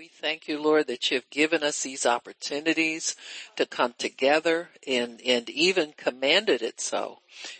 we 0.00 0.08
thank 0.08 0.48
you, 0.48 0.58
Lord, 0.58 0.86
that 0.86 1.10
you've 1.10 1.28
given 1.28 1.62
us 1.62 1.82
these 1.82 2.06
opportunities 2.06 3.16
to 3.56 3.66
come 3.66 3.92
together 3.98 4.70
and, 4.86 5.20
and 5.26 5.50
even 5.50 5.92
commanded 5.94 6.62
it 6.62 6.80
so. 6.80 7.18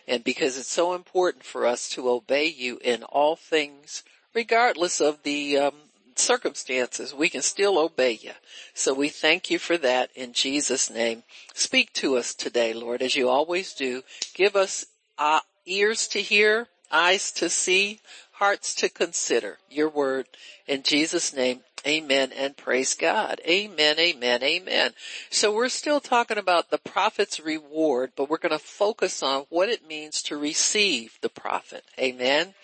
And 0.08 0.24
because 0.24 0.56
it's 0.56 0.72
so 0.72 0.94
important 0.94 1.44
for 1.44 1.66
us 1.66 1.90
to 1.90 2.08
obey 2.08 2.46
you 2.46 2.78
in 2.82 3.02
all 3.02 3.36
things, 3.36 4.04
regardless 4.32 5.02
of 5.02 5.22
the, 5.22 5.58
um, 5.58 5.74
circumstances, 6.16 7.12
we 7.12 7.28
can 7.28 7.42
still 7.42 7.78
obey 7.78 8.12
you. 8.12 8.32
So 8.72 8.94
we 8.94 9.10
thank 9.10 9.50
you 9.50 9.58
for 9.58 9.76
that 9.76 10.08
in 10.14 10.32
Jesus 10.32 10.88
name. 10.88 11.24
Speak 11.52 11.92
to 11.94 12.16
us 12.16 12.34
today, 12.34 12.72
Lord, 12.72 13.02
as 13.02 13.16
you 13.16 13.28
always 13.28 13.74
do. 13.74 14.02
Give 14.32 14.56
us 14.56 14.86
uh, 15.18 15.40
ears 15.66 16.08
to 16.08 16.22
hear, 16.22 16.68
eyes 16.90 17.32
to 17.32 17.50
see, 17.50 18.00
hearts 18.32 18.74
to 18.76 18.88
consider 18.88 19.58
your 19.68 19.90
word 19.90 20.26
in 20.66 20.82
Jesus 20.82 21.34
name. 21.34 21.60
Amen 21.86 22.30
and 22.36 22.56
praise 22.56 22.94
God. 22.94 23.40
Amen, 23.46 23.98
amen, 23.98 24.42
amen. 24.42 24.92
So 25.30 25.54
we're 25.54 25.68
still 25.70 26.00
talking 26.00 26.38
about 26.38 26.70
the 26.70 26.78
prophet's 26.78 27.40
reward, 27.40 28.12
but 28.16 28.28
we're 28.28 28.38
going 28.38 28.52
to 28.52 28.58
focus 28.58 29.22
on 29.22 29.46
what 29.48 29.68
it 29.68 29.86
means 29.86 30.22
to 30.24 30.36
receive 30.36 31.18
the 31.22 31.30
prophet. 31.30 31.84
Amen 31.98 32.54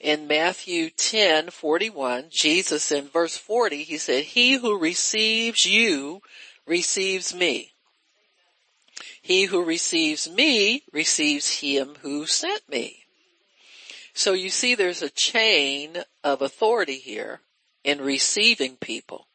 in 0.00 0.26
Matthew 0.26 0.90
10, 0.90 1.50
41, 1.50 2.26
Jesus 2.30 2.92
in 2.92 3.08
verse 3.08 3.36
40, 3.36 3.82
he 3.82 3.98
said, 3.98 4.24
he 4.24 4.54
who 4.54 4.78
receives 4.78 5.64
you 5.64 6.22
receives 6.66 7.34
me. 7.34 7.72
He 9.22 9.44
who 9.44 9.64
receives 9.64 10.30
me 10.30 10.82
receives 10.92 11.60
him 11.60 11.96
who 12.02 12.26
sent 12.26 12.68
me. 12.68 13.04
So 14.14 14.32
you 14.32 14.48
see 14.48 14.74
there's 14.74 15.02
a 15.02 15.10
chain 15.10 15.98
of 16.24 16.42
authority 16.42 16.98
here 16.98 17.40
in 17.86 18.00
receiving 18.00 18.76
people. 18.76 19.28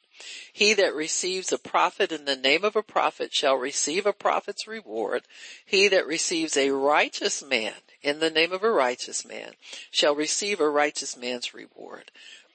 He 0.53 0.73
that 0.73 0.93
receives 0.93 1.51
a 1.51 1.57
prophet 1.57 2.11
in 2.11 2.25
the 2.25 2.35
name 2.35 2.65
of 2.65 2.75
a 2.75 2.83
prophet 2.83 3.33
shall 3.33 3.55
receive 3.55 4.05
a 4.05 4.13
prophet's 4.13 4.67
reward. 4.67 5.23
He 5.65 5.87
that 5.87 6.05
receives 6.05 6.57
a 6.57 6.71
righteous 6.71 7.41
man 7.41 7.73
in 8.03 8.19
the 8.19 8.29
name 8.29 8.51
of 8.51 8.61
a 8.61 8.69
righteous 8.69 9.25
man 9.25 9.53
shall 9.89 10.13
receive 10.13 10.59
a 10.59 10.69
righteous 10.69 11.15
man's 11.15 11.53
reward. 11.53 12.11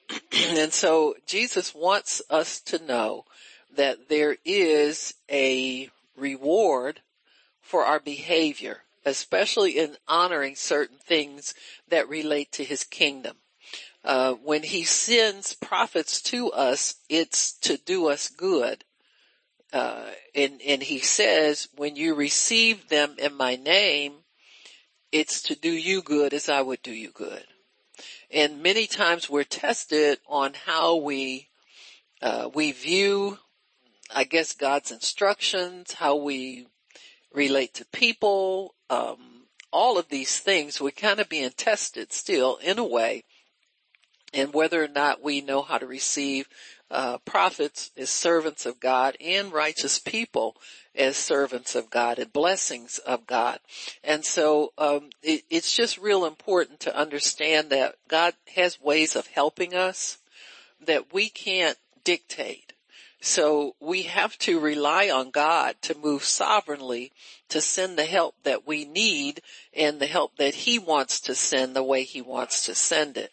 and 0.31 0.71
so 0.71 1.15
Jesus 1.25 1.73
wants 1.73 2.21
us 2.29 2.61
to 2.61 2.85
know 2.85 3.25
that 3.75 4.07
there 4.07 4.37
is 4.45 5.15
a 5.29 5.89
reward 6.15 7.01
for 7.59 7.83
our 7.83 7.99
behavior, 7.99 8.83
especially 9.03 9.71
in 9.71 9.97
honoring 10.07 10.55
certain 10.55 10.99
things 10.99 11.55
that 11.89 12.07
relate 12.07 12.51
to 12.51 12.63
his 12.63 12.83
kingdom. 12.83 13.37
Uh, 14.07 14.35
when 14.35 14.63
he 14.63 14.85
sends 14.85 15.53
prophets 15.53 16.21
to 16.21 16.49
us, 16.53 16.95
it's 17.09 17.51
to 17.59 17.75
do 17.75 18.07
us 18.07 18.29
good. 18.29 18.85
Uh, 19.73 20.05
and, 20.33 20.61
and 20.65 20.81
he 20.81 20.99
says, 20.99 21.67
when 21.75 21.97
you 21.97 22.15
receive 22.15 22.87
them 22.87 23.15
in 23.17 23.35
my 23.35 23.57
name, 23.57 24.13
it's 25.11 25.41
to 25.41 25.55
do 25.55 25.69
you 25.69 26.01
good 26.01 26.33
as 26.33 26.47
I 26.47 26.61
would 26.61 26.81
do 26.83 26.93
you 26.93 27.11
good. 27.11 27.43
And 28.31 28.63
many 28.63 28.87
times 28.87 29.29
we're 29.29 29.43
tested 29.43 30.19
on 30.25 30.53
how 30.53 30.95
we, 30.95 31.49
uh, 32.21 32.49
we 32.53 32.71
view, 32.71 33.37
I 34.09 34.23
guess, 34.23 34.53
God's 34.53 34.89
instructions, 34.89 35.91
how 35.91 36.15
we 36.15 36.67
relate 37.33 37.73
to 37.73 37.85
people, 37.91 38.73
um, 38.89 39.47
all 39.73 39.97
of 39.97 40.07
these 40.07 40.39
things, 40.39 40.79
we're 40.79 40.91
kind 40.91 41.19
of 41.19 41.27
being 41.27 41.51
tested 41.57 42.13
still 42.13 42.55
in 42.63 42.79
a 42.79 42.87
way, 42.87 43.25
and 44.33 44.53
whether 44.53 44.83
or 44.83 44.87
not 44.87 45.23
we 45.23 45.41
know 45.41 45.61
how 45.61 45.77
to 45.77 45.85
receive 45.85 46.47
uh, 46.89 47.17
prophets 47.19 47.91
as 47.97 48.09
servants 48.09 48.65
of 48.65 48.79
God 48.79 49.17
and 49.19 49.51
righteous 49.51 49.99
people 49.99 50.55
as 50.95 51.17
servants 51.17 51.75
of 51.75 51.89
God 51.89 52.19
and 52.19 52.31
blessings 52.31 52.97
of 52.99 53.27
God. 53.27 53.59
And 54.03 54.23
so 54.23 54.73
um, 54.77 55.09
it, 55.21 55.43
it's 55.49 55.75
just 55.75 55.97
real 55.97 56.25
important 56.25 56.79
to 56.81 56.97
understand 56.97 57.69
that 57.69 57.95
God 58.07 58.33
has 58.55 58.81
ways 58.81 59.15
of 59.15 59.27
helping 59.27 59.73
us 59.73 60.17
that 60.85 61.13
we 61.13 61.29
can't 61.29 61.77
dictate. 62.03 62.73
So 63.19 63.75
we 63.79 64.03
have 64.03 64.37
to 64.39 64.59
rely 64.59 65.09
on 65.09 65.31
God 65.31 65.75
to 65.81 65.97
move 65.97 66.23
sovereignly 66.23 67.11
to 67.49 67.61
send 67.61 67.97
the 67.97 68.05
help 68.05 68.35
that 68.43 68.67
we 68.67 68.85
need 68.85 69.41
and 69.73 69.99
the 69.99 70.05
help 70.05 70.37
that 70.37 70.53
He 70.53 70.77
wants 70.79 71.19
to 71.21 71.35
send 71.35 71.75
the 71.75 71.83
way 71.83 72.03
He 72.03 72.21
wants 72.21 72.65
to 72.65 72.75
send 72.75 73.17
it. 73.17 73.31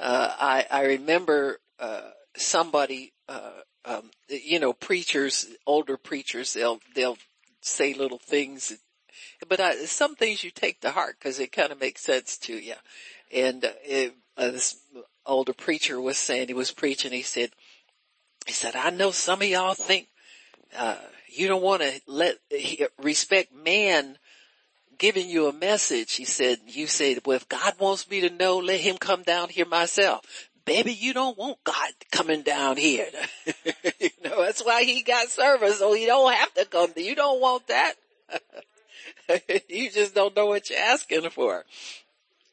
Uh, 0.00 0.34
I, 0.38 0.66
I 0.70 0.84
remember 0.86 1.60
uh, 1.78 2.10
somebody, 2.34 3.12
uh, 3.28 3.50
um, 3.84 4.10
you 4.28 4.58
know, 4.58 4.72
preachers, 4.72 5.46
older 5.66 5.98
preachers, 5.98 6.54
they'll, 6.54 6.80
they'll 6.94 7.18
say 7.60 7.92
little 7.92 8.18
things, 8.18 8.72
but 9.46 9.60
I, 9.60 9.74
some 9.84 10.14
things 10.14 10.42
you 10.42 10.50
take 10.50 10.80
to 10.80 10.90
heart 10.90 11.16
because 11.18 11.38
it 11.38 11.52
kind 11.52 11.70
of 11.70 11.78
makes 11.78 12.00
sense 12.00 12.38
to 12.38 12.54
you. 12.54 12.74
And 13.30 13.62
uh, 13.62 13.72
it, 13.84 14.14
uh, 14.38 14.50
this 14.50 14.76
older 15.26 15.52
preacher 15.52 16.00
was 16.00 16.16
saying, 16.16 16.48
he 16.48 16.54
was 16.54 16.70
preaching, 16.70 17.12
he 17.12 17.22
said, 17.22 17.50
he 18.46 18.54
said, 18.54 18.76
I 18.76 18.88
know 18.88 19.10
some 19.10 19.42
of 19.42 19.48
y'all 19.48 19.74
think, 19.74 20.08
uh, 20.78 20.96
you 21.28 21.46
don't 21.46 21.62
want 21.62 21.82
to 21.82 22.00
let, 22.06 22.38
respect 22.98 23.54
man 23.54 24.16
giving 25.00 25.28
you 25.28 25.48
a 25.48 25.52
message. 25.52 26.12
He 26.12 26.24
said, 26.24 26.60
you 26.68 26.86
said, 26.86 27.22
well, 27.26 27.36
if 27.36 27.48
God 27.48 27.74
wants 27.80 28.08
me 28.08 28.20
to 28.20 28.30
know, 28.30 28.58
let 28.58 28.78
him 28.78 28.98
come 28.98 29.24
down 29.24 29.48
here 29.48 29.66
myself 29.66 30.24
baby, 30.70 30.92
you 30.92 31.12
don't 31.12 31.36
want 31.36 31.58
God 31.64 31.90
coming 32.12 32.42
down 32.42 32.76
here. 32.76 33.08
you 34.00 34.10
know, 34.24 34.44
that's 34.44 34.64
why 34.64 34.84
he 34.84 35.02
got 35.02 35.28
servants, 35.28 35.78
so 35.78 35.92
he 35.92 36.06
don't 36.06 36.32
have 36.32 36.54
to 36.54 36.64
come. 36.64 36.92
You 36.96 37.16
don't 37.16 37.40
want 37.40 37.66
that. 37.66 37.94
you 39.68 39.90
just 39.90 40.14
don't 40.14 40.36
know 40.36 40.46
what 40.46 40.70
you're 40.70 40.78
asking 40.78 41.28
for. 41.30 41.64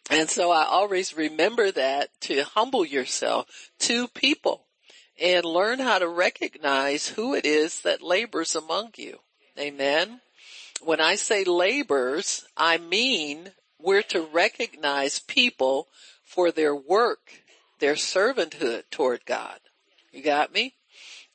And 0.09 0.29
so 0.29 0.51
I 0.51 0.63
always 0.63 1.15
remember 1.15 1.71
that 1.71 2.09
to 2.21 2.43
humble 2.43 2.85
yourself 2.85 3.69
to 3.79 4.07
people 4.07 4.63
and 5.21 5.45
learn 5.45 5.79
how 5.79 5.99
to 5.99 6.07
recognize 6.07 7.07
who 7.09 7.35
it 7.35 7.45
is 7.45 7.81
that 7.81 8.01
labors 8.01 8.55
among 8.55 8.91
you. 8.95 9.19
Amen. 9.59 10.21
When 10.81 11.01
I 11.01 11.15
say 11.15 11.43
labors, 11.43 12.45
I 12.55 12.77
mean 12.77 13.51
we're 13.79 14.03
to 14.03 14.21
recognize 14.21 15.19
people 15.19 15.87
for 16.23 16.51
their 16.51 16.75
work 16.75 17.43
their 17.79 17.95
servanthood 17.95 18.83
toward 18.89 19.25
God. 19.25 19.59
You 20.11 20.23
got 20.23 20.53
me? 20.53 20.73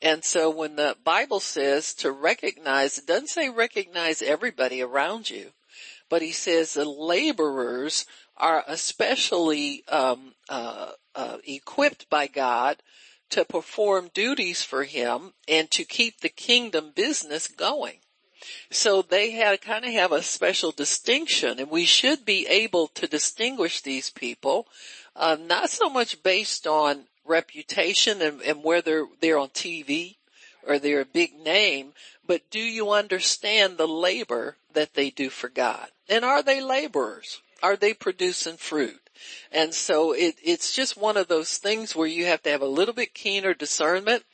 And 0.01 0.25
so 0.25 0.51
when 0.51 0.77
the 0.77 0.97
Bible 1.05 1.41
says 1.41 1.95
to 1.95 2.11
recognize, 2.11 2.99
it 2.99 3.07
doesn't 3.07 3.29
say 3.29 3.49
recognize 3.49 4.21
everybody 4.21 4.83
around 4.83 5.31
you, 5.31 5.53
but 6.09 6.23
he 6.23 6.33
says 6.33 6.75
the 6.75 6.85
laborers 6.85 8.05
are 8.37 8.65
especially 8.67 9.85
um, 9.89 10.35
uh, 10.49 10.91
uh, 11.15 11.39
equipped 11.45 12.11
by 12.11 12.27
God 12.27 12.83
to 13.31 13.45
perform 13.45 14.11
duties 14.13 14.63
for 14.63 14.83
him 14.83 15.33
and 15.47 15.71
to 15.71 15.85
keep 15.85 16.21
the 16.21 16.29
kingdom 16.29 16.93
business 16.95 17.47
going. 17.47 17.99
So 18.71 19.03
they 19.03 19.33
had 19.33 19.61
kind 19.61 19.85
of 19.85 19.93
have 19.93 20.13
a 20.13 20.23
special 20.23 20.71
distinction 20.71 21.59
and 21.59 21.71
we 21.71 21.85
should 21.85 22.25
be 22.25 22.47
able 22.47 22.89
to 22.89 23.07
distinguish 23.07 23.81
these 23.81 24.11
people 24.11 24.67
uh, 25.15 25.37
not 25.41 25.71
so 25.71 25.91
much 25.91 26.23
based 26.23 26.67
on 26.67 27.05
reputation 27.25 28.23
and, 28.23 28.41
and 28.43 28.65
whether 28.65 29.07
they're 29.21 29.39
on 29.39 29.49
TV 29.49 30.17
or 30.67 30.79
they're 30.79 31.01
a 31.01 31.07
big 31.07 31.39
name, 31.39 31.93
but 32.27 32.51
do 32.51 32.59
you 32.59 32.91
understand 32.91 33.77
the 33.77 33.89
labor 33.89 34.57
that 34.73 34.95
they 34.95 35.11
do 35.11 35.29
for 35.29 35.49
God? 35.49 35.89
And 36.09 36.25
are 36.25 36.43
they 36.43 36.61
laborers? 36.61 37.41
Are 37.63 37.77
they 37.77 37.95
producing 37.95 38.57
fruit? 38.57 39.01
And 39.51 39.75
so 39.75 40.13
it, 40.13 40.37
it's 40.43 40.75
just 40.75 40.97
one 40.97 41.17
of 41.17 41.29
those 41.29 41.59
things 41.59 41.95
where 41.95 42.09
you 42.09 42.27
have 42.27 42.43
to 42.43 42.51
have 42.51 42.63
a 42.63 42.67
little 42.67 42.95
bit 42.95 43.15
keener 43.15 43.55
discernment 43.55 44.25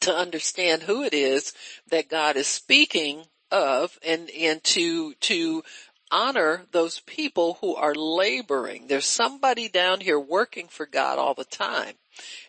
to 0.00 0.14
understand 0.14 0.82
who 0.82 1.02
it 1.02 1.14
is 1.14 1.52
that 1.88 2.08
God 2.08 2.36
is 2.36 2.46
speaking 2.46 3.24
of 3.50 3.98
and, 4.04 4.30
and 4.30 4.62
to, 4.64 5.14
to 5.14 5.62
honor 6.10 6.62
those 6.72 7.00
people 7.00 7.58
who 7.60 7.74
are 7.74 7.94
laboring. 7.94 8.86
There's 8.86 9.06
somebody 9.06 9.68
down 9.68 10.00
here 10.00 10.18
working 10.18 10.68
for 10.68 10.86
God 10.86 11.18
all 11.18 11.34
the 11.34 11.44
time. 11.44 11.94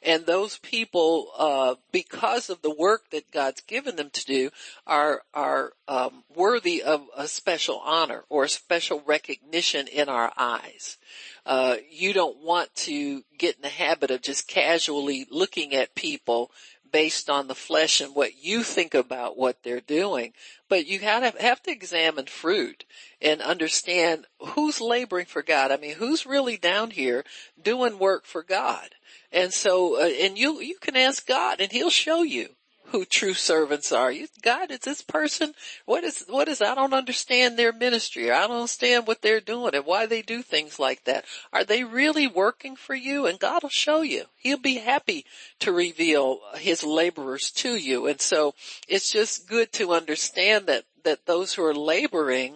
And 0.01 0.25
those 0.25 0.57
people, 0.59 1.29
uh, 1.37 1.75
because 1.91 2.49
of 2.49 2.61
the 2.61 2.73
work 2.73 3.09
that 3.11 3.31
God's 3.31 3.61
given 3.61 3.97
them 3.97 4.09
to 4.11 4.25
do, 4.25 4.49
are 4.85 5.23
are 5.33 5.73
um, 5.89 6.23
worthy 6.33 6.83
of 6.83 7.01
a 7.15 7.27
special 7.27 7.81
honor 7.83 8.23
or 8.29 8.45
a 8.45 8.49
special 8.49 9.03
recognition 9.05 9.87
in 9.87 10.07
our 10.07 10.31
eyes. 10.37 10.97
Uh, 11.45 11.77
you 11.89 12.13
don't 12.13 12.37
want 12.43 12.73
to 12.75 13.23
get 13.37 13.57
in 13.57 13.61
the 13.61 13.67
habit 13.67 14.11
of 14.11 14.21
just 14.21 14.47
casually 14.47 15.27
looking 15.29 15.73
at 15.73 15.95
people 15.95 16.51
based 16.91 17.29
on 17.29 17.47
the 17.47 17.55
flesh 17.55 18.01
and 18.01 18.15
what 18.15 18.43
you 18.43 18.63
think 18.63 18.93
about 18.93 19.37
what 19.37 19.63
they're 19.63 19.79
doing. 19.79 20.33
But 20.69 20.87
you 20.87 20.99
have 20.99 21.35
to, 21.35 21.41
have 21.41 21.61
to 21.63 21.71
examine 21.71 22.25
fruit 22.25 22.85
and 23.21 23.41
understand 23.41 24.25
who's 24.39 24.81
laboring 24.81 25.25
for 25.25 25.41
God. 25.41 25.71
I 25.71 25.77
mean, 25.77 25.95
who's 25.95 26.25
really 26.25 26.57
down 26.57 26.91
here 26.91 27.23
doing 27.61 27.99
work 27.99 28.25
for 28.25 28.43
God? 28.43 28.89
And 29.31 29.53
so, 29.53 30.01
uh, 30.01 30.05
and 30.05 30.37
you, 30.37 30.59
you 30.61 30.77
can 30.79 30.95
ask 30.95 31.25
God 31.25 31.59
and 31.59 31.71
he'll 31.71 31.89
show 31.89 32.23
you 32.23 32.49
who 32.87 33.03
true 33.03 33.33
servants 33.33 33.91
are. 33.91 34.11
You, 34.11 34.27
God, 34.41 34.71
is 34.71 34.79
this 34.79 35.01
person, 35.01 35.53
what 35.85 36.03
is, 36.03 36.23
what 36.29 36.47
is, 36.47 36.61
I 36.61 36.73
don't 36.73 36.93
understand 36.93 37.57
their 37.57 37.73
ministry. 37.73 38.31
I 38.31 38.47
don't 38.47 38.57
understand 38.57 39.07
what 39.07 39.21
they're 39.21 39.41
doing 39.41 39.75
and 39.75 39.85
why 39.85 40.05
they 40.05 40.21
do 40.21 40.41
things 40.41 40.79
like 40.79 41.03
that. 41.03 41.25
Are 41.51 41.65
they 41.65 41.83
really 41.83 42.27
working 42.27 42.75
for 42.75 42.95
you? 42.95 43.25
And 43.25 43.39
God 43.39 43.63
will 43.63 43.69
show 43.69 44.01
you. 44.01 44.25
He'll 44.37 44.57
be 44.57 44.77
happy 44.77 45.25
to 45.59 45.71
reveal 45.71 46.39
his 46.55 46.83
laborers 46.83 47.51
to 47.51 47.75
you. 47.75 48.07
And 48.07 48.21
so 48.21 48.53
it's 48.87 49.11
just 49.11 49.49
good 49.49 49.73
to 49.73 49.93
understand 49.93 50.67
that, 50.67 50.85
that 51.03 51.25
those 51.25 51.53
who 51.53 51.63
are 51.63 51.75
laboring, 51.75 52.55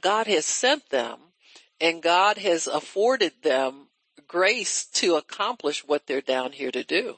God 0.00 0.26
has 0.26 0.44
sent 0.44 0.90
them 0.90 1.18
and 1.80 2.02
God 2.02 2.38
has 2.38 2.66
afforded 2.66 3.32
them 3.42 3.86
grace 4.26 4.84
to 4.86 5.14
accomplish 5.14 5.86
what 5.86 6.06
they're 6.06 6.20
down 6.20 6.52
here 6.52 6.72
to 6.72 6.82
do. 6.82 7.16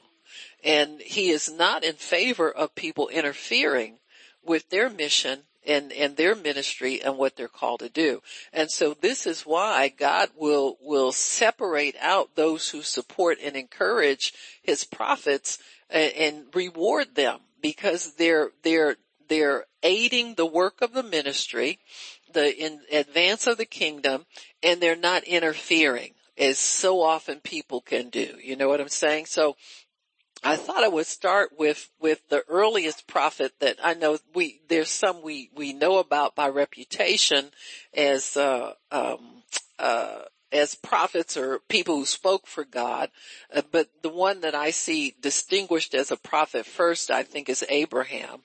And 0.63 1.01
he 1.01 1.29
is 1.29 1.51
not 1.51 1.83
in 1.83 1.95
favor 1.95 2.51
of 2.51 2.75
people 2.75 3.07
interfering 3.07 3.97
with 4.43 4.69
their 4.69 4.89
mission 4.89 5.43
and, 5.65 5.91
and 5.91 6.17
their 6.17 6.35
ministry 6.35 7.01
and 7.01 7.17
what 7.17 7.35
they're 7.35 7.47
called 7.47 7.81
to 7.81 7.89
do. 7.89 8.21
And 8.51 8.69
so 8.69 8.95
this 8.99 9.27
is 9.27 9.41
why 9.41 9.89
God 9.89 10.29
will, 10.35 10.77
will 10.81 11.11
separate 11.11 11.95
out 11.99 12.35
those 12.35 12.69
who 12.69 12.81
support 12.81 13.37
and 13.43 13.55
encourage 13.55 14.33
his 14.61 14.83
prophets 14.83 15.59
and, 15.89 16.13
and 16.13 16.45
reward 16.53 17.15
them 17.15 17.39
because 17.61 18.15
they're, 18.15 18.51
they're, 18.63 18.97
they're 19.27 19.65
aiding 19.83 20.35
the 20.35 20.45
work 20.45 20.81
of 20.81 20.93
the 20.93 21.03
ministry, 21.03 21.79
the 22.33 22.55
in 22.55 22.81
advance 22.91 23.47
of 23.47 23.57
the 23.57 23.65
kingdom, 23.65 24.25
and 24.63 24.81
they're 24.81 24.95
not 24.95 25.23
interfering 25.23 26.13
as 26.37 26.57
so 26.57 27.01
often 27.01 27.39
people 27.39 27.81
can 27.81 28.09
do. 28.09 28.35
You 28.43 28.55
know 28.55 28.67
what 28.67 28.81
I'm 28.81 28.89
saying? 28.89 29.27
So 29.27 29.55
I 30.43 30.55
thought 30.55 30.83
I 30.83 30.87
would 30.87 31.05
start 31.05 31.51
with, 31.57 31.89
with 31.99 32.27
the 32.29 32.43
earliest 32.47 33.05
prophet 33.05 33.53
that 33.59 33.77
I 33.83 33.93
know 33.93 34.17
we, 34.33 34.59
there's 34.69 34.89
some 34.89 35.21
we, 35.21 35.51
we 35.55 35.73
know 35.73 35.99
about 35.99 36.35
by 36.35 36.49
reputation 36.49 37.51
as, 37.93 38.35
uh, 38.35 38.73
um, 38.91 39.43
uh, 39.77 40.21
as 40.51 40.75
prophets 40.75 41.37
or 41.37 41.59
people 41.69 41.95
who 41.95 42.05
spoke 42.05 42.47
for 42.47 42.65
God, 42.65 43.09
uh, 43.55 43.61
but 43.71 43.89
the 44.01 44.09
one 44.09 44.41
that 44.41 44.55
I 44.55 44.71
see 44.71 45.15
distinguished 45.21 45.93
as 45.93 46.11
a 46.11 46.17
prophet 46.17 46.65
first, 46.65 47.11
I 47.11 47.23
think 47.23 47.47
is 47.47 47.63
Abraham. 47.69 48.41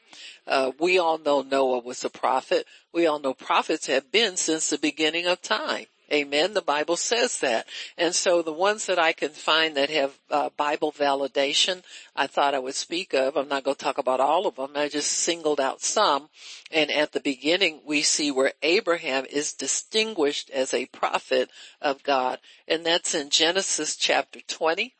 Uh, 0.46 0.72
we 0.78 0.98
all 0.98 1.18
know 1.18 1.42
Noah 1.42 1.80
was 1.80 2.04
a 2.04 2.10
prophet. 2.10 2.66
We 2.92 3.06
all 3.06 3.18
know 3.18 3.34
prophets 3.34 3.86
have 3.86 4.12
been 4.12 4.36
since 4.36 4.70
the 4.70 4.78
beginning 4.78 5.26
of 5.26 5.42
time. 5.42 5.86
Amen. 6.12 6.54
The 6.54 6.62
Bible 6.62 6.96
says 6.96 7.40
that. 7.40 7.66
And 7.98 8.14
so 8.14 8.40
the 8.40 8.52
ones 8.52 8.86
that 8.86 8.98
I 8.98 9.12
can 9.12 9.30
find 9.30 9.76
that 9.76 9.90
have 9.90 10.16
uh, 10.30 10.50
Bible 10.56 10.92
validation, 10.92 11.82
I 12.14 12.28
thought 12.28 12.54
I 12.54 12.60
would 12.60 12.76
speak 12.76 13.12
of. 13.12 13.36
I'm 13.36 13.48
not 13.48 13.64
going 13.64 13.76
to 13.76 13.84
talk 13.84 13.98
about 13.98 14.20
all 14.20 14.46
of 14.46 14.54
them. 14.54 14.70
I 14.76 14.88
just 14.88 15.10
singled 15.10 15.60
out 15.60 15.80
some. 15.80 16.28
And 16.70 16.92
at 16.92 17.10
the 17.10 17.20
beginning, 17.20 17.80
we 17.84 18.02
see 18.02 18.30
where 18.30 18.52
Abraham 18.62 19.24
is 19.24 19.52
distinguished 19.52 20.48
as 20.50 20.72
a 20.72 20.86
prophet 20.86 21.50
of 21.80 22.04
God. 22.04 22.38
And 22.68 22.86
that's 22.86 23.14
in 23.14 23.30
Genesis 23.30 23.96
chapter 23.96 24.40
20. 24.46 24.94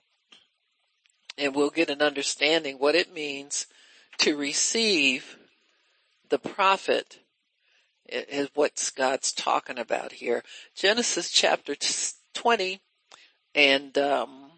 And 1.39 1.55
we'll 1.55 1.71
get 1.71 1.91
an 1.91 2.03
understanding 2.03 2.77
what 2.79 2.97
it 2.97 3.15
means 3.15 3.67
to 4.19 4.37
receive 4.37 5.39
the 6.31 6.39
prophet 6.39 7.21
is 8.09 8.49
what 8.55 8.93
God's 8.97 9.33
talking 9.33 9.79
about 9.79 10.13
here. 10.13 10.43
Genesis 10.75 11.31
chapter 11.31 11.77
20 12.35 12.81
and, 13.55 13.97
um, 13.97 14.51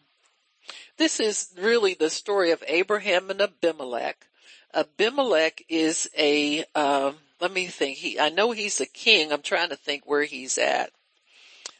this 0.96 1.20
is 1.20 1.54
really 1.56 1.94
the 1.94 2.10
story 2.10 2.50
of 2.50 2.64
Abraham 2.66 3.30
and 3.30 3.40
Abimelech. 3.40 4.26
Abimelech 4.74 5.64
is 5.68 6.10
a, 6.18 6.64
um, 6.74 7.14
let 7.40 7.52
me 7.52 7.66
think. 7.66 7.98
He, 7.98 8.18
I 8.18 8.30
know 8.30 8.50
he's 8.50 8.80
a 8.80 8.86
king. 8.86 9.32
I'm 9.32 9.42
trying 9.42 9.68
to 9.68 9.76
think 9.76 10.02
where 10.04 10.24
he's 10.24 10.58
at. 10.58 10.90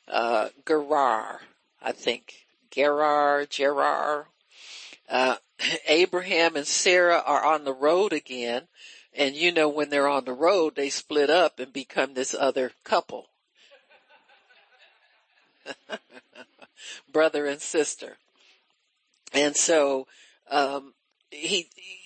Uh, 0.06 0.50
Gerar, 0.64 1.40
I 1.82 1.90
think. 1.92 2.46
Gerar, 2.70 3.44
Gerar. 3.46 4.28
Uh, 5.08 5.36
Abraham 5.88 6.54
and 6.54 6.66
Sarah 6.66 7.22
are 7.26 7.44
on 7.44 7.64
the 7.64 7.74
road 7.74 8.12
again 8.12 8.68
and 9.18 9.34
you 9.34 9.52
know, 9.52 9.68
when 9.68 9.90
they're 9.90 10.08
on 10.08 10.24
the 10.24 10.32
road, 10.32 10.76
they 10.76 10.88
split 10.90 11.28
up 11.28 11.58
and 11.58 11.72
become 11.72 12.14
this 12.14 12.34
other 12.34 12.70
couple. 12.84 13.28
Brother 17.12 17.44
and 17.46 17.60
sister. 17.60 18.16
And 19.34 19.56
so, 19.56 20.06
um, 20.50 20.94
he, 21.30 21.68
he 21.74 21.98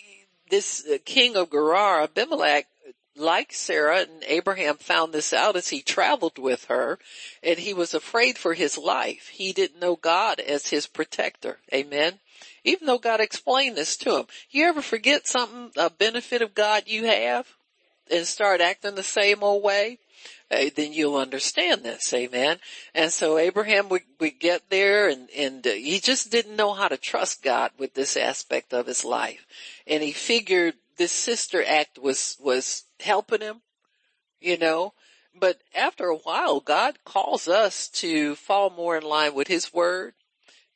this 0.48 0.84
uh, 0.86 0.96
king 1.04 1.36
of 1.36 1.50
Gerar, 1.50 2.02
Abimelech, 2.02 2.66
like 3.14 3.52
Sarah 3.52 4.00
and 4.00 4.24
Abraham 4.26 4.76
found 4.76 5.12
this 5.12 5.32
out 5.32 5.54
as 5.54 5.68
he 5.68 5.82
traveled 5.82 6.38
with 6.38 6.64
her 6.66 6.98
and 7.42 7.58
he 7.58 7.74
was 7.74 7.94
afraid 7.94 8.38
for 8.38 8.54
his 8.54 8.78
life. 8.78 9.28
He 9.28 9.52
didn't 9.52 9.80
know 9.80 9.96
God 9.96 10.40
as 10.40 10.68
his 10.68 10.86
protector. 10.86 11.58
Amen. 11.72 12.20
Even 12.64 12.86
though 12.86 12.98
God 12.98 13.20
explained 13.20 13.76
this 13.76 13.96
to 13.98 14.16
him. 14.18 14.26
You 14.50 14.66
ever 14.66 14.82
forget 14.82 15.26
something, 15.26 15.70
a 15.76 15.90
benefit 15.90 16.42
of 16.42 16.54
God 16.54 16.84
you 16.86 17.06
have 17.06 17.46
and 18.10 18.26
start 18.26 18.60
acting 18.60 18.94
the 18.94 19.02
same 19.02 19.42
old 19.42 19.62
way? 19.62 19.98
Uh, 20.50 20.66
then 20.76 20.92
you'll 20.92 21.16
understand 21.16 21.82
this, 21.82 22.12
amen. 22.12 22.58
And 22.94 23.10
so 23.10 23.38
Abraham 23.38 23.88
would, 23.88 24.02
would 24.20 24.38
get 24.38 24.68
there 24.68 25.08
and, 25.08 25.28
and 25.36 25.66
uh, 25.66 25.70
he 25.70 25.98
just 25.98 26.30
didn't 26.30 26.56
know 26.56 26.74
how 26.74 26.88
to 26.88 26.98
trust 26.98 27.42
God 27.42 27.70
with 27.78 27.94
this 27.94 28.16
aspect 28.16 28.74
of 28.74 28.86
his 28.86 29.04
life. 29.04 29.46
And 29.86 30.02
he 30.02 30.12
figured 30.12 30.74
this 30.98 31.12
sister 31.12 31.64
act 31.66 31.98
was, 31.98 32.36
was 32.38 32.84
helping 33.00 33.40
him, 33.40 33.62
you 34.40 34.58
know, 34.58 34.92
but 35.34 35.62
after 35.74 36.08
a 36.08 36.16
while, 36.16 36.60
God 36.60 36.98
calls 37.04 37.48
us 37.48 37.88
to 37.88 38.34
fall 38.34 38.68
more 38.68 38.98
in 38.98 39.02
line 39.02 39.34
with 39.34 39.48
his 39.48 39.72
word 39.72 40.12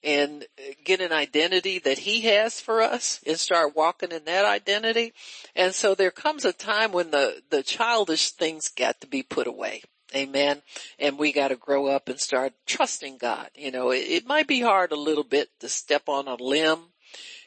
and 0.07 0.47
get 0.85 1.01
an 1.01 1.13
identity 1.13 1.81
that 1.81 1.99
he 1.99 2.21
has 2.23 2.61
for 2.61 2.81
us 2.81 3.21
and 3.27 3.37
start 3.37 3.75
walking 3.75 4.13
in 4.13 4.25
that 4.25 4.45
identity. 4.45 5.13
And 5.57 5.75
so 5.75 5.97
there 5.97 6.13
comes 6.13 6.45
a 6.45 6.53
time 6.53 6.93
when 6.93 7.11
the, 7.11 7.43
the 7.51 7.65
childish 7.65 8.31
things 8.31 8.69
got 8.69 9.01
to 9.01 9.09
be 9.09 9.25
put 9.25 9.49
away. 9.49 9.83
Amen. 10.15 10.63
And 11.01 11.19
we 11.19 11.33
got 11.33 11.49
to 11.49 11.57
grow 11.57 11.89
up 11.89 12.09
and 12.09 12.21
start 12.21 12.53
trusting 12.67 13.19
God. 13.19 13.51
You 13.57 13.73
know, 13.73 13.91
it, 13.91 14.05
it 14.09 14.27
might 14.29 14.47
be 14.47 14.61
hard 14.61 14.93
a 14.93 14.97
little 14.97 15.25
bit 15.25 15.49
to 15.59 15.69
step 15.69 16.09
on 16.09 16.29
a 16.29 16.37
limb 16.37 16.79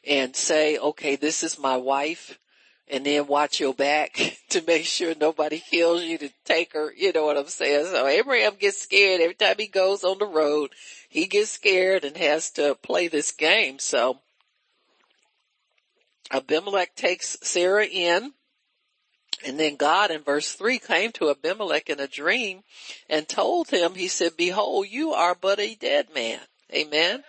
and 0.05 0.35
say, 0.35 0.77
okay, 0.77 1.15
this 1.15 1.43
is 1.43 1.57
my 1.57 1.77
wife 1.77 2.37
and 2.89 3.05
then 3.05 3.27
watch 3.27 3.59
your 3.59 3.73
back 3.73 4.39
to 4.49 4.63
make 4.65 4.85
sure 4.85 5.13
nobody 5.15 5.59
kills 5.59 6.03
you 6.03 6.17
to 6.17 6.29
take 6.45 6.73
her. 6.73 6.93
You 6.95 7.13
know 7.13 7.25
what 7.25 7.37
I'm 7.37 7.47
saying? 7.47 7.85
So 7.85 8.07
Abraham 8.07 8.55
gets 8.59 8.81
scared 8.81 9.21
every 9.21 9.35
time 9.35 9.55
he 9.57 9.67
goes 9.67 10.03
on 10.03 10.17
the 10.17 10.25
road. 10.25 10.71
He 11.09 11.27
gets 11.27 11.51
scared 11.51 12.03
and 12.03 12.17
has 12.17 12.51
to 12.51 12.75
play 12.75 13.07
this 13.07 13.31
game. 13.31 13.79
So 13.79 14.19
Abimelech 16.31 16.95
takes 16.95 17.37
Sarah 17.41 17.85
in 17.85 18.33
and 19.45 19.59
then 19.59 19.75
God 19.77 20.11
in 20.11 20.21
verse 20.21 20.51
three 20.51 20.79
came 20.79 21.11
to 21.13 21.29
Abimelech 21.29 21.89
in 21.89 21.99
a 21.99 22.07
dream 22.07 22.63
and 23.09 23.27
told 23.27 23.69
him, 23.69 23.95
he 23.95 24.07
said, 24.07 24.35
behold, 24.35 24.87
you 24.89 25.13
are 25.13 25.35
but 25.35 25.59
a 25.59 25.75
dead 25.75 26.07
man. 26.13 26.39
Amen. 26.73 27.23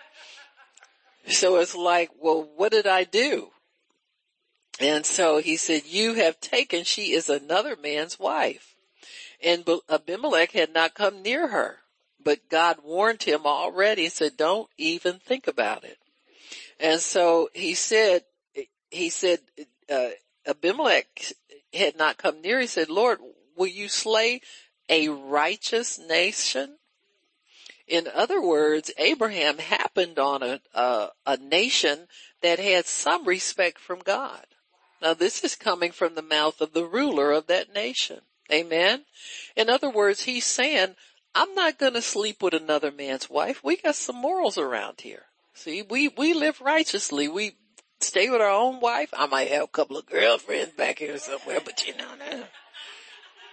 So 1.27 1.57
it's 1.57 1.75
like, 1.75 2.09
well, 2.19 2.49
what 2.57 2.71
did 2.71 2.87
I 2.87 3.05
do? 3.05 3.51
And 4.81 5.05
so 5.05 5.37
he 5.37 5.57
said, 5.57 5.83
you 5.85 6.15
have 6.15 6.39
taken, 6.39 6.83
she 6.83 7.13
is 7.13 7.29
another 7.29 7.75
man's 7.75 8.19
wife. 8.19 8.75
And 9.43 9.67
Abimelech 9.89 10.51
had 10.51 10.73
not 10.73 10.93
come 10.95 11.21
near 11.21 11.47
her, 11.47 11.77
but 12.23 12.49
God 12.49 12.77
warned 12.83 13.23
him 13.23 13.41
already 13.45 14.05
and 14.05 14.13
said, 14.13 14.37
don't 14.37 14.69
even 14.77 15.19
think 15.19 15.47
about 15.47 15.83
it. 15.83 15.97
And 16.79 16.99
so 16.99 17.49
he 17.53 17.73
said, 17.75 18.23
he 18.89 19.09
said, 19.09 19.39
uh, 19.91 20.09
Abimelech 20.47 21.33
had 21.73 21.97
not 21.97 22.17
come 22.17 22.41
near. 22.41 22.59
He 22.59 22.67
said, 22.67 22.89
Lord, 22.89 23.19
will 23.55 23.67
you 23.67 23.87
slay 23.87 24.41
a 24.89 25.09
righteous 25.09 25.99
nation? 25.99 26.77
In 27.87 28.07
other 28.13 28.41
words, 28.41 28.91
Abraham 28.97 29.57
happened 29.57 30.17
on 30.17 30.43
a, 30.43 30.61
a, 30.73 31.09
a 31.25 31.37
nation 31.37 32.07
that 32.41 32.59
had 32.59 32.85
some 32.85 33.25
respect 33.25 33.79
from 33.79 33.99
God. 33.99 34.45
Now 35.01 35.13
this 35.13 35.43
is 35.43 35.55
coming 35.55 35.91
from 35.91 36.15
the 36.15 36.21
mouth 36.21 36.61
of 36.61 36.73
the 36.73 36.85
ruler 36.85 37.31
of 37.31 37.47
that 37.47 37.73
nation. 37.73 38.21
Amen. 38.51 39.05
In 39.55 39.69
other 39.69 39.89
words, 39.89 40.23
he's 40.23 40.45
saying, 40.45 40.95
I'm 41.33 41.55
not 41.55 41.79
going 41.79 41.93
to 41.93 42.01
sleep 42.01 42.43
with 42.43 42.53
another 42.53 42.91
man's 42.91 43.29
wife. 43.29 43.63
We 43.63 43.77
got 43.77 43.95
some 43.95 44.17
morals 44.17 44.57
around 44.57 45.01
here. 45.01 45.23
See, 45.53 45.81
we, 45.81 46.09
we 46.09 46.33
live 46.33 46.59
righteously. 46.59 47.27
We 47.27 47.55
stay 47.99 48.29
with 48.29 48.41
our 48.41 48.49
own 48.49 48.81
wife. 48.81 49.13
I 49.17 49.27
might 49.27 49.49
have 49.49 49.63
a 49.63 49.67
couple 49.67 49.97
of 49.97 50.05
girlfriends 50.05 50.73
back 50.73 50.99
here 50.99 51.17
somewhere, 51.17 51.59
but 51.63 51.87
you 51.87 51.95
know, 51.95 52.15
now, 52.19 52.43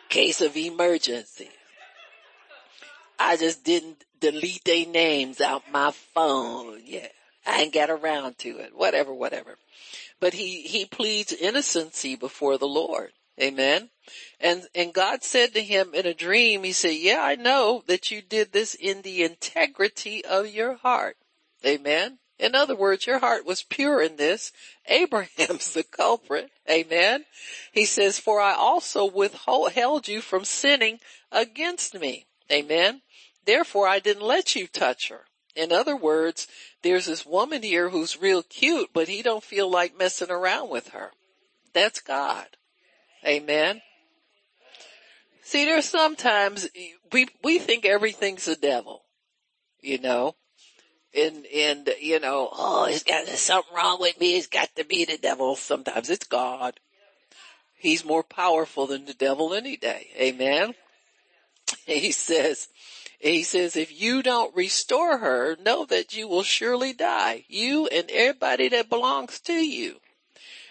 case 0.09 0.41
of 0.41 0.57
emergency. 0.57 1.51
I 3.19 3.37
just 3.37 3.65
didn't 3.65 4.05
delete 4.21 4.65
their 4.65 4.87
names 4.87 5.41
out 5.41 5.71
my 5.71 5.93
phone. 6.15 6.81
Yeah. 6.85 7.09
I 7.47 7.63
ain't 7.63 7.75
got 7.75 7.91
around 7.91 8.39
to 8.39 8.59
it. 8.59 8.77
Whatever, 8.77 9.13
whatever. 9.13 9.57
But 10.21 10.35
he, 10.35 10.63
he 10.63 10.85
pleads 10.85 11.33
innocency 11.33 12.17
before 12.17 12.59
the 12.59 12.67
Lord. 12.67 13.13
Amen. 13.41 13.91
And, 14.41 14.67
and 14.75 14.93
God 14.93 15.23
said 15.23 15.55
to 15.55 15.63
him 15.63 15.95
in 15.95 16.07
a 16.07 16.15
dream, 16.15 16.65
he 16.65 16.73
said, 16.73 16.95
yeah, 16.95 17.21
I 17.23 17.37
know 17.37 17.85
that 17.87 18.11
you 18.11 18.21
did 18.21 18.53
this 18.53 18.75
in 18.75 19.03
the 19.03 19.23
integrity 19.23 20.25
of 20.25 20.49
your 20.49 20.75
heart. 20.75 21.17
Amen. 21.65 22.19
In 22.39 22.55
other 22.55 22.77
words, 22.77 23.07
your 23.07 23.19
heart 23.19 23.45
was 23.45 23.63
pure 23.63 24.01
in 24.01 24.17
this. 24.17 24.53
Abraham's 24.87 25.73
the 25.73 25.83
culprit. 25.83 26.51
Amen. 26.69 27.25
He 27.73 27.85
says, 27.85 28.19
for 28.19 28.41
I 28.41 28.55
also 28.55 29.05
withheld 29.05 30.09
you 30.09 30.21
from 30.21 30.45
sinning 30.45 31.01
against 31.31 31.95
me. 31.95 32.27
Amen. 32.51 33.03
Therefore 33.45 33.87
I 33.87 33.99
didn't 33.99 34.23
let 34.23 34.57
you 34.57 34.67
touch 34.67 35.09
her. 35.09 35.28
In 35.57 35.73
other 35.73 35.97
words, 35.97 36.47
there's 36.83 37.07
this 37.07 37.27
woman 37.27 37.63
here 37.63 37.89
who's 37.89 38.21
real 38.21 38.43
cute, 38.43 38.91
but 38.93 39.09
he 39.09 39.23
don't 39.23 39.43
feel 39.43 39.71
like 39.71 39.99
messing 39.99 40.31
around 40.31 40.71
with 40.71 40.89
her. 40.89 41.11
That's 41.73 42.01
God. 42.01 42.47
Amen. 43.27 43.83
See, 45.43 45.65
there's 45.65 45.87
sometimes 45.87 46.69
we, 47.13 47.27
we 47.43 47.59
think 47.59 47.85
everything's 47.85 48.45
the 48.45 48.55
devil, 48.55 49.03
you 49.81 49.99
know, 49.99 50.37
and, 51.17 51.47
and, 51.47 51.91
you 52.01 52.21
know, 52.21 52.51
oh, 52.53 52.85
it's 52.85 53.03
got 53.03 53.27
there's 53.27 53.41
something 53.41 53.75
wrong 53.75 53.99
with 54.01 54.21
me. 54.21 54.37
It's 54.37 54.47
got 54.47 54.69
to 54.77 54.85
be 54.85 55.05
the 55.05 55.17
devil. 55.17 55.57
Sometimes 55.57 56.11
it's 56.11 56.27
God. 56.27 56.79
He's 57.79 58.05
more 58.05 58.23
powerful 58.23 58.87
than 58.87 59.07
the 59.07 59.15
devil 59.15 59.55
any 59.55 59.77
day. 59.77 60.09
Amen. 60.19 60.75
He 61.87 62.13
says, 62.13 62.69
he 63.19 63.43
says, 63.43 63.77
if 63.77 64.01
you 64.01 64.23
don't 64.23 64.55
restore 64.55 65.19
her, 65.19 65.57
know 65.57 65.85
that 65.87 66.17
you 66.17 66.29
will 66.29 66.45
surely 66.45 66.93
die. 66.93 67.45
You 67.49 67.87
and 67.89 68.09
everybody 68.11 68.69
that 68.69 68.89
belongs 68.89 69.41
to 69.41 69.55
you. 69.55 69.97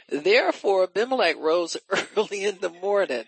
Therefore 0.10 0.84
Abimelech 0.84 1.36
rose 1.38 1.76
early 2.18 2.46
in 2.46 2.60
the 2.62 2.70
morning. 2.70 3.26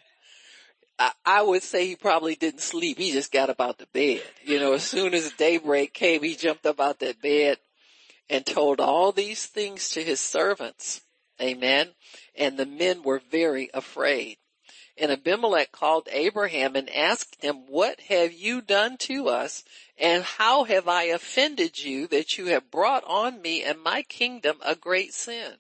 I, 0.98 1.12
I 1.26 1.42
would 1.42 1.64
say 1.64 1.88
he 1.88 1.96
probably 1.96 2.36
didn't 2.36 2.62
sleep. 2.62 2.98
He 2.98 3.12
just 3.12 3.32
got 3.32 3.50
up 3.50 3.60
out 3.60 3.78
the 3.78 3.88
bed. 3.94 4.24
You 4.44 4.60
know, 4.60 4.74
as 4.74 4.84
soon 4.84 5.14
as 5.14 5.32
daybreak 5.32 5.94
came, 5.94 6.24
he 6.24 6.36
jumped 6.36 6.66
up 6.66 6.80
out 6.80 7.00
that 7.00 7.22
bed 7.22 7.58
and 8.30 8.46
told 8.46 8.80
all 8.80 9.12
these 9.12 9.46
things 9.46 9.90
to 9.92 10.04
his 10.04 10.20
servants. 10.20 11.02
Amen. 11.42 11.90
And 12.36 12.58
the 12.58 12.66
men 12.66 13.04
were 13.04 13.22
very 13.32 13.70
afraid. 13.74 14.38
And 15.00 15.12
Abimelech 15.12 15.72
called 15.72 16.10
Abraham 16.12 16.76
and 16.76 16.90
asked 16.94 17.42
him, 17.42 17.68
what 17.68 18.02
have 18.02 18.34
you 18.34 18.62
done 18.62 18.98
to 18.98 19.30
us? 19.30 19.64
And 19.98 20.24
how 20.24 20.66
have 20.66 20.90
I 20.90 21.04
offended 21.04 21.82
you 21.82 22.08
that 22.08 22.38
you 22.38 22.48
have 22.48 22.70
brought 22.70 23.06
on 23.06 23.42
me 23.42 23.64
and 23.64 23.82
my 23.82 24.02
kingdom 24.02 24.58
a 24.62 24.76
great 24.76 25.14
sin? 25.14 25.54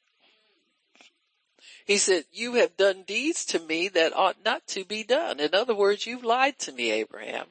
He 1.85 1.97
said, 1.97 2.25
you 2.31 2.55
have 2.55 2.77
done 2.77 3.03
deeds 3.03 3.45
to 3.45 3.59
me 3.59 3.87
that 3.87 4.15
ought 4.15 4.43
not 4.43 4.67
to 4.67 4.83
be 4.83 5.03
done. 5.03 5.39
In 5.39 5.55
other 5.55 5.73
words, 5.73 6.05
you've 6.05 6.23
lied 6.23 6.59
to 6.59 6.71
me, 6.71 6.91
Abraham. 6.91 7.47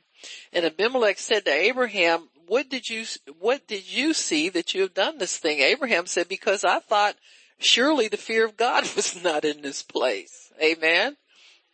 And 0.52 0.64
Abimelech 0.64 1.18
said 1.18 1.46
to 1.46 1.50
Abraham, 1.50 2.28
what 2.46 2.68
did 2.68 2.88
you, 2.88 3.04
what 3.40 3.66
did 3.66 3.90
you 3.90 4.14
see 4.14 4.48
that 4.50 4.74
you 4.74 4.82
have 4.82 4.94
done 4.94 5.18
this 5.18 5.36
thing? 5.38 5.60
Abraham 5.60 6.06
said, 6.06 6.28
because 6.28 6.64
I 6.64 6.80
thought 6.80 7.16
surely 7.58 8.08
the 8.08 8.16
fear 8.16 8.44
of 8.44 8.56
God 8.56 8.82
was 8.96 9.20
not 9.22 9.44
in 9.44 9.62
this 9.62 9.82
place. 9.82 10.52
Amen. 10.62 11.16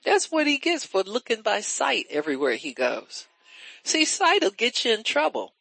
That's 0.05 0.31
what 0.31 0.47
he 0.47 0.59
gets 0.59 0.85
for 0.85 1.03
looking 1.03 1.43
by 1.43 1.61
sight 1.61 2.07
everywhere 2.11 2.57
he 2.57 2.73
goes. 2.73 3.27
See, 3.83 4.05
sight 4.05 4.43
will 4.43 4.51
get 4.51 4.85
you 4.85 4.93
in 4.93 5.03
trouble. 5.03 5.55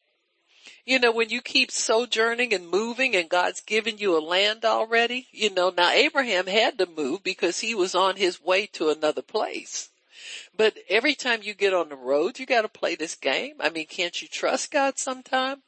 You 0.86 1.00
know, 1.00 1.12
when 1.12 1.30
you 1.30 1.42
keep 1.42 1.72
sojourning 1.72 2.54
and 2.54 2.68
moving 2.68 3.16
and 3.16 3.30
God's 3.30 3.62
given 3.62 3.98
you 3.98 4.18
a 4.18 4.20
land 4.20 4.66
already, 4.66 5.28
you 5.32 5.50
know, 5.50 5.70
now 5.70 5.90
Abraham 5.92 6.48
had 6.48 6.78
to 6.78 6.86
move 6.86 7.24
because 7.24 7.60
he 7.60 7.74
was 7.74 7.96
on 7.96 8.18
his 8.18 8.42
way 8.42 8.66
to 8.74 8.90
another 8.90 9.22
place. 9.22 9.90
But 10.56 10.78
every 10.90 11.16
time 11.16 11.42
you 11.42 11.54
get 11.54 11.74
on 11.74 11.90
the 11.90 11.96
road, 11.96 12.40
you 12.40 12.46
gotta 12.46 12.68
play 12.68 12.96
this 12.96 13.16
game. 13.16 13.56
I 13.60 13.70
mean, 13.70 13.88
can't 13.88 14.22
you 14.22 14.28
trust 14.28 14.72
God 14.72 14.98
sometime? 14.98 15.64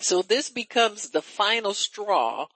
So 0.00 0.22
this 0.22 0.50
becomes 0.50 1.10
the 1.10 1.22
final 1.22 1.74
straw 1.74 2.48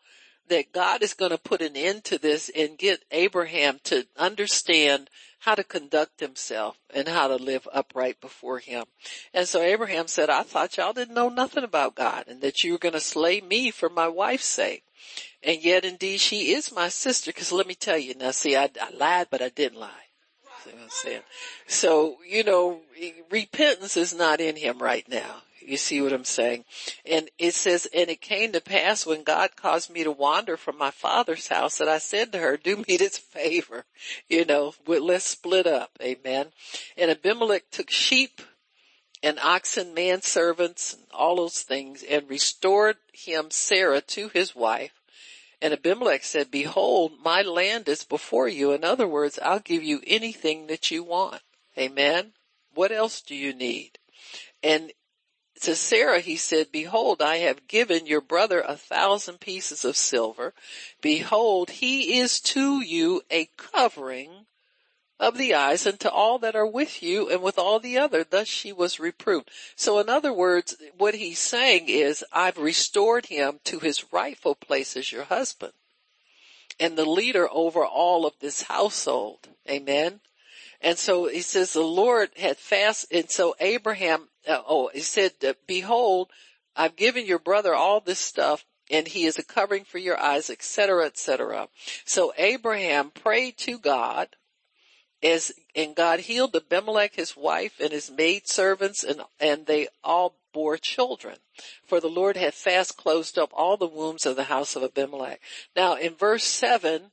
that 0.48 0.72
God 0.72 1.02
is 1.02 1.14
going 1.14 1.30
to 1.30 1.38
put 1.38 1.62
an 1.62 1.76
end 1.76 2.04
to 2.04 2.18
this 2.18 2.50
and 2.54 2.78
get 2.78 3.04
Abraham 3.10 3.78
to 3.84 4.06
understand 4.16 5.10
how 5.40 5.54
to 5.54 5.64
conduct 5.64 6.20
himself 6.20 6.76
and 6.92 7.08
how 7.08 7.28
to 7.28 7.36
live 7.36 7.68
upright 7.72 8.20
before 8.20 8.58
him. 8.58 8.84
And 9.32 9.46
so 9.46 9.62
Abraham 9.62 10.08
said, 10.08 10.30
I 10.30 10.42
thought 10.42 10.76
y'all 10.76 10.92
didn't 10.92 11.14
know 11.14 11.28
nothing 11.28 11.64
about 11.64 11.94
God 11.94 12.24
and 12.26 12.40
that 12.40 12.64
you 12.64 12.72
were 12.72 12.78
going 12.78 12.94
to 12.94 13.00
slay 13.00 13.40
me 13.40 13.70
for 13.70 13.88
my 13.88 14.08
wife's 14.08 14.46
sake. 14.46 14.84
And 15.42 15.62
yet 15.62 15.84
indeed 15.84 16.20
she 16.20 16.52
is 16.52 16.72
my 16.72 16.88
sister 16.88 17.30
because 17.30 17.52
let 17.52 17.66
me 17.68 17.74
tell 17.74 17.98
you 17.98 18.14
now, 18.14 18.32
see, 18.32 18.56
I, 18.56 18.70
I 18.80 18.90
lied, 18.90 19.28
but 19.30 19.42
I 19.42 19.48
didn't 19.48 19.78
lie. 19.78 19.90
See 20.64 20.70
what 20.70 20.82
I'm 20.82 20.90
saying? 20.90 21.22
So, 21.68 22.16
you 22.28 22.42
know, 22.42 22.80
repentance 23.30 23.96
is 23.96 24.12
not 24.12 24.40
in 24.40 24.56
him 24.56 24.78
right 24.78 25.08
now. 25.08 25.42
You 25.68 25.76
see 25.76 26.00
what 26.00 26.14
I'm 26.14 26.24
saying? 26.24 26.64
And 27.04 27.28
it 27.38 27.52
says, 27.52 27.86
and 27.94 28.08
it 28.08 28.22
came 28.22 28.52
to 28.52 28.60
pass 28.60 29.04
when 29.04 29.22
God 29.22 29.50
caused 29.54 29.90
me 29.90 30.02
to 30.02 30.10
wander 30.10 30.56
from 30.56 30.78
my 30.78 30.90
father's 30.90 31.48
house 31.48 31.76
that 31.78 31.88
I 31.88 31.98
said 31.98 32.32
to 32.32 32.38
her, 32.38 32.56
do 32.56 32.76
me 32.76 32.96
this 32.96 33.18
favor, 33.18 33.84
you 34.28 34.46
know, 34.46 34.74
let's 34.86 35.26
split 35.26 35.66
up. 35.66 35.90
Amen. 36.00 36.46
And 36.96 37.10
Abimelech 37.10 37.70
took 37.70 37.90
sheep 37.90 38.40
and 39.22 39.38
oxen, 39.40 39.94
manservants, 39.94 40.94
and 40.94 41.02
all 41.12 41.36
those 41.36 41.60
things 41.60 42.02
and 42.02 42.30
restored 42.30 42.96
him 43.12 43.50
Sarah 43.50 44.00
to 44.00 44.28
his 44.28 44.56
wife. 44.56 44.92
And 45.60 45.74
Abimelech 45.74 46.24
said, 46.24 46.50
behold, 46.50 47.12
my 47.22 47.42
land 47.42 47.88
is 47.88 48.04
before 48.04 48.48
you. 48.48 48.72
In 48.72 48.84
other 48.84 49.08
words, 49.08 49.38
I'll 49.42 49.60
give 49.60 49.82
you 49.82 50.00
anything 50.06 50.68
that 50.68 50.90
you 50.90 51.02
want. 51.02 51.42
Amen. 51.76 52.32
What 52.74 52.92
else 52.92 53.20
do 53.20 53.34
you 53.34 53.52
need? 53.52 53.98
And 54.62 54.92
to 55.62 55.74
Sarah 55.74 56.20
he 56.20 56.36
said, 56.36 56.72
behold, 56.72 57.22
I 57.22 57.36
have 57.38 57.68
given 57.68 58.06
your 58.06 58.20
brother 58.20 58.60
a 58.60 58.76
thousand 58.76 59.40
pieces 59.40 59.84
of 59.84 59.96
silver. 59.96 60.54
Behold, 61.00 61.70
he 61.70 62.18
is 62.18 62.40
to 62.40 62.80
you 62.80 63.22
a 63.30 63.48
covering 63.56 64.46
of 65.20 65.36
the 65.36 65.54
eyes 65.54 65.86
and 65.86 65.98
to 66.00 66.10
all 66.10 66.38
that 66.38 66.54
are 66.54 66.66
with 66.66 67.02
you 67.02 67.28
and 67.28 67.42
with 67.42 67.58
all 67.58 67.80
the 67.80 67.98
other. 67.98 68.24
Thus 68.24 68.46
she 68.46 68.72
was 68.72 69.00
reproved. 69.00 69.50
So 69.74 69.98
in 69.98 70.08
other 70.08 70.32
words, 70.32 70.76
what 70.96 71.14
he's 71.14 71.38
saying 71.38 71.88
is, 71.88 72.24
I've 72.32 72.58
restored 72.58 73.26
him 73.26 73.60
to 73.64 73.80
his 73.80 74.12
rightful 74.12 74.54
place 74.54 74.96
as 74.96 75.10
your 75.10 75.24
husband 75.24 75.72
and 76.80 76.96
the 76.96 77.04
leader 77.04 77.48
over 77.50 77.84
all 77.84 78.26
of 78.26 78.34
this 78.40 78.62
household. 78.62 79.48
Amen. 79.68 80.20
And 80.80 80.96
so 80.96 81.26
he 81.26 81.40
says 81.40 81.72
the 81.72 81.82
Lord 81.82 82.30
had 82.36 82.56
fast, 82.56 83.06
and 83.10 83.28
so 83.28 83.56
Abraham, 83.58 84.28
Uh, 84.48 84.62
oh, 84.66 84.90
he 84.92 85.00
said, 85.00 85.32
behold, 85.66 86.30
I've 86.74 86.96
given 86.96 87.26
your 87.26 87.38
brother 87.38 87.74
all 87.74 88.00
this 88.00 88.18
stuff 88.18 88.64
and 88.90 89.06
he 89.06 89.24
is 89.24 89.38
a 89.38 89.44
covering 89.44 89.84
for 89.84 89.98
your 89.98 90.18
eyes, 90.18 90.50
etc., 90.50 91.06
etc. 91.06 91.68
So 92.04 92.32
Abraham 92.38 93.10
prayed 93.10 93.58
to 93.58 93.78
God 93.78 94.28
as, 95.22 95.52
and 95.74 95.94
God 95.94 96.20
healed 96.20 96.56
Abimelech, 96.56 97.14
his 97.14 97.36
wife, 97.36 97.80
and 97.80 97.92
his 97.92 98.10
maid 98.10 98.48
servants, 98.48 99.04
and, 99.04 99.20
and 99.40 99.66
they 99.66 99.88
all 100.02 100.36
bore 100.52 100.78
children. 100.78 101.36
For 101.86 102.00
the 102.00 102.08
Lord 102.08 102.36
had 102.36 102.54
fast 102.54 102.96
closed 102.96 103.38
up 103.38 103.50
all 103.52 103.76
the 103.76 103.86
wombs 103.86 104.26
of 104.26 104.36
the 104.36 104.44
house 104.44 104.76
of 104.76 104.82
Abimelech. 104.82 105.40
Now 105.76 105.96
in 105.96 106.14
verse 106.14 106.44
seven, 106.44 107.10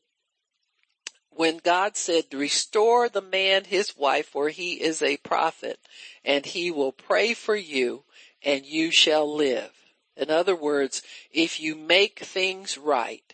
when 1.36 1.58
God 1.58 1.98
said, 1.98 2.34
restore 2.34 3.10
the 3.10 3.22
man 3.22 3.66
his 3.66 3.98
wife 3.98 4.28
for 4.30 4.50
he 4.50 4.82
is 4.82 5.02
a 5.02 5.18
prophet 5.18 5.80
and 6.24 6.46
he 6.46 6.72
will 6.72 6.94
pray 6.94 7.34
for 7.34 7.56
you 7.56 8.04
and 8.44 8.66
you 8.66 8.92
shall 8.92 9.36
live. 9.36 9.72
In 10.16 10.32
other 10.32 10.56
words, 10.56 11.02
if 11.32 11.60
you 11.60 11.76
make 11.76 12.20
things 12.20 12.78
right, 12.78 13.34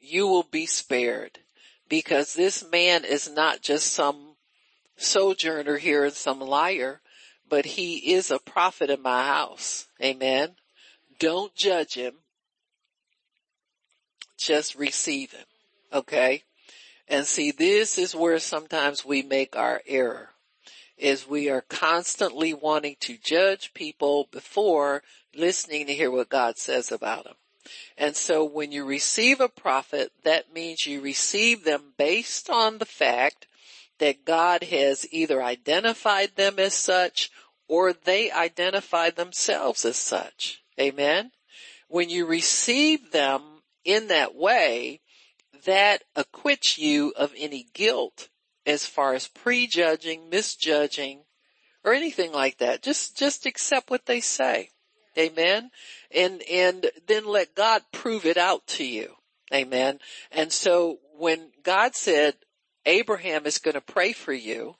you 0.00 0.28
will 0.28 0.44
be 0.44 0.66
spared 0.66 1.40
because 1.88 2.34
this 2.34 2.64
man 2.70 3.04
is 3.04 3.28
not 3.28 3.62
just 3.62 3.92
some 3.92 4.36
sojourner 4.96 5.78
here 5.78 6.04
and 6.04 6.14
some 6.14 6.40
liar, 6.40 7.00
but 7.48 7.64
he 7.64 8.12
is 8.12 8.30
a 8.30 8.38
prophet 8.38 8.90
in 8.90 9.02
my 9.02 9.26
house. 9.26 9.88
Amen. 10.00 10.54
Don't 11.18 11.54
judge 11.56 11.94
him. 11.94 12.14
Just 14.36 14.76
receive 14.76 15.32
him. 15.32 15.46
Okay. 15.92 16.44
And 17.08 17.26
see, 17.26 17.50
this 17.50 17.98
is 17.98 18.14
where 18.14 18.38
sometimes 18.38 19.04
we 19.04 19.22
make 19.22 19.56
our 19.56 19.82
error 19.86 20.30
is 20.96 21.28
we 21.28 21.50
are 21.50 21.60
constantly 21.62 22.54
wanting 22.54 22.96
to 23.00 23.18
judge 23.18 23.74
people 23.74 24.28
before 24.30 25.02
listening 25.34 25.86
to 25.86 25.92
hear 25.92 26.10
what 26.10 26.28
God 26.28 26.56
says 26.56 26.92
about 26.92 27.24
them. 27.24 27.34
And 27.98 28.14
so 28.14 28.44
when 28.44 28.70
you 28.70 28.84
receive 28.84 29.40
a 29.40 29.48
prophet, 29.48 30.12
that 30.22 30.54
means 30.54 30.86
you 30.86 31.00
receive 31.00 31.64
them 31.64 31.94
based 31.98 32.48
on 32.48 32.78
the 32.78 32.86
fact 32.86 33.46
that 33.98 34.24
God 34.24 34.62
has 34.64 35.06
either 35.10 35.42
identified 35.42 36.36
them 36.36 36.58
as 36.58 36.74
such 36.74 37.30
or 37.66 37.92
they 37.92 38.30
identify 38.30 39.10
themselves 39.10 39.84
as 39.84 39.96
such. 39.96 40.62
Amen 40.78 41.32
when 41.94 42.10
you 42.10 42.26
receive 42.26 43.12
them 43.12 43.40
in 43.84 44.08
that 44.08 44.34
way, 44.34 45.00
that 45.64 46.04
acquits 46.16 46.78
you 46.78 47.12
of 47.16 47.32
any 47.36 47.66
guilt 47.74 48.28
as 48.66 48.86
far 48.86 49.14
as 49.14 49.28
prejudging, 49.28 50.30
misjudging, 50.30 51.20
or 51.84 51.92
anything 51.92 52.32
like 52.32 52.58
that. 52.58 52.82
Just, 52.82 53.16
just 53.16 53.46
accept 53.46 53.90
what 53.90 54.06
they 54.06 54.20
say. 54.20 54.70
Amen. 55.18 55.70
And, 56.10 56.42
and 56.50 56.86
then 57.06 57.26
let 57.26 57.54
God 57.54 57.82
prove 57.92 58.26
it 58.26 58.36
out 58.36 58.66
to 58.68 58.84
you. 58.84 59.14
Amen. 59.52 59.98
And 60.32 60.52
so 60.52 60.98
when 61.16 61.50
God 61.62 61.94
said, 61.94 62.34
Abraham 62.86 63.46
is 63.46 63.58
going 63.58 63.74
to 63.74 63.80
pray 63.80 64.12
for 64.12 64.32
you, 64.32 64.76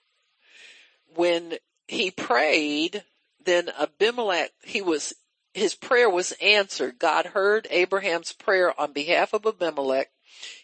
when 1.14 1.54
he 1.86 2.10
prayed, 2.10 3.04
then 3.44 3.70
Abimelech, 3.78 4.50
he 4.62 4.82
was, 4.82 5.14
his 5.52 5.74
prayer 5.74 6.10
was 6.10 6.32
answered. 6.42 6.98
God 6.98 7.26
heard 7.26 7.68
Abraham's 7.70 8.32
prayer 8.32 8.78
on 8.78 8.92
behalf 8.92 9.32
of 9.32 9.46
Abimelech. 9.46 10.10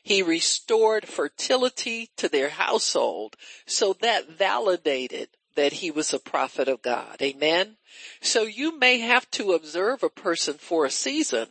He 0.03 0.23
restored 0.23 1.07
fertility 1.07 2.11
to 2.17 2.29
their 2.29 2.51
household. 2.51 3.37
So 3.67 3.95
that 4.01 4.29
validated 4.29 5.29
that 5.57 5.75
he 5.75 5.91
was 5.91 6.13
a 6.13 6.19
prophet 6.19 6.69
of 6.69 6.83
God. 6.83 7.17
Amen. 7.21 7.77
So 8.21 8.43
you 8.43 8.79
may 8.79 8.99
have 8.99 9.31
to 9.33 9.53
observe 9.53 10.03
a 10.03 10.09
person 10.09 10.55
for 10.55 10.85
a 10.85 10.91
season 10.91 11.49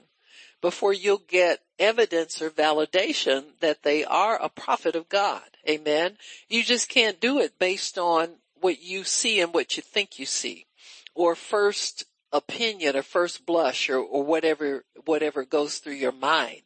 before 0.61 0.93
you'll 0.93 1.21
get 1.27 1.59
evidence 1.77 2.41
or 2.41 2.49
validation 2.49 3.43
that 3.61 3.83
they 3.83 4.03
are 4.03 4.41
a 4.41 4.49
prophet 4.49 4.95
of 4.95 5.09
God. 5.09 5.43
Amen. 5.67 6.17
You 6.47 6.63
just 6.63 6.89
can't 6.89 7.21
do 7.21 7.39
it 7.39 7.59
based 7.59 7.97
on 7.97 8.29
what 8.59 8.81
you 8.81 9.03
see 9.03 9.39
and 9.39 9.53
what 9.53 9.77
you 9.77 9.83
think 9.83 10.19
you 10.19 10.25
see 10.25 10.65
or 11.15 11.35
first 11.35 12.05
opinion 12.31 12.95
or 12.95 13.03
first 13.03 13.45
blush 13.45 13.89
or, 13.89 13.97
or 13.97 14.23
whatever, 14.23 14.83
whatever 15.05 15.45
goes 15.45 15.79
through 15.79 15.93
your 15.93 16.11
mind. 16.11 16.61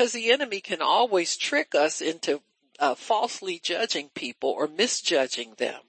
Cause 0.00 0.12
the 0.12 0.32
enemy 0.32 0.60
can 0.60 0.80
always 0.80 1.36
trick 1.36 1.74
us 1.74 2.00
into 2.00 2.40
uh, 2.78 2.94
falsely 2.94 3.60
judging 3.62 4.08
people 4.14 4.48
or 4.48 4.66
misjudging 4.66 5.56
them. 5.58 5.82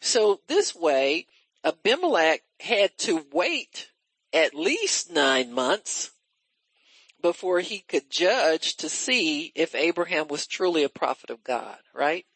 So 0.00 0.40
this 0.48 0.74
way, 0.74 1.28
Abimelech 1.62 2.42
had 2.58 2.98
to 2.98 3.24
wait 3.32 3.90
at 4.32 4.52
least 4.52 5.12
nine 5.12 5.52
months 5.52 6.10
before 7.20 7.60
he 7.60 7.78
could 7.78 8.10
judge 8.10 8.74
to 8.78 8.88
see 8.88 9.52
if 9.54 9.76
Abraham 9.76 10.26
was 10.26 10.48
truly 10.48 10.82
a 10.82 10.88
prophet 10.88 11.30
of 11.30 11.44
God, 11.44 11.78
right? 11.94 12.26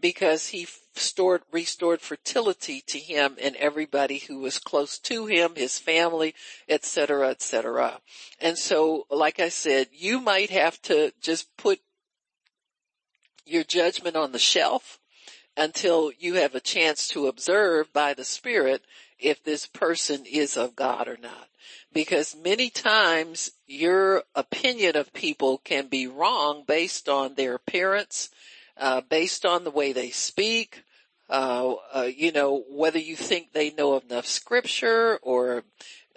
Because 0.00 0.48
he 0.48 0.66
stored, 0.94 1.42
restored 1.52 2.00
fertility 2.00 2.82
to 2.88 2.98
him 2.98 3.36
and 3.40 3.56
everybody 3.56 4.18
who 4.18 4.38
was 4.38 4.58
close 4.58 4.98
to 4.98 5.26
him, 5.26 5.54
his 5.54 5.78
family, 5.78 6.34
etc., 6.68 7.30
etc. 7.30 8.00
And 8.40 8.58
so, 8.58 9.06
like 9.10 9.40
I 9.40 9.48
said, 9.48 9.88
you 9.92 10.20
might 10.20 10.50
have 10.50 10.80
to 10.82 11.12
just 11.20 11.56
put 11.56 11.80
your 13.46 13.64
judgment 13.64 14.16
on 14.16 14.32
the 14.32 14.38
shelf 14.38 14.98
until 15.56 16.12
you 16.18 16.34
have 16.34 16.54
a 16.54 16.60
chance 16.60 17.08
to 17.08 17.26
observe 17.26 17.92
by 17.92 18.14
the 18.14 18.24
Spirit 18.24 18.82
if 19.18 19.42
this 19.42 19.66
person 19.66 20.24
is 20.24 20.56
of 20.56 20.76
God 20.76 21.08
or 21.08 21.18
not. 21.20 21.48
Because 21.92 22.36
many 22.36 22.70
times 22.70 23.50
your 23.66 24.24
opinion 24.34 24.96
of 24.96 25.12
people 25.12 25.58
can 25.58 25.88
be 25.88 26.06
wrong 26.06 26.64
based 26.66 27.08
on 27.08 27.34
their 27.34 27.54
appearance, 27.54 28.30
uh, 28.80 29.02
based 29.02 29.44
on 29.44 29.64
the 29.64 29.70
way 29.70 29.92
they 29.92 30.10
speak, 30.10 30.82
uh, 31.28 31.74
uh, 31.94 32.08
you 32.14 32.32
know, 32.32 32.64
whether 32.68 32.98
you 32.98 33.14
think 33.14 33.52
they 33.52 33.70
know 33.70 33.98
enough 33.98 34.26
scripture 34.26 35.18
or 35.22 35.62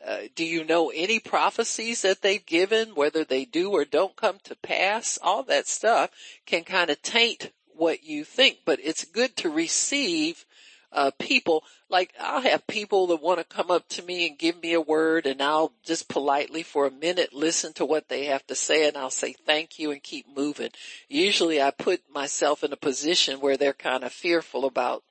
uh, 0.05 0.22
do 0.36 0.43
you 0.43 0.65
know 0.65 0.89
any 0.89 1.20
prophecies 1.20 2.01
that 2.01 2.22
they've 2.22 2.46
given, 2.46 2.89
whether 2.96 3.24
they 3.24 3.46
do 3.46 3.72
or 3.72 3.86
don't 3.86 4.15
come 4.15 4.38
to 4.43 4.55
pass? 4.55 5.20
All 5.22 5.43
that 5.43 5.67
stuff 5.67 6.10
can 6.46 6.63
kind 6.63 6.89
of 6.89 7.01
taint 7.01 7.51
what 7.75 8.03
you 8.03 8.24
think, 8.24 8.60
but 8.65 8.79
it's 8.84 9.05
good 9.05 9.36
to 9.38 9.50
receive 9.50 10.45
uh, 10.93 11.12
people. 11.19 11.63
Like 11.89 12.13
I'll 12.19 12.41
have 12.41 12.67
people 12.67 13.08
that 13.08 13.21
want 13.21 13.39
to 13.39 13.56
come 13.56 13.71
up 13.71 13.88
to 13.89 14.03
me 14.03 14.27
and 14.27 14.38
give 14.38 14.62
me 14.62 14.73
a 14.73 14.82
word 14.82 15.25
and 15.25 15.41
I'll 15.41 15.73
just 15.84 16.08
politely 16.08 16.63
for 16.63 16.86
a 16.86 16.91
minute 16.91 17.34
listen 17.34 17.73
to 17.73 17.86
what 17.86 18.08
they 18.08 18.25
have 18.25 18.45
to 18.47 18.56
say 18.56 18.88
and 18.88 18.95
I'll 18.95 19.10
say 19.10 19.34
thank 19.34 19.79
you 19.79 19.91
and 19.91 20.01
keep 20.01 20.25
moving. 20.34 20.69
Usually 21.10 21.62
I 21.62 21.71
put 21.71 22.01
myself 22.13 22.63
in 22.63 22.71
a 22.71 22.77
position 22.77 23.41
where 23.41 23.58
they're 23.58 23.73
kind 23.73 24.03
of 24.03 24.13
fearful 24.13 24.65
about, 24.65 25.03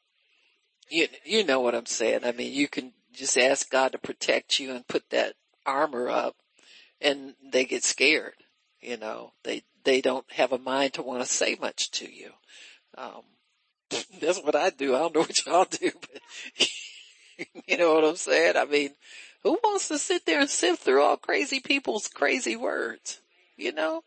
you, 0.88 1.08
you 1.24 1.44
know 1.44 1.60
what 1.60 1.74
I'm 1.74 1.86
saying. 1.86 2.20
I 2.24 2.32
mean, 2.32 2.52
you 2.52 2.68
can 2.68 2.92
just 3.12 3.36
ask 3.36 3.70
God 3.70 3.92
to 3.92 3.98
protect 3.98 4.58
you 4.58 4.72
and 4.72 4.86
put 4.86 5.10
that 5.10 5.34
armor 5.66 6.08
up 6.08 6.36
and 7.00 7.34
they 7.44 7.64
get 7.64 7.84
scared. 7.84 8.34
You 8.80 8.96
know, 8.96 9.32
they, 9.44 9.62
they 9.84 10.00
don't 10.00 10.30
have 10.32 10.52
a 10.52 10.58
mind 10.58 10.94
to 10.94 11.02
want 11.02 11.20
to 11.22 11.26
say 11.26 11.56
much 11.60 11.90
to 11.92 12.12
you. 12.12 12.30
Um, 12.96 13.22
that's 14.20 14.40
what 14.40 14.57
I 14.57 14.70
do. 14.70 14.94
I 14.94 14.98
don't 15.00 15.14
know 15.14 15.20
what 15.20 15.46
y'all 15.46 15.66
do, 15.68 15.90
but 16.00 16.68
you 17.66 17.76
know 17.78 17.94
what 17.94 18.05
I'm 18.05 18.16
saying? 18.16 18.57
I 18.57 18.64
mean, 18.64 18.90
who 19.42 19.59
wants 19.62 19.88
to 19.88 19.98
sit 19.98 20.26
there 20.26 20.40
and 20.40 20.50
sift 20.50 20.83
through 20.83 21.02
all 21.02 21.16
crazy 21.16 21.61
people's 21.61 22.09
crazy 22.09 22.57
words? 22.57 23.20
You 23.57 23.72
know? 23.72 24.02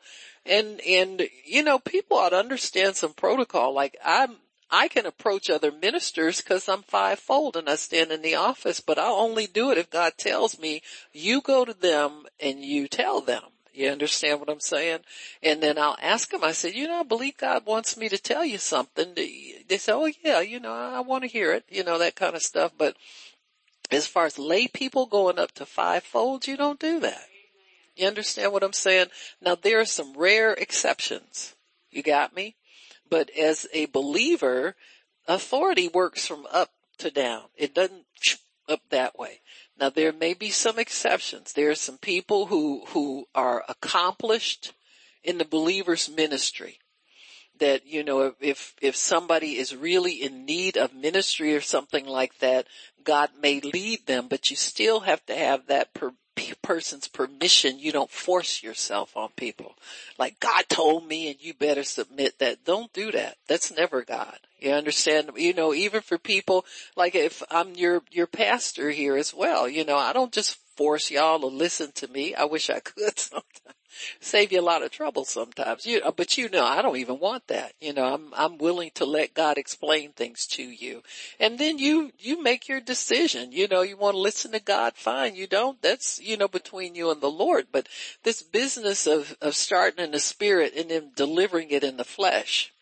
And, 0.45 0.82
and, 0.82 1.28
you 1.45 1.63
know, 1.63 1.80
people 1.80 2.17
ought 2.17 2.30
to 2.30 2.38
understand 2.38 2.95
some 2.95 3.13
protocol. 3.13 3.74
Like 3.74 3.98
I'm, 4.04 4.38
I 4.69 4.88
can 4.88 5.06
approach 5.06 5.50
other 5.50 5.71
ministers 5.71 6.41
cause 6.41 6.67
I'm 6.67 6.84
fivefold 6.84 7.56
and 7.56 7.69
I 7.69 7.76
stand 7.76 8.12
in 8.12 8.21
the 8.21 8.36
office, 8.36 8.80
but 8.80 8.98
I'll 8.98 9.15
only 9.15 9.48
do 9.48 9.71
it 9.71 9.78
if 9.78 9.89
God 9.89 10.13
tells 10.17 10.60
me 10.60 10.82
you 11.13 11.41
go 11.41 11.65
to 11.65 11.74
them 11.74 12.26
and 12.39 12.63
you 12.63 12.88
tell 12.88 13.21
them. 13.21 13.43
You 13.75 13.89
understand 13.89 14.39
what 14.39 14.49
I'm 14.49 14.59
saying? 14.59 14.99
And 15.43 15.61
then 15.61 15.77
I'll 15.77 15.97
ask 16.01 16.29
them, 16.29 16.43
I 16.43 16.53
said, 16.53 16.73
you 16.73 16.88
know, 16.88 17.01
I 17.01 17.03
believe 17.03 17.38
God 17.38 17.65
wants 17.65 17.97
me 17.97 18.09
to 18.09 18.17
tell 18.17 18.45
you 18.45 18.57
something. 18.57 19.13
They 19.15 19.77
say, 19.77 19.91
oh 19.91 20.09
yeah, 20.23 20.39
you 20.39 20.59
know, 20.59 20.73
I 20.73 21.01
want 21.01 21.23
to 21.23 21.29
hear 21.29 21.51
it, 21.51 21.65
you 21.69 21.83
know, 21.83 21.97
that 21.99 22.15
kind 22.15 22.35
of 22.35 22.41
stuff. 22.41 22.71
But 22.77 22.95
as 23.91 24.07
far 24.07 24.25
as 24.25 24.39
lay 24.39 24.67
people 24.67 25.05
going 25.05 25.38
up 25.38 25.51
to 25.53 25.65
fivefold, 25.65 26.47
you 26.47 26.57
don't 26.57 26.79
do 26.79 26.99
that. 27.01 27.27
You 27.95 28.07
understand 28.07 28.51
what 28.51 28.63
I'm 28.63 28.73
saying? 28.73 29.07
Now 29.41 29.55
there 29.55 29.79
are 29.79 29.85
some 29.85 30.13
rare 30.17 30.53
exceptions. 30.53 31.55
You 31.91 32.03
got 32.03 32.35
me? 32.35 32.55
But 33.09 33.29
as 33.38 33.67
a 33.73 33.85
believer, 33.85 34.75
authority 35.27 35.88
works 35.88 36.25
from 36.25 36.47
up 36.51 36.71
to 36.97 37.11
down. 37.11 37.43
It 37.55 37.73
doesn't 37.73 38.05
up 38.67 38.81
that 38.89 39.17
way. 39.17 39.41
Now 39.79 39.89
there 39.89 40.13
may 40.13 40.33
be 40.33 40.49
some 40.49 40.79
exceptions. 40.79 41.53
There 41.53 41.69
are 41.69 41.75
some 41.75 41.97
people 41.97 42.47
who, 42.47 42.85
who 42.88 43.25
are 43.35 43.63
accomplished 43.67 44.73
in 45.23 45.38
the 45.38 45.45
believer's 45.45 46.09
ministry. 46.09 46.79
That, 47.59 47.85
you 47.85 48.03
know, 48.03 48.33
if, 48.41 48.75
if 48.81 48.95
somebody 48.97 49.57
is 49.57 49.75
really 49.75 50.21
in 50.21 50.45
need 50.45 50.75
of 50.75 50.93
ministry 50.93 51.55
or 51.55 51.61
something 51.61 52.05
like 52.05 52.38
that, 52.39 52.67
God 53.03 53.29
may 53.41 53.61
lead 53.61 54.07
them, 54.07 54.27
but 54.27 54.49
you 54.49 54.57
still 54.57 55.01
have 55.01 55.25
to 55.27 55.35
have 55.35 55.67
that 55.67 55.93
per, 55.93 56.11
person's 56.62 57.08
permission. 57.08 57.80
You 57.80 57.91
don't 57.91 58.10
force 58.10 58.63
yourself 58.63 59.15
on 59.15 59.30
people. 59.36 59.76
Like 60.17 60.39
God 60.39 60.65
told 60.69 61.08
me 61.08 61.30
and 61.30 61.38
you 61.39 61.54
better 61.54 61.84
submit 61.84 62.39
that. 62.39 62.65
Don't 62.65 62.91
do 62.93 63.12
that. 63.12 63.38
That's 63.48 63.76
never 63.76 64.04
God. 64.04 64.38
You 64.60 64.71
understand? 64.71 65.32
You 65.36 65.54
know, 65.54 65.74
even 65.74 66.02
for 66.02 66.17
people, 66.17 66.65
like 66.95 67.15
if 67.15 67.43
I'm 67.52 67.76
your, 67.76 68.02
your 68.12 68.28
pastor 68.28 68.89
here 68.89 69.15
as 69.15 69.34
well, 69.34 69.67
you 69.69 69.86
know, 69.86 69.98
I 69.98 70.13
don't 70.13 70.32
just 70.32 70.58
force 70.76 71.12
y'all 71.12 71.39
to 71.39 71.48
listen 71.48 71.91
to 71.95 72.08
me. 72.08 72.34
I 72.36 72.45
wish 72.45 72.69
I 72.69 72.80
could 72.80 73.19
sometimes. 73.19 73.76
Save 74.19 74.51
you 74.51 74.60
a 74.60 74.62
lot 74.62 74.84
of 74.84 74.91
trouble 74.91 75.25
sometimes. 75.25 75.86
You, 75.86 76.01
uh, 76.01 76.12
but 76.12 76.38
you 76.38 76.49
know, 76.49 76.65
I 76.65 76.81
don't 76.81 76.97
even 76.97 77.19
want 77.19 77.47
that. 77.47 77.73
You 77.79 77.93
know, 77.93 78.13
I'm, 78.13 78.34
I'm 78.36 78.58
willing 78.58 78.91
to 78.95 79.05
let 79.05 79.34
God 79.34 79.58
explain 79.58 80.12
things 80.12 80.45
to 80.47 80.63
you. 80.63 81.03
And 81.39 81.58
then 81.60 81.77
you, 81.77 82.12
you 82.19 82.41
make 82.41 82.67
your 82.67 82.81
decision. 82.81 83.51
You 83.51 83.67
know, 83.67 83.81
you 83.81 83.97
want 83.97 84.15
to 84.15 84.19
listen 84.19 84.51
to 84.51 84.60
God, 84.60 84.93
fine. 84.95 85.36
You 85.36 85.47
don't, 85.47 85.81
that's, 85.81 86.21
you 86.21 86.38
know, 86.38 86.47
between 86.47 86.95
you 86.95 87.12
and 87.12 87.21
the 87.21 87.29
Lord. 87.29 87.67
But 87.71 87.88
this 88.23 88.41
business 88.41 89.08
of, 89.08 89.36
of 89.41 89.55
starting 89.55 90.03
in 90.03 90.12
the 90.12 90.19
spirit 90.19 90.73
and 90.75 90.89
then 90.89 91.12
delivering 91.15 91.71
it 91.71 91.84
in 91.84 91.97
the 91.97 92.03
flesh, 92.03 92.73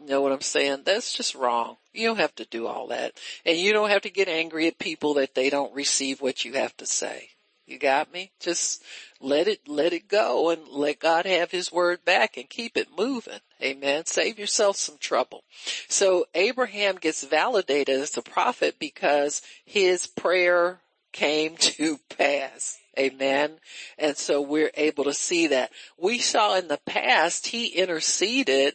you 0.00 0.08
know 0.08 0.20
what 0.20 0.32
I'm 0.32 0.40
saying? 0.40 0.82
That's 0.84 1.12
just 1.12 1.34
wrong. 1.34 1.76
You 1.92 2.08
don't 2.08 2.18
have 2.18 2.34
to 2.36 2.44
do 2.44 2.66
all 2.66 2.88
that. 2.88 3.12
And 3.44 3.56
you 3.56 3.72
don't 3.72 3.90
have 3.90 4.02
to 4.02 4.10
get 4.10 4.28
angry 4.28 4.66
at 4.66 4.78
people 4.78 5.14
that 5.14 5.34
they 5.34 5.50
don't 5.50 5.74
receive 5.74 6.20
what 6.20 6.44
you 6.44 6.54
have 6.54 6.76
to 6.78 6.86
say. 6.86 7.30
You 7.66 7.78
got 7.78 8.12
me? 8.12 8.32
Just 8.40 8.82
let 9.22 9.48
it, 9.48 9.68
let 9.68 9.92
it 9.92 10.08
go 10.08 10.50
and 10.50 10.68
let 10.68 10.98
God 10.98 11.26
have 11.26 11.50
his 11.50 11.72
word 11.72 12.04
back 12.04 12.36
and 12.36 12.50
keep 12.50 12.76
it 12.76 12.88
moving. 12.96 13.40
Amen. 13.62 14.04
Save 14.06 14.38
yourself 14.38 14.76
some 14.76 14.98
trouble. 14.98 15.44
So 15.88 16.26
Abraham 16.34 16.96
gets 16.96 17.24
validated 17.24 18.00
as 18.00 18.16
a 18.16 18.22
prophet 18.22 18.76
because 18.78 19.42
his 19.64 20.06
prayer 20.06 20.80
came 21.12 21.56
to 21.58 21.98
pass. 22.16 22.78
Amen. 22.98 23.52
And 23.96 24.16
so 24.16 24.42
we're 24.42 24.72
able 24.74 25.04
to 25.04 25.14
see 25.14 25.46
that. 25.48 25.70
We 25.96 26.18
saw 26.18 26.56
in 26.56 26.68
the 26.68 26.80
past 26.84 27.46
he 27.46 27.68
interceded 27.68 28.74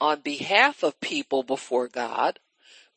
on 0.00 0.20
behalf 0.20 0.82
of 0.82 1.00
people 1.00 1.42
before 1.42 1.88
God, 1.88 2.38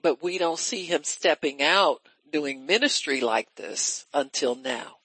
but 0.01 0.23
we 0.23 0.37
don't 0.37 0.59
see 0.59 0.85
him 0.85 1.03
stepping 1.03 1.61
out 1.61 2.01
doing 2.31 2.65
ministry 2.65 3.21
like 3.21 3.53
this 3.55 4.05
until 4.13 4.55
now. 4.55 4.98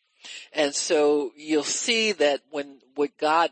And 0.52 0.74
so 0.74 1.32
you'll 1.36 1.64
see 1.64 2.12
that 2.12 2.40
when, 2.50 2.80
with 2.96 3.16
God, 3.18 3.50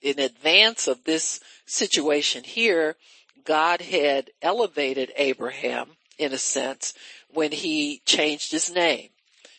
in 0.00 0.18
advance 0.18 0.88
of 0.88 1.04
this 1.04 1.40
situation 1.66 2.44
here, 2.44 2.96
God 3.44 3.80
had 3.80 4.30
elevated 4.40 5.12
Abraham 5.16 5.96
in 6.18 6.32
a 6.32 6.38
sense 6.38 6.94
when 7.28 7.52
he 7.52 8.02
changed 8.04 8.52
his 8.52 8.70
name. 8.70 9.08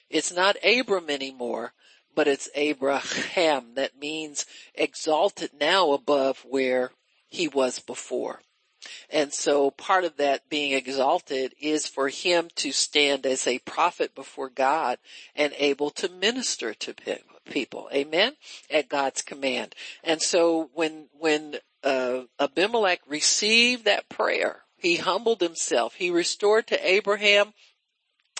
It's 0.09 0.31
not 0.31 0.57
Abram 0.63 1.09
anymore, 1.09 1.73
but 2.15 2.27
it's 2.27 2.49
Abraham. 2.55 3.73
That 3.75 3.97
means 3.97 4.45
exalted 4.75 5.51
now 5.59 5.91
above 5.91 6.45
where 6.47 6.91
he 7.29 7.47
was 7.47 7.79
before. 7.79 8.41
And 9.09 9.33
so 9.33 9.71
part 9.71 10.03
of 10.03 10.17
that 10.17 10.49
being 10.49 10.73
exalted 10.73 11.53
is 11.59 11.87
for 11.87 12.09
him 12.09 12.49
to 12.55 12.71
stand 12.71 13.25
as 13.25 13.47
a 13.47 13.59
prophet 13.59 14.15
before 14.15 14.49
God 14.49 14.97
and 15.35 15.53
able 15.57 15.89
to 15.91 16.09
minister 16.09 16.73
to 16.73 16.95
people. 17.45 17.89
Amen. 17.93 18.33
At 18.69 18.89
God's 18.89 19.21
command. 19.21 19.75
And 20.03 20.21
so 20.21 20.69
when, 20.73 21.07
when, 21.17 21.57
uh, 21.83 22.21
Abimelech 22.39 23.01
received 23.07 23.85
that 23.85 24.09
prayer, 24.09 24.63
he 24.77 24.97
humbled 24.97 25.41
himself. 25.41 25.95
He 25.95 26.09
restored 26.09 26.67
to 26.67 26.87
Abraham. 26.87 27.53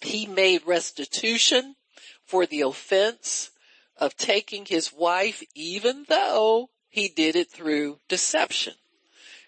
He 0.01 0.25
made 0.25 0.65
restitution 0.65 1.75
for 2.25 2.45
the 2.45 2.61
offense 2.61 3.51
of 3.97 4.17
taking 4.17 4.65
his 4.65 4.91
wife, 4.91 5.43
even 5.55 6.05
though 6.09 6.69
he 6.89 7.07
did 7.07 7.35
it 7.35 7.49
through 7.49 7.99
deception. 8.07 8.73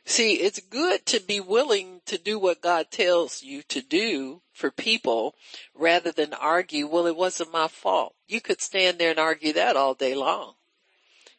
See, 0.08 0.34
it's 0.36 0.60
good 0.60 1.04
to 1.08 1.20
be 1.20 1.40
willing 1.40 2.02
to 2.06 2.20
do 2.20 2.38
what 2.38 2.62
God 2.62 2.92
tells 2.92 3.42
you 3.42 3.64
to 3.64 3.82
do 3.82 4.42
for 4.54 4.70
people 4.70 5.34
rather 5.74 6.12
than 6.12 6.32
argue, 6.34 6.86
well, 6.86 7.08
it 7.08 7.16
wasn't 7.16 7.52
my 7.52 7.68
fault. 7.68 8.14
You 8.28 8.40
could 8.40 8.62
stand 8.62 9.00
there 9.00 9.10
and 9.10 9.20
argue 9.20 9.54
that 9.54 9.76
all 9.76 9.96
day 9.96 10.14
long. 10.14 10.54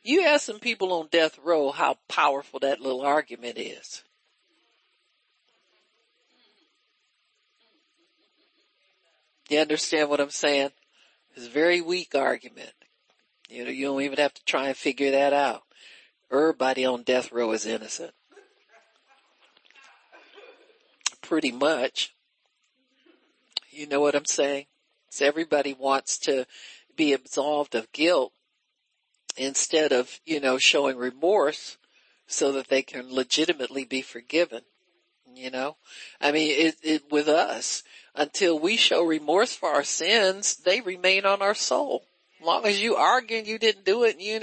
You 0.02 0.24
ask 0.24 0.44
some 0.44 0.59
people 0.59 0.92
on 0.92 1.09
death 1.12 1.38
row 1.42 1.70
how 1.70 1.98
powerful 2.09 2.59
that 2.61 2.81
little 2.81 3.02
argument 3.02 3.57
is. 3.57 4.02
You 9.48 9.61
understand 9.61 10.11
what 10.11 10.20
I'm 10.20 10.31
saying? 10.31 10.70
It's 11.37 11.46
a 11.46 11.50
very 11.50 11.81
weak 11.81 12.16
argument. 12.16 12.72
You 13.48 13.64
know, 13.64 13.70
you 13.70 13.87
don't 13.87 14.02
even 14.02 14.18
have 14.18 14.35
to 14.35 14.44
try 14.44 14.66
and 14.68 14.76
figure 14.76 15.12
that 15.12 15.33
out. 15.33 15.62
Everybody 16.33 16.85
on 16.85 17.05
death 17.05 17.31
row 17.31 17.52
is 17.52 17.64
innocent 17.64 18.12
pretty 21.26 21.52
much. 21.52 22.14
You 23.70 23.86
know 23.86 24.00
what 24.00 24.14
I'm 24.14 24.24
saying? 24.24 24.66
So 25.10 25.26
everybody 25.26 25.74
wants 25.74 26.18
to 26.20 26.46
be 26.96 27.12
absolved 27.12 27.74
of 27.74 27.90
guilt 27.92 28.32
instead 29.36 29.92
of, 29.92 30.20
you 30.24 30.40
know, 30.40 30.56
showing 30.58 30.96
remorse 30.96 31.76
so 32.26 32.52
that 32.52 32.68
they 32.68 32.82
can 32.82 33.12
legitimately 33.12 33.84
be 33.84 34.02
forgiven. 34.02 34.62
You 35.34 35.50
know, 35.50 35.76
I 36.20 36.32
mean, 36.32 36.50
it, 36.50 36.76
it, 36.82 37.02
with 37.10 37.28
us, 37.28 37.82
until 38.14 38.58
we 38.58 38.76
show 38.76 39.04
remorse 39.04 39.54
for 39.54 39.68
our 39.68 39.84
sins, 39.84 40.56
they 40.56 40.80
remain 40.80 41.26
on 41.26 41.42
our 41.42 41.54
soul. 41.54 42.04
As 42.40 42.46
long 42.46 42.64
as 42.64 42.80
you 42.80 42.96
arguing 42.96 43.44
you 43.44 43.58
didn't 43.58 43.84
do 43.84 44.04
it 44.04 44.14
and 44.14 44.22
you 44.22 44.38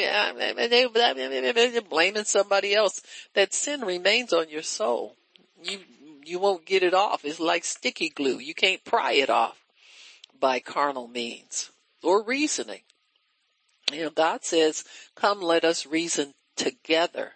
blaming 1.81 2.25
somebody 2.25 2.75
else, 2.75 3.01
that 3.33 3.53
sin 3.53 3.81
remains 3.81 4.33
on 4.33 4.49
your 4.49 4.61
soul. 4.61 5.15
You 5.63 5.79
you 6.27 6.39
won't 6.39 6.65
get 6.65 6.83
it 6.83 6.93
off. 6.93 7.25
It's 7.25 7.39
like 7.39 7.63
sticky 7.63 8.09
glue. 8.09 8.39
You 8.39 8.53
can't 8.53 8.83
pry 8.83 9.13
it 9.13 9.29
off 9.29 9.57
by 10.39 10.59
carnal 10.59 11.07
means 11.07 11.71
or 12.01 12.23
reasoning. 12.23 12.81
You 13.91 14.03
know, 14.03 14.09
God 14.09 14.43
says, 14.43 14.83
come 15.15 15.41
let 15.41 15.63
us 15.65 15.85
reason 15.85 16.33
together. 16.55 17.33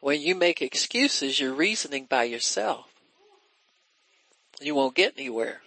When 0.00 0.20
you 0.20 0.34
make 0.34 0.62
excuses, 0.62 1.40
you're 1.40 1.54
reasoning 1.54 2.06
by 2.08 2.24
yourself. 2.24 2.86
You 4.60 4.74
won't 4.74 4.94
get 4.94 5.14
anywhere. 5.16 5.60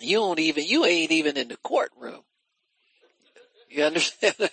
You 0.00 0.20
won't 0.20 0.40
even, 0.40 0.64
you 0.64 0.84
ain't 0.84 1.12
even 1.12 1.36
in 1.36 1.48
the 1.48 1.56
courtroom. 1.56 2.22
You 3.70 3.84
understand? 3.84 4.34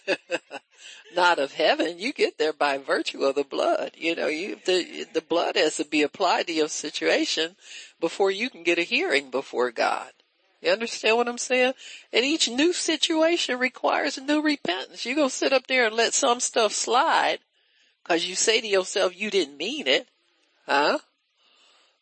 not 1.16 1.40
of 1.40 1.54
heaven. 1.54 2.00
You 2.00 2.14
get 2.14 2.38
there 2.38 2.54
by 2.54 2.78
virtue 2.78 3.24
of 3.24 3.36
the 3.36 3.44
blood. 3.44 3.92
You 3.96 4.16
know, 4.16 4.28
you, 4.28 4.58
the, 4.66 5.06
the 5.14 5.22
blood 5.22 5.56
has 5.56 5.78
to 5.78 5.86
be 5.86 6.02
applied 6.02 6.48
to 6.48 6.54
your 6.54 6.70
situation 6.70 7.56
before 8.00 8.32
you 8.32 8.50
can 8.50 8.64
get 8.64 8.80
a 8.80 8.84
hearing 8.84 9.30
before 9.30 9.72
God. 9.72 10.12
You 10.62 10.72
understand 10.72 11.18
what 11.18 11.28
I'm 11.28 11.40
saying? 11.40 11.74
And 12.14 12.24
each 12.24 12.48
new 12.48 12.72
situation 12.72 13.58
requires 13.58 14.18
a 14.18 14.24
new 14.24 14.42
repentance. 14.42 15.06
You 15.06 15.16
go 15.16 15.28
sit 15.28 15.54
up 15.54 15.68
there 15.68 15.88
and 15.88 15.96
let 15.96 16.14
some 16.14 16.40
stuff 16.40 16.72
slide 16.72 17.40
cause 18.04 18.26
you 18.26 18.36
say 18.36 18.62
to 18.62 18.68
yourself 18.68 19.20
you 19.20 19.30
didn't 19.32 19.58
mean 19.58 19.88
it. 19.88 20.08
Huh? 20.68 21.00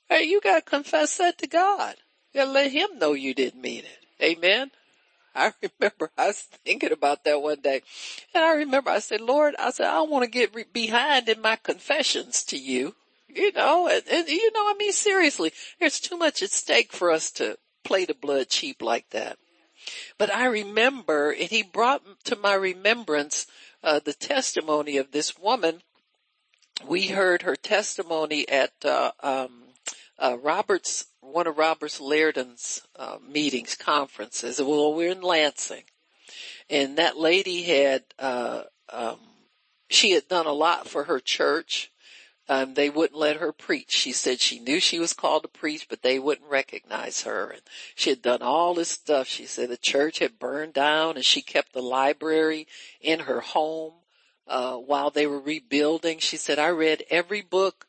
Hey, 0.09 0.23
you 0.23 0.41
gotta 0.41 0.61
confess 0.61 1.17
that 1.17 1.37
to 1.37 1.47
God. 1.47 1.95
You 2.33 2.41
gotta 2.41 2.51
let 2.51 2.71
him 2.71 2.99
know 2.99 3.13
you 3.13 3.33
didn't 3.33 3.61
mean 3.61 3.83
it. 3.85 4.23
Amen. 4.23 4.71
I 5.35 5.53
remember 5.61 6.11
I 6.17 6.27
was 6.27 6.39
thinking 6.65 6.91
about 6.91 7.23
that 7.23 7.41
one 7.41 7.61
day 7.61 7.81
and 8.33 8.43
I 8.43 8.55
remember 8.55 8.89
I 8.89 8.99
said, 8.99 9.21
Lord, 9.21 9.55
I 9.57 9.71
said, 9.71 9.87
I 9.87 10.01
want 10.01 10.23
to 10.23 10.29
get 10.29 10.53
re- 10.53 10.65
behind 10.71 11.29
in 11.29 11.41
my 11.41 11.55
confessions 11.55 12.43
to 12.45 12.57
you, 12.57 12.95
you 13.27 13.51
know, 13.53 13.87
and, 13.87 14.03
and 14.09 14.27
you 14.27 14.51
know, 14.51 14.61
I 14.61 14.75
mean, 14.77 14.91
seriously, 14.91 15.53
there's 15.79 15.99
too 15.99 16.17
much 16.17 16.41
at 16.43 16.51
stake 16.51 16.91
for 16.91 17.11
us 17.11 17.31
to 17.31 17.57
play 17.83 18.05
the 18.05 18.13
blood 18.13 18.49
cheap 18.49 18.81
like 18.81 19.09
that. 19.11 19.37
But 20.17 20.33
I 20.33 20.45
remember, 20.45 21.31
and 21.31 21.49
he 21.49 21.63
brought 21.63 22.03
to 22.25 22.35
my 22.35 22.53
remembrance, 22.53 23.47
uh, 23.83 23.99
the 24.03 24.13
testimony 24.13 24.97
of 24.97 25.11
this 25.11 25.37
woman. 25.37 25.81
We 26.85 27.07
heard 27.07 27.41
her 27.43 27.55
testimony 27.55 28.47
at, 28.47 28.73
uh, 28.83 29.11
um, 29.21 29.68
uh, 30.19 30.37
Roberts 30.41 31.07
one 31.21 31.47
of 31.47 31.57
Roberts 31.57 31.99
Liardon's 31.99 32.81
uh, 32.95 33.17
meetings, 33.27 33.75
conferences. 33.75 34.61
Well, 34.61 34.93
we're 34.93 35.11
in 35.11 35.21
Lansing, 35.21 35.83
and 36.69 36.97
that 36.97 37.17
lady 37.17 37.63
had 37.63 38.03
uh, 38.17 38.63
um, 38.91 39.19
she 39.89 40.11
had 40.11 40.27
done 40.27 40.45
a 40.45 40.53
lot 40.53 40.87
for 40.87 41.05
her 41.05 41.19
church. 41.19 41.91
Um, 42.47 42.73
they 42.73 42.89
wouldn't 42.89 43.19
let 43.19 43.37
her 43.37 43.51
preach. 43.51 43.91
She 43.91 44.11
said 44.11 44.39
she 44.39 44.59
knew 44.59 44.79
she 44.79 44.97
was 44.97 45.13
called 45.13 45.43
to 45.43 45.49
preach, 45.49 45.87
but 45.87 46.01
they 46.01 46.17
wouldn't 46.17 46.49
recognize 46.49 47.21
her. 47.21 47.51
And 47.51 47.61
she 47.93 48.09
had 48.09 48.23
done 48.23 48.41
all 48.41 48.73
this 48.73 48.89
stuff. 48.89 49.27
She 49.27 49.45
said 49.45 49.69
the 49.69 49.77
church 49.77 50.17
had 50.17 50.39
burned 50.39 50.73
down, 50.73 51.15
and 51.15 51.23
she 51.23 51.43
kept 51.43 51.73
the 51.73 51.81
library 51.83 52.67
in 52.99 53.19
her 53.21 53.39
home 53.41 53.93
uh, 54.47 54.77
while 54.77 55.11
they 55.11 55.27
were 55.27 55.39
rebuilding. 55.39 56.17
She 56.17 56.37
said 56.37 56.57
I 56.57 56.69
read 56.69 57.03
every 57.11 57.41
book 57.41 57.85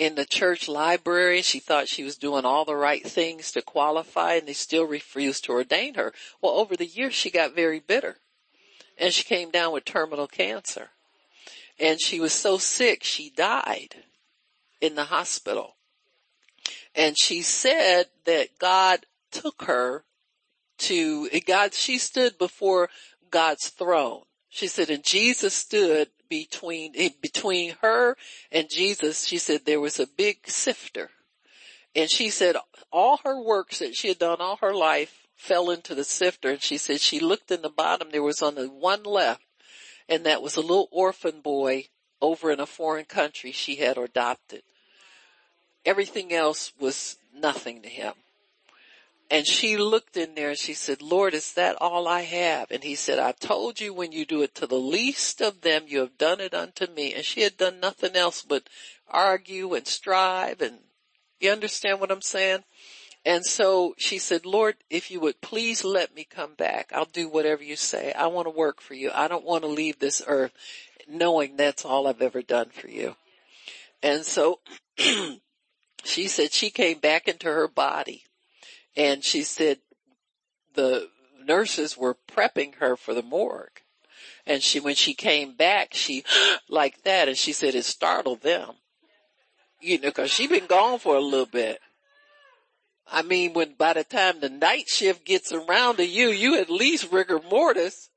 in 0.00 0.14
the 0.14 0.24
church 0.24 0.66
library. 0.66 1.42
She 1.42 1.60
thought 1.60 1.86
she 1.86 2.04
was 2.04 2.16
doing 2.16 2.46
all 2.46 2.64
the 2.64 2.74
right 2.74 3.06
things 3.06 3.52
to 3.52 3.60
qualify 3.60 4.36
and 4.36 4.48
they 4.48 4.54
still 4.54 4.84
refused 4.84 5.44
to 5.44 5.52
ordain 5.52 5.94
her. 5.94 6.14
Well, 6.40 6.54
over 6.54 6.74
the 6.74 6.86
years 6.86 7.12
she 7.12 7.30
got 7.30 7.54
very 7.54 7.80
bitter 7.80 8.16
and 8.96 9.12
she 9.12 9.24
came 9.24 9.50
down 9.50 9.74
with 9.74 9.84
terminal 9.84 10.26
cancer 10.26 10.88
and 11.78 12.00
she 12.00 12.18
was 12.18 12.32
so 12.32 12.56
sick 12.56 13.04
she 13.04 13.28
died 13.28 13.96
in 14.80 14.94
the 14.94 15.04
hospital. 15.04 15.76
And 16.94 17.14
she 17.18 17.42
said 17.42 18.06
that 18.24 18.58
God 18.58 19.00
took 19.30 19.64
her 19.64 20.04
to 20.78 21.28
God, 21.46 21.74
she 21.74 21.98
stood 21.98 22.38
before 22.38 22.88
God's 23.30 23.68
throne. 23.68 24.22
She 24.48 24.66
said, 24.66 24.88
and 24.88 25.04
Jesus 25.04 25.52
stood 25.52 26.08
between, 26.30 26.94
between 27.20 27.74
her 27.82 28.16
and 28.50 28.70
Jesus, 28.70 29.26
she 29.26 29.36
said 29.36 29.62
there 29.64 29.80
was 29.80 30.00
a 30.00 30.06
big 30.06 30.48
sifter. 30.48 31.10
And 31.94 32.08
she 32.08 32.30
said 32.30 32.56
all 32.90 33.18
her 33.24 33.38
works 33.38 33.80
that 33.80 33.94
she 33.96 34.08
had 34.08 34.18
done 34.18 34.40
all 34.40 34.56
her 34.62 34.72
life 34.72 35.26
fell 35.36 35.70
into 35.70 35.94
the 35.94 36.04
sifter. 36.04 36.50
And 36.50 36.62
she 36.62 36.78
said 36.78 37.00
she 37.00 37.20
looked 37.20 37.50
in 37.50 37.62
the 37.62 37.68
bottom, 37.68 38.08
there 38.10 38.22
was 38.22 38.40
only 38.40 38.66
one 38.66 39.02
left. 39.02 39.42
And 40.08 40.24
that 40.24 40.42
was 40.42 40.56
a 40.56 40.60
little 40.60 40.88
orphan 40.90 41.40
boy 41.40 41.88
over 42.22 42.50
in 42.50 42.60
a 42.60 42.66
foreign 42.66 43.04
country 43.04 43.52
she 43.52 43.76
had 43.76 43.98
adopted. 43.98 44.62
Everything 45.84 46.32
else 46.32 46.72
was 46.78 47.16
nothing 47.34 47.82
to 47.82 47.88
him. 47.88 48.14
And 49.30 49.46
she 49.46 49.76
looked 49.76 50.16
in 50.16 50.34
there 50.34 50.50
and 50.50 50.58
she 50.58 50.74
said, 50.74 51.00
Lord, 51.00 51.34
is 51.34 51.54
that 51.54 51.80
all 51.80 52.08
I 52.08 52.22
have? 52.22 52.72
And 52.72 52.82
he 52.82 52.96
said, 52.96 53.20
I 53.20 53.30
told 53.30 53.80
you 53.80 53.94
when 53.94 54.10
you 54.10 54.26
do 54.26 54.42
it 54.42 54.56
to 54.56 54.66
the 54.66 54.74
least 54.74 55.40
of 55.40 55.60
them, 55.60 55.84
you 55.86 56.00
have 56.00 56.18
done 56.18 56.40
it 56.40 56.52
unto 56.52 56.88
me. 56.88 57.14
And 57.14 57.24
she 57.24 57.42
had 57.42 57.56
done 57.56 57.78
nothing 57.78 58.16
else 58.16 58.42
but 58.42 58.68
argue 59.08 59.74
and 59.74 59.86
strive 59.86 60.60
and 60.60 60.78
you 61.38 61.50
understand 61.50 62.00
what 62.00 62.10
I'm 62.10 62.20
saying? 62.20 62.64
And 63.24 63.44
so 63.46 63.94
she 63.98 64.18
said, 64.18 64.44
Lord, 64.44 64.76
if 64.90 65.10
you 65.10 65.20
would 65.20 65.40
please 65.40 65.84
let 65.84 66.14
me 66.14 66.24
come 66.24 66.54
back, 66.54 66.90
I'll 66.94 67.06
do 67.06 67.28
whatever 67.28 67.62
you 67.62 67.76
say. 67.76 68.12
I 68.12 68.26
want 68.26 68.46
to 68.46 68.50
work 68.50 68.80
for 68.80 68.94
you. 68.94 69.10
I 69.14 69.28
don't 69.28 69.44
want 69.44 69.62
to 69.62 69.68
leave 69.68 69.98
this 69.98 70.22
earth 70.26 70.52
knowing 71.08 71.56
that's 71.56 71.84
all 71.84 72.06
I've 72.06 72.22
ever 72.22 72.42
done 72.42 72.70
for 72.70 72.88
you. 72.88 73.16
And 74.02 74.24
so 74.24 74.60
she 76.04 76.28
said 76.28 76.52
she 76.52 76.70
came 76.70 76.98
back 76.98 77.28
into 77.28 77.46
her 77.46 77.68
body 77.68 78.24
and 78.96 79.24
she 79.24 79.42
said 79.42 79.78
the 80.74 81.08
nurses 81.44 81.96
were 81.96 82.16
prepping 82.28 82.76
her 82.76 82.96
for 82.96 83.14
the 83.14 83.22
morgue. 83.22 83.80
And 84.46 84.62
she, 84.62 84.80
when 84.80 84.94
she 84.94 85.14
came 85.14 85.54
back, 85.54 85.90
she, 85.92 86.24
like 86.68 87.02
that, 87.04 87.28
and 87.28 87.36
she 87.36 87.52
said 87.52 87.74
it 87.74 87.84
startled 87.84 88.42
them. 88.42 88.70
You 89.80 90.00
know, 90.00 90.10
cause 90.10 90.30
she'd 90.30 90.50
been 90.50 90.66
gone 90.66 90.98
for 90.98 91.16
a 91.16 91.20
little 91.20 91.46
bit. 91.46 91.80
I 93.10 93.22
mean, 93.22 93.54
when 93.54 93.74
by 93.74 93.94
the 93.94 94.04
time 94.04 94.40
the 94.40 94.50
night 94.50 94.88
shift 94.88 95.24
gets 95.24 95.52
around 95.52 95.96
to 95.96 96.06
you, 96.06 96.28
you 96.28 96.58
at 96.58 96.70
least 96.70 97.10
rigor 97.10 97.40
mortis. 97.50 98.10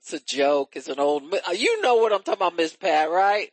It's 0.00 0.12
a 0.14 0.20
joke. 0.20 0.72
It's 0.74 0.88
an 0.88 0.98
old, 0.98 1.22
you 1.54 1.80
know 1.80 1.96
what 1.96 2.12
I'm 2.12 2.22
talking 2.22 2.34
about, 2.34 2.56
Miss 2.56 2.74
Pat, 2.74 3.08
right? 3.08 3.50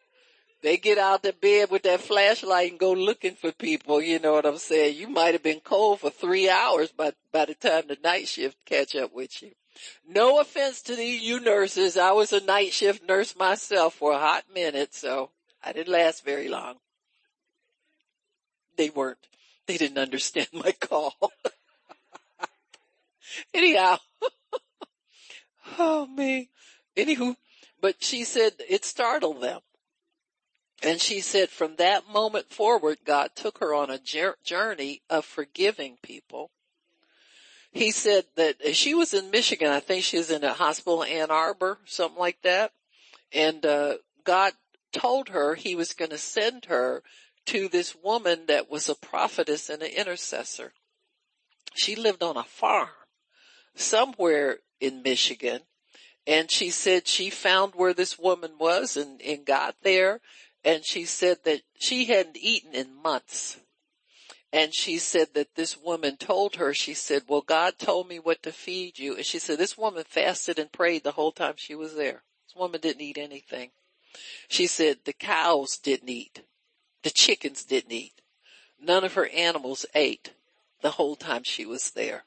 They 0.61 0.77
get 0.77 0.97
out 0.97 1.23
the 1.23 1.31
bed 1.31 1.71
with 1.71 1.83
that 1.83 2.01
flashlight 2.01 2.71
and 2.71 2.79
go 2.79 2.91
looking 2.91 3.35
for 3.35 3.51
people. 3.51 4.01
You 4.01 4.19
know 4.19 4.33
what 4.33 4.45
I'm 4.45 4.57
saying? 4.57 4.97
You 4.97 5.07
might 5.07 5.33
have 5.33 5.43
been 5.43 5.61
cold 5.61 6.01
for 6.01 6.09
three 6.09 6.49
hours 6.49 6.91
by, 6.91 7.13
by 7.31 7.45
the 7.45 7.53
time 7.53 7.83
the 7.87 7.97
night 8.03 8.27
shift 8.27 8.57
catch 8.65 8.95
up 8.95 9.13
with 9.13 9.41
you. 9.41 9.51
No 10.05 10.41
offense 10.41 10.81
to 10.83 10.95
these 10.95 11.21
you 11.21 11.39
nurses. 11.39 11.97
I 11.97 12.11
was 12.11 12.33
a 12.33 12.43
night 12.43 12.73
shift 12.73 13.07
nurse 13.07 13.35
myself 13.37 13.93
for 13.93 14.11
a 14.11 14.19
hot 14.19 14.43
minute, 14.53 14.93
so 14.93 15.31
I 15.63 15.71
didn't 15.71 15.93
last 15.93 16.25
very 16.25 16.49
long. 16.49 16.75
They 18.75 18.89
weren't. 18.89 19.19
They 19.65 19.77
didn't 19.77 19.97
understand 19.97 20.47
my 20.51 20.71
call. 20.71 21.13
Anyhow. 23.53 23.97
oh 25.79 26.05
me. 26.07 26.49
Anywho, 26.97 27.37
but 27.79 28.03
she 28.03 28.25
said 28.25 28.53
it 28.67 28.83
startled 28.83 29.41
them. 29.41 29.61
And 30.81 31.01
she 31.01 31.19
said 31.19 31.49
from 31.49 31.75
that 31.75 32.07
moment 32.07 32.49
forward, 32.49 32.99
God 33.05 33.31
took 33.35 33.59
her 33.59 33.73
on 33.73 33.89
a 33.89 33.99
journey 34.43 35.01
of 35.09 35.25
forgiving 35.25 35.97
people. 36.01 36.51
He 37.71 37.91
said 37.91 38.25
that 38.35 38.75
she 38.75 38.93
was 38.95 39.13
in 39.13 39.29
Michigan. 39.29 39.69
I 39.69 39.81
think 39.81 40.03
she 40.03 40.17
was 40.17 40.31
in 40.31 40.43
a 40.43 40.53
hospital 40.53 41.03
in 41.03 41.11
Ann 41.11 41.31
Arbor, 41.31 41.79
something 41.85 42.19
like 42.19 42.41
that. 42.43 42.71
And, 43.31 43.65
uh, 43.65 43.97
God 44.23 44.53
told 44.91 45.29
her 45.29 45.55
he 45.55 45.75
was 45.75 45.93
going 45.93 46.11
to 46.11 46.17
send 46.17 46.65
her 46.65 47.03
to 47.47 47.67
this 47.67 47.95
woman 47.95 48.45
that 48.47 48.69
was 48.69 48.89
a 48.89 48.95
prophetess 48.95 49.69
and 49.69 49.81
an 49.81 49.91
intercessor. 49.91 50.73
She 51.75 51.95
lived 51.95 52.23
on 52.23 52.37
a 52.37 52.43
farm 52.43 52.89
somewhere 53.75 54.59
in 54.79 55.03
Michigan 55.03 55.61
and 56.27 56.51
she 56.51 56.69
said 56.69 57.07
she 57.07 57.29
found 57.29 57.73
where 57.73 57.93
this 57.93 58.19
woman 58.19 58.51
was 58.59 58.95
and, 58.95 59.21
and 59.21 59.45
got 59.45 59.75
there 59.81 60.21
and 60.63 60.83
she 60.83 61.05
said 61.05 61.39
that 61.45 61.61
she 61.77 62.05
hadn't 62.05 62.37
eaten 62.37 62.73
in 62.73 63.01
months. 63.01 63.59
And 64.51 64.73
she 64.73 64.97
said 64.97 65.29
that 65.35 65.55
this 65.55 65.77
woman 65.77 66.17
told 66.17 66.55
her, 66.55 66.73
she 66.73 66.95
said, 66.95 67.23
well, 67.27 67.41
God 67.41 67.77
told 67.77 68.07
me 68.07 68.17
what 68.17 68.41
to 68.43 68.51
feed 68.51 68.97
you. 68.97 69.15
And 69.15 69.25
she 69.25 69.37
said, 69.37 69.59
this 69.59 69.77
woman 69.77 70.03
fasted 70.07 70.57
and 70.57 70.71
prayed 70.71 71.03
the 71.03 71.11
whole 71.11 71.31
time 71.31 71.53
she 71.55 71.75
was 71.75 71.95
there. 71.95 72.23
This 72.47 72.55
woman 72.55 72.81
didn't 72.81 73.01
eat 73.01 73.19
anything. 73.19 73.69
She 74.47 74.65
said 74.65 74.99
the 75.05 75.13
cows 75.13 75.77
didn't 75.77 76.09
eat. 76.09 76.41
The 77.03 77.11
chickens 77.11 77.63
didn't 77.63 77.91
eat. 77.91 78.21
None 78.81 79.03
of 79.03 79.13
her 79.13 79.27
animals 79.27 79.85
ate 79.93 80.33
the 80.81 80.91
whole 80.91 81.15
time 81.15 81.43
she 81.43 81.65
was 81.65 81.91
there. 81.91 82.23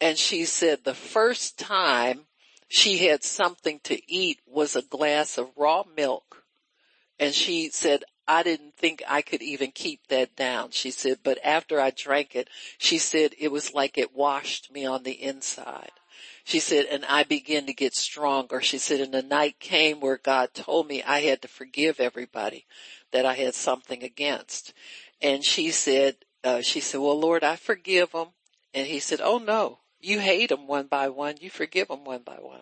And 0.00 0.16
she 0.16 0.44
said 0.44 0.84
the 0.84 0.94
first 0.94 1.58
time 1.58 2.26
she 2.68 3.08
had 3.08 3.24
something 3.24 3.80
to 3.84 4.00
eat 4.10 4.38
was 4.46 4.76
a 4.76 4.82
glass 4.82 5.36
of 5.36 5.50
raw 5.56 5.82
milk 5.96 6.39
and 7.20 7.34
she 7.34 7.68
said, 7.68 8.02
I 8.26 8.42
didn't 8.42 8.76
think 8.76 9.02
I 9.06 9.20
could 9.20 9.42
even 9.42 9.72
keep 9.72 10.06
that 10.08 10.36
down. 10.36 10.70
She 10.70 10.90
said, 10.90 11.18
but 11.22 11.38
after 11.44 11.78
I 11.78 11.90
drank 11.90 12.34
it, 12.34 12.48
she 12.78 12.96
said 12.96 13.34
it 13.38 13.52
was 13.52 13.74
like 13.74 13.98
it 13.98 14.16
washed 14.16 14.72
me 14.72 14.86
on 14.86 15.02
the 15.02 15.22
inside. 15.22 15.90
She 16.44 16.60
said, 16.60 16.86
and 16.86 17.04
I 17.04 17.24
began 17.24 17.66
to 17.66 17.74
get 17.74 17.94
stronger. 17.94 18.62
She 18.62 18.78
said, 18.78 19.00
and 19.00 19.12
the 19.12 19.22
night 19.22 19.60
came 19.60 20.00
where 20.00 20.16
God 20.16 20.54
told 20.54 20.88
me 20.88 21.02
I 21.02 21.20
had 21.20 21.42
to 21.42 21.48
forgive 21.48 22.00
everybody 22.00 22.66
that 23.12 23.26
I 23.26 23.34
had 23.34 23.54
something 23.54 24.02
against. 24.02 24.72
And 25.20 25.44
she 25.44 25.70
said, 25.70 26.16
uh, 26.42 26.62
she 26.62 26.80
said, 26.80 27.00
well, 27.00 27.20
Lord, 27.20 27.44
I 27.44 27.56
forgive 27.56 28.12
them. 28.12 28.28
And 28.72 28.86
he 28.86 28.98
said, 28.98 29.20
oh 29.22 29.38
no, 29.38 29.80
you 30.00 30.20
hate 30.20 30.48
them 30.48 30.66
one 30.66 30.86
by 30.86 31.10
one. 31.10 31.34
You 31.40 31.50
forgive 31.50 31.88
them 31.88 32.04
one 32.04 32.22
by 32.22 32.36
one. 32.36 32.60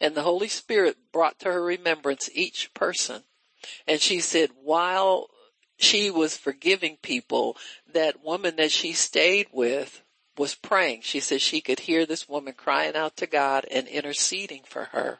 And 0.00 0.16
the 0.16 0.22
Holy 0.22 0.48
Spirit 0.48 0.96
brought 1.12 1.38
to 1.40 1.52
her 1.52 1.62
remembrance 1.62 2.28
each 2.32 2.74
person 2.74 3.22
and 3.86 4.00
she 4.00 4.20
said 4.20 4.50
while 4.62 5.28
she 5.76 6.10
was 6.10 6.36
forgiving 6.36 6.98
people, 7.02 7.56
that 7.92 8.22
woman 8.22 8.56
that 8.56 8.70
she 8.70 8.92
stayed 8.92 9.48
with 9.52 10.02
was 10.36 10.54
praying. 10.54 11.00
She 11.02 11.20
said 11.20 11.40
she 11.40 11.60
could 11.60 11.80
hear 11.80 12.06
this 12.06 12.28
woman 12.28 12.54
crying 12.54 12.96
out 12.96 13.16
to 13.16 13.26
God 13.26 13.66
and 13.70 13.88
interceding 13.88 14.62
for 14.64 14.84
her. 14.86 15.18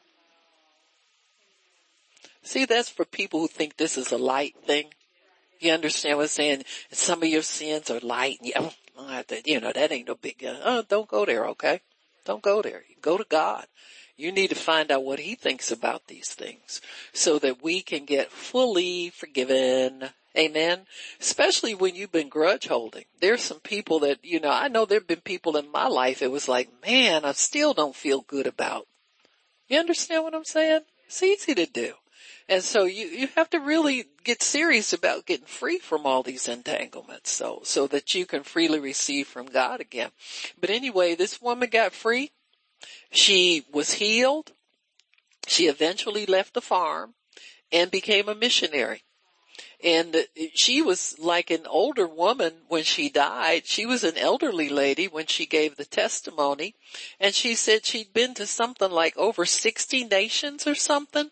See, 2.42 2.64
that's 2.64 2.88
for 2.88 3.04
people 3.04 3.40
who 3.40 3.48
think 3.48 3.76
this 3.76 3.98
is 3.98 4.12
a 4.12 4.18
light 4.18 4.54
thing. 4.64 4.86
You 5.60 5.72
understand 5.72 6.16
what 6.16 6.24
I'm 6.24 6.28
saying? 6.28 6.64
Some 6.90 7.22
of 7.22 7.28
your 7.28 7.42
sins 7.42 7.90
are 7.90 8.00
light. 8.00 8.38
And 8.40 8.48
you, 8.48 8.52
oh, 8.96 9.22
you 9.44 9.60
know, 9.60 9.72
that 9.72 9.92
ain't 9.92 10.08
no 10.08 10.14
big, 10.14 10.42
oh, 10.46 10.82
don't 10.88 11.08
go 11.08 11.26
there, 11.26 11.46
okay? 11.48 11.80
Don't 12.24 12.42
go 12.42 12.62
there. 12.62 12.82
Go 13.02 13.18
to 13.18 13.24
God. 13.28 13.66
You 14.20 14.32
need 14.32 14.48
to 14.48 14.54
find 14.54 14.90
out 14.90 15.02
what 15.02 15.18
he 15.18 15.34
thinks 15.34 15.72
about 15.72 16.06
these 16.06 16.34
things 16.34 16.82
so 17.12 17.38
that 17.38 17.62
we 17.62 17.80
can 17.80 18.04
get 18.04 18.30
fully 18.30 19.08
forgiven. 19.08 20.10
Amen. 20.36 20.80
Especially 21.18 21.74
when 21.74 21.94
you've 21.94 22.12
been 22.12 22.28
grudge 22.28 22.68
holding. 22.68 23.06
There's 23.20 23.40
some 23.40 23.60
people 23.60 24.00
that, 24.00 24.22
you 24.22 24.38
know, 24.38 24.50
I 24.50 24.68
know 24.68 24.84
there've 24.84 25.06
been 25.06 25.22
people 25.22 25.56
in 25.56 25.72
my 25.72 25.86
life 25.86 26.20
it 26.20 26.30
was 26.30 26.48
like, 26.48 26.68
man, 26.84 27.24
I 27.24 27.32
still 27.32 27.72
don't 27.72 27.96
feel 27.96 28.20
good 28.20 28.46
about. 28.46 28.86
You 29.68 29.78
understand 29.78 30.24
what 30.24 30.34
I'm 30.34 30.44
saying? 30.44 30.82
It's 31.06 31.22
easy 31.22 31.54
to 31.54 31.64
do. 31.64 31.94
And 32.46 32.62
so 32.62 32.84
you, 32.84 33.06
you 33.06 33.28
have 33.36 33.48
to 33.50 33.58
really 33.58 34.06
get 34.22 34.42
serious 34.42 34.92
about 34.92 35.24
getting 35.24 35.46
free 35.46 35.78
from 35.78 36.04
all 36.04 36.22
these 36.22 36.46
entanglements 36.46 37.30
so, 37.30 37.60
so 37.64 37.86
that 37.86 38.14
you 38.14 38.26
can 38.26 38.42
freely 38.42 38.80
receive 38.80 39.28
from 39.28 39.46
God 39.46 39.80
again. 39.80 40.10
But 40.60 40.68
anyway, 40.68 41.14
this 41.14 41.40
woman 41.40 41.70
got 41.70 41.92
free 41.92 42.32
she 43.10 43.64
was 43.72 43.94
healed. 43.94 44.52
She 45.46 45.66
eventually 45.66 46.26
left 46.26 46.54
the 46.54 46.60
farm 46.60 47.14
and 47.72 47.90
became 47.90 48.28
a 48.28 48.34
missionary. 48.34 49.02
And 49.82 50.26
she 50.54 50.82
was 50.82 51.18
like 51.18 51.50
an 51.50 51.66
older 51.66 52.06
woman 52.06 52.52
when 52.68 52.84
she 52.84 53.08
died. 53.08 53.66
She 53.66 53.86
was 53.86 54.04
an 54.04 54.18
elderly 54.18 54.68
lady 54.68 55.08
when 55.08 55.26
she 55.26 55.46
gave 55.46 55.76
the 55.76 55.86
testimony. 55.86 56.74
And 57.18 57.34
she 57.34 57.54
said 57.54 57.86
she'd 57.86 58.12
been 58.12 58.34
to 58.34 58.46
something 58.46 58.90
like 58.90 59.16
over 59.16 59.46
60 59.46 60.04
nations 60.04 60.66
or 60.66 60.74
something. 60.74 61.30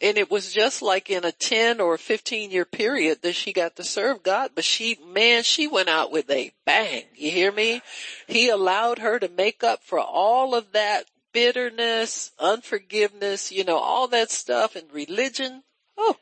And 0.00 0.16
it 0.16 0.30
was 0.30 0.52
just 0.52 0.80
like 0.80 1.10
in 1.10 1.24
a 1.24 1.32
10 1.32 1.80
or 1.80 1.98
15 1.98 2.50
year 2.50 2.64
period 2.64 3.22
that 3.22 3.34
she 3.34 3.52
got 3.52 3.76
to 3.76 3.84
serve 3.84 4.22
God. 4.22 4.52
But 4.54 4.64
she, 4.64 4.96
man, 5.04 5.42
she 5.42 5.66
went 5.66 5.88
out 5.88 6.12
with 6.12 6.30
a 6.30 6.52
bang. 6.64 7.04
You 7.16 7.30
hear 7.30 7.50
me? 7.50 7.82
He 8.28 8.48
allowed 8.48 9.00
her 9.00 9.18
to 9.18 9.28
make 9.28 9.64
up 9.64 9.82
for 9.82 9.98
all 9.98 10.54
of 10.54 10.72
that 10.72 11.06
bitterness, 11.32 12.30
unforgiveness, 12.38 13.50
you 13.50 13.64
know, 13.64 13.78
all 13.78 14.08
that 14.08 14.30
stuff 14.30 14.76
and 14.76 14.86
religion. 14.92 15.64
Oh, 15.96 16.16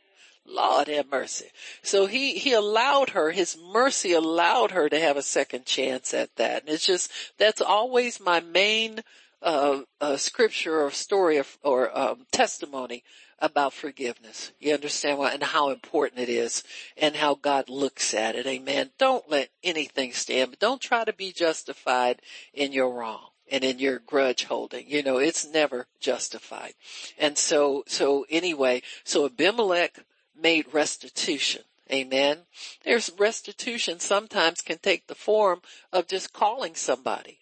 Lord 0.47 0.89
have 0.89 1.11
mercy. 1.11 1.47
So 1.83 2.07
he, 2.07 2.39
he 2.39 2.53
allowed 2.53 3.11
her, 3.11 3.31
his 3.31 3.59
mercy 3.73 4.13
allowed 4.13 4.71
her 4.71 4.89
to 4.89 4.99
have 4.99 5.17
a 5.17 5.23
second 5.23 5.67
chance 5.67 6.15
at 6.15 6.35
that. 6.37 6.63
And 6.63 6.71
it's 6.71 6.87
just, 6.87 7.11
that's 7.39 7.61
always 7.61 8.21
my 8.21 8.41
main, 8.41 9.01
uh, 9.43 9.83
uh, 10.01 10.17
scripture 10.17 10.81
or 10.81 10.91
story 10.91 11.39
or, 11.39 11.45
or 11.63 11.99
um, 11.99 12.27
testimony 12.33 13.03
about 13.39 13.73
forgiveness. 13.73 14.53
You 14.59 14.75
understand 14.75 15.19
what, 15.19 15.35
and 15.35 15.43
how 15.43 15.71
important 15.71 16.21
it 16.21 16.29
is 16.29 16.65
and 16.97 17.17
how 17.17 17.35
God 17.35 17.69
looks 17.69 18.15
at 18.15 18.35
it. 18.35 18.47
Amen. 18.47 18.91
Don't 18.99 19.29
let 19.31 19.51
anything 19.63 20.13
stand. 20.13 20.57
Don't 20.59 20.81
try 20.81 21.05
to 21.05 21.13
be 21.13 21.33
justified 21.33 22.23
in 22.55 22.73
your 22.73 22.91
wrong 22.91 23.29
and 23.51 23.63
in 23.63 23.79
your 23.79 23.99
grudge 23.99 24.45
holding. 24.45 24.89
You 24.89 25.03
know, 25.03 25.19
it's 25.19 25.47
never 25.47 25.87
justified. 26.01 26.75
And 27.19 27.37
so, 27.37 27.85
so 27.87 28.27
anyway, 28.31 28.83
so 29.05 29.27
Abimelech 29.27 29.99
made 30.35 30.73
restitution. 30.73 31.63
Amen. 31.93 32.39
There's 32.85 33.13
restitution 33.17 34.01
sometimes 34.01 34.61
can 34.61 34.79
take 34.79 35.07
the 35.07 35.15
form 35.15 35.61
of 35.93 36.09
just 36.09 36.33
calling 36.33 36.75
somebody 36.75 37.39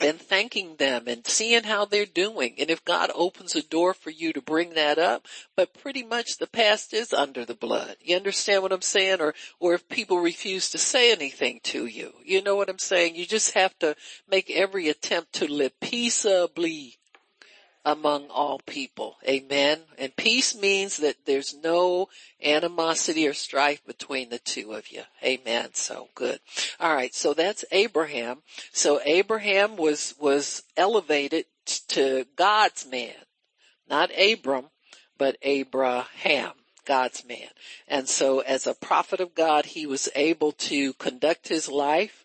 and 0.00 0.20
thanking 0.20 0.76
them 0.76 1.04
and 1.06 1.26
seeing 1.26 1.64
how 1.64 1.84
they're 1.84 2.06
doing. 2.06 2.54
And 2.58 2.70
if 2.70 2.84
God 2.84 3.10
opens 3.14 3.54
a 3.54 3.62
door 3.62 3.94
for 3.94 4.10
you 4.10 4.32
to 4.32 4.40
bring 4.40 4.74
that 4.74 4.98
up, 4.98 5.26
but 5.56 5.74
pretty 5.74 6.02
much 6.02 6.38
the 6.38 6.46
past 6.46 6.94
is 6.94 7.12
under 7.12 7.44
the 7.44 7.54
blood. 7.54 7.96
You 8.00 8.16
understand 8.16 8.62
what 8.62 8.72
I'm 8.72 8.82
saying? 8.82 9.20
Or, 9.20 9.34
or 9.58 9.74
if 9.74 9.88
people 9.88 10.18
refuse 10.20 10.70
to 10.70 10.78
say 10.78 11.12
anything 11.12 11.60
to 11.64 11.86
you, 11.86 12.12
you 12.24 12.42
know 12.42 12.56
what 12.56 12.70
I'm 12.70 12.78
saying? 12.78 13.16
You 13.16 13.26
just 13.26 13.52
have 13.52 13.78
to 13.80 13.96
make 14.28 14.50
every 14.50 14.88
attempt 14.88 15.34
to 15.34 15.52
live 15.52 15.78
peaceably 15.80 16.99
among 17.84 18.28
all 18.28 18.60
people. 18.66 19.16
Amen. 19.26 19.80
And 19.98 20.14
peace 20.14 20.54
means 20.54 20.98
that 20.98 21.16
there's 21.24 21.54
no 21.54 22.08
animosity 22.44 23.26
or 23.26 23.34
strife 23.34 23.84
between 23.86 24.28
the 24.28 24.38
two 24.38 24.72
of 24.72 24.90
you. 24.90 25.02
Amen. 25.22 25.70
So 25.74 26.08
good. 26.14 26.40
All 26.78 26.94
right. 26.94 27.14
So 27.14 27.32
that's 27.34 27.64
Abraham. 27.72 28.42
So 28.72 29.00
Abraham 29.04 29.76
was, 29.76 30.14
was 30.20 30.62
elevated 30.76 31.46
to 31.88 32.26
God's 32.36 32.86
man, 32.86 33.14
not 33.88 34.10
Abram, 34.18 34.66
but 35.18 35.36
Abraham. 35.42 36.52
God's 36.86 37.24
man. 37.24 37.50
And 37.86 38.08
so 38.08 38.40
as 38.40 38.66
a 38.66 38.74
prophet 38.74 39.20
of 39.20 39.34
God, 39.34 39.64
he 39.64 39.86
was 39.86 40.08
able 40.16 40.50
to 40.52 40.92
conduct 40.94 41.46
his 41.46 41.68
life 41.68 42.24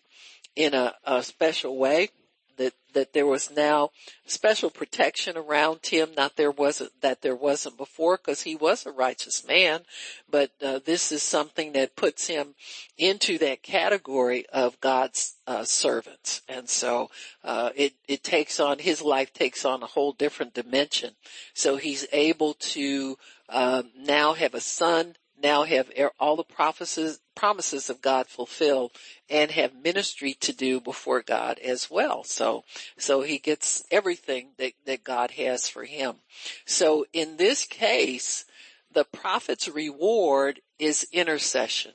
in 0.56 0.74
a, 0.74 0.94
a 1.04 1.22
special 1.22 1.76
way 1.76 2.08
that 2.56 2.74
that 2.94 3.12
there 3.12 3.26
was 3.26 3.50
now 3.50 3.90
special 4.26 4.70
protection 4.70 5.36
around 5.36 5.84
him. 5.84 6.10
Not 6.16 6.36
there 6.36 6.50
wasn't 6.50 6.92
that 7.00 7.22
there 7.22 7.36
wasn't 7.36 7.76
before, 7.76 8.16
because 8.16 8.42
he 8.42 8.56
was 8.56 8.86
a 8.86 8.92
righteous 8.92 9.46
man, 9.46 9.82
but 10.30 10.50
uh, 10.62 10.80
this 10.84 11.12
is 11.12 11.22
something 11.22 11.72
that 11.72 11.96
puts 11.96 12.26
him 12.26 12.54
into 12.96 13.38
that 13.38 13.62
category 13.62 14.46
of 14.52 14.80
God's 14.80 15.36
uh, 15.46 15.64
servants, 15.64 16.42
and 16.48 16.68
so 16.68 17.10
uh, 17.44 17.70
it 17.74 17.94
it 18.08 18.22
takes 18.22 18.58
on 18.58 18.78
his 18.78 19.02
life 19.02 19.32
takes 19.32 19.64
on 19.64 19.82
a 19.82 19.86
whole 19.86 20.12
different 20.12 20.54
dimension. 20.54 21.14
So 21.54 21.76
he's 21.76 22.06
able 22.12 22.54
to 22.54 23.18
um, 23.48 23.90
now 23.96 24.32
have 24.34 24.54
a 24.54 24.60
son 24.60 25.16
now 25.40 25.64
have 25.64 25.90
all 26.18 26.36
the 26.36 26.44
promises, 26.44 27.20
promises 27.36 27.88
of 27.88 28.02
God 28.02 28.26
fulfilled 28.26 28.90
and 29.30 29.52
have 29.52 29.74
ministry 29.76 30.34
to 30.40 30.52
do 30.52 30.80
before 30.80 31.22
God 31.22 31.60
as 31.60 31.88
well. 31.88 32.24
So, 32.24 32.64
so 32.98 33.22
he 33.22 33.38
gets 33.38 33.84
everything 33.92 34.48
that, 34.58 34.72
that 34.86 35.04
God 35.04 35.32
has 35.32 35.68
for 35.68 35.84
him. 35.84 36.16
So 36.64 37.06
in 37.12 37.36
this 37.36 37.64
case, 37.64 38.44
the 38.92 39.04
prophet's 39.04 39.68
reward 39.68 40.60
is 40.78 41.06
intercession. 41.12 41.92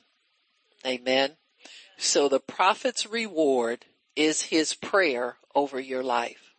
Amen. 0.85 1.31
So 1.97 2.29
the 2.29 2.39
prophet's 2.39 3.05
reward 3.05 3.85
is 4.15 4.43
his 4.43 4.73
prayer 4.73 5.37
over 5.53 5.79
your 5.79 6.03
life. 6.03 6.53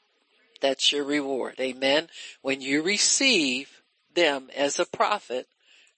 That's 0.61 0.92
your 0.92 1.05
reward. 1.05 1.55
Amen. 1.61 2.09
When 2.40 2.61
you 2.61 2.83
receive 2.83 3.83
them 4.14 4.49
as 4.55 4.79
a 4.79 4.87
prophet, 4.87 5.49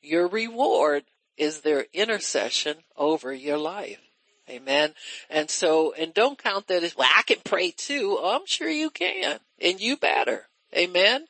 your 0.01 0.27
reward 0.27 1.05
is 1.37 1.61
their 1.61 1.87
intercession 1.92 2.77
over 2.97 3.33
your 3.33 3.59
life. 3.59 4.01
Amen. 4.49 4.92
And 5.31 5.49
so, 5.49 5.94
and 5.94 6.12
don't 6.12 6.38
count 6.38 6.66
that 6.68 6.83
as, 6.83 6.97
well, 6.97 7.09
I 7.16 7.23
can 7.23 7.38
pray 7.44 7.70
too. 7.70 8.18
Oh, 8.20 8.37
I'm 8.37 8.47
sure 8.47 8.68
you 8.68 8.90
can. 8.90 9.38
And 9.61 9.81
you 9.81 9.97
better. 9.97 10.47
Amen. 10.77 11.27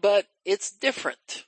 But 0.00 0.26
it's 0.44 0.70
different. 0.70 1.44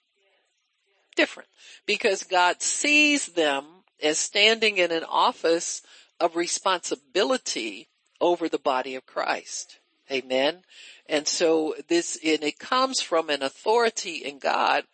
Different. 1.16 1.48
Because 1.86 2.24
God 2.24 2.60
sees 2.60 3.26
them 3.26 3.64
as 4.02 4.18
standing 4.18 4.76
in 4.76 4.92
an 4.92 5.04
office 5.04 5.82
of 6.20 6.36
responsibility 6.36 7.88
over 8.20 8.48
the 8.48 8.58
body 8.58 8.94
of 8.94 9.06
Christ. 9.06 9.78
Amen. 10.10 10.62
And 11.08 11.26
so 11.26 11.74
this, 11.88 12.18
and 12.24 12.42
it 12.42 12.58
comes 12.58 13.00
from 13.00 13.30
an 13.30 13.42
authority 13.42 14.16
in 14.16 14.38
God 14.38 14.84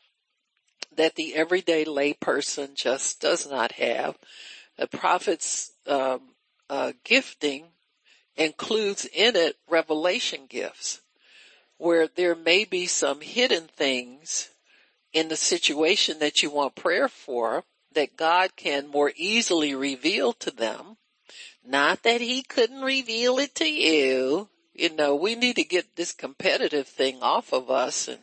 that 0.97 1.15
the 1.15 1.35
everyday 1.35 1.85
layperson 1.85 2.75
just 2.75 3.21
does 3.21 3.49
not 3.49 3.73
have. 3.73 4.17
The 4.77 4.87
prophet's 4.87 5.73
um, 5.87 6.21
uh, 6.69 6.93
gifting 7.05 7.67
includes 8.37 9.07
in 9.07 9.37
it 9.37 9.57
revelation 9.69 10.47
gifts, 10.49 11.01
where 11.79 12.09
there 12.09 12.35
may 12.35 12.65
be 12.65 12.87
some 12.87 13.21
hidden 13.21 13.69
things 13.69 14.51
in 15.13 15.29
the 15.29 15.37
situation 15.37 16.19
that 16.19 16.43
you 16.43 16.51
want 16.51 16.75
prayer 16.75 17.09
for 17.09 17.65
that 17.95 18.17
God 18.17 18.57
can 18.57 18.89
more 18.89 19.13
easily 19.17 19.75
reveal 19.75 20.33
to 20.35 20.51
them. 20.51 20.97
Not 21.65 22.03
that 22.03 22.21
he 22.21 22.43
couldn't 22.43 22.83
reveal 22.83 23.39
it 23.39 23.55
to 23.57 23.71
you. 23.71 24.49
You 24.75 24.95
know, 24.95 25.15
we 25.15 25.37
need 25.37 25.57
to 25.57 25.65
get 25.65 25.95
this 25.95 26.13
competitive 26.13 26.89
thing 26.89 27.23
off 27.23 27.53
of 27.53 27.71
us 27.71 28.09
and 28.09 28.19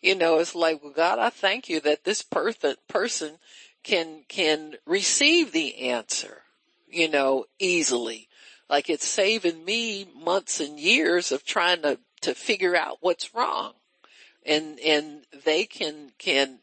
you 0.00 0.14
know, 0.14 0.38
it's 0.38 0.54
like, 0.54 0.82
well, 0.82 0.92
God, 0.92 1.18
I 1.18 1.30
thank 1.30 1.68
you 1.68 1.80
that 1.80 2.04
this 2.04 2.22
person, 2.22 2.76
person 2.88 3.38
can, 3.82 4.24
can 4.28 4.76
receive 4.86 5.52
the 5.52 5.88
answer, 5.90 6.42
you 6.88 7.08
know, 7.08 7.44
easily. 7.58 8.28
Like 8.68 8.88
it's 8.88 9.06
saving 9.06 9.64
me 9.64 10.06
months 10.14 10.60
and 10.60 10.78
years 10.78 11.32
of 11.32 11.44
trying 11.44 11.82
to, 11.82 11.98
to 12.22 12.34
figure 12.34 12.76
out 12.76 12.98
what's 13.00 13.34
wrong. 13.34 13.72
And, 14.46 14.78
and 14.80 15.24
they 15.44 15.64
can, 15.66 16.12
can 16.18 16.60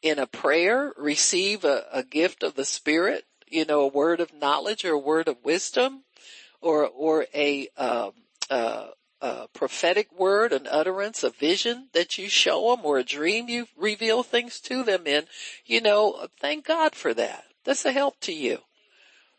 in 0.00 0.18
a 0.18 0.26
prayer 0.26 0.92
receive 0.96 1.64
a, 1.64 1.84
a 1.92 2.02
gift 2.02 2.42
of 2.42 2.54
the 2.54 2.64
spirit, 2.64 3.24
you 3.46 3.66
know, 3.66 3.82
a 3.82 3.88
word 3.88 4.20
of 4.20 4.32
knowledge 4.32 4.84
or 4.84 4.94
a 4.94 4.98
word 4.98 5.28
of 5.28 5.44
wisdom 5.44 6.04
or, 6.62 6.86
or 6.86 7.26
a, 7.34 7.68
um, 7.76 8.12
uh, 8.48 8.86
a 9.22 9.46
prophetic 9.54 10.12
word, 10.18 10.52
an 10.52 10.66
utterance, 10.68 11.22
a 11.22 11.30
vision 11.30 11.88
that 11.92 12.18
you 12.18 12.28
show 12.28 12.74
them 12.74 12.84
or 12.84 12.98
a 12.98 13.04
dream 13.04 13.48
you 13.48 13.68
reveal 13.76 14.24
things 14.24 14.60
to 14.60 14.82
them 14.82 15.06
in, 15.06 15.24
you 15.64 15.80
know, 15.80 16.26
thank 16.40 16.66
God 16.66 16.94
for 16.94 17.14
that. 17.14 17.44
That's 17.64 17.84
a 17.84 17.92
help 17.92 18.18
to 18.22 18.32
you. 18.32 18.58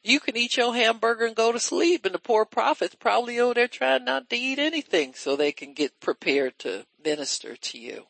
You 0.02 0.20
can 0.20 0.38
eat 0.38 0.58
your 0.58 0.74
hamburger 0.74 1.26
and 1.26 1.36
go 1.36 1.52
to 1.52 1.60
sleep 1.60 2.06
and 2.06 2.16
the 2.16 2.20
poor 2.20 2.46
prophet's 2.46 2.96
probably 2.96 3.40
over 3.40 3.54
there 3.54 3.68
trying 3.68 4.06
not 4.06 4.30
to 4.30 4.38
eat 4.38 4.58
anything 4.58 5.14
so 5.16 5.36
they 5.36 5.52
can 5.52 5.74
get 5.74 6.00
prepared 6.00 6.58
to 6.60 6.86
minister 7.04 7.56
to 7.56 7.78
you. 7.78 8.06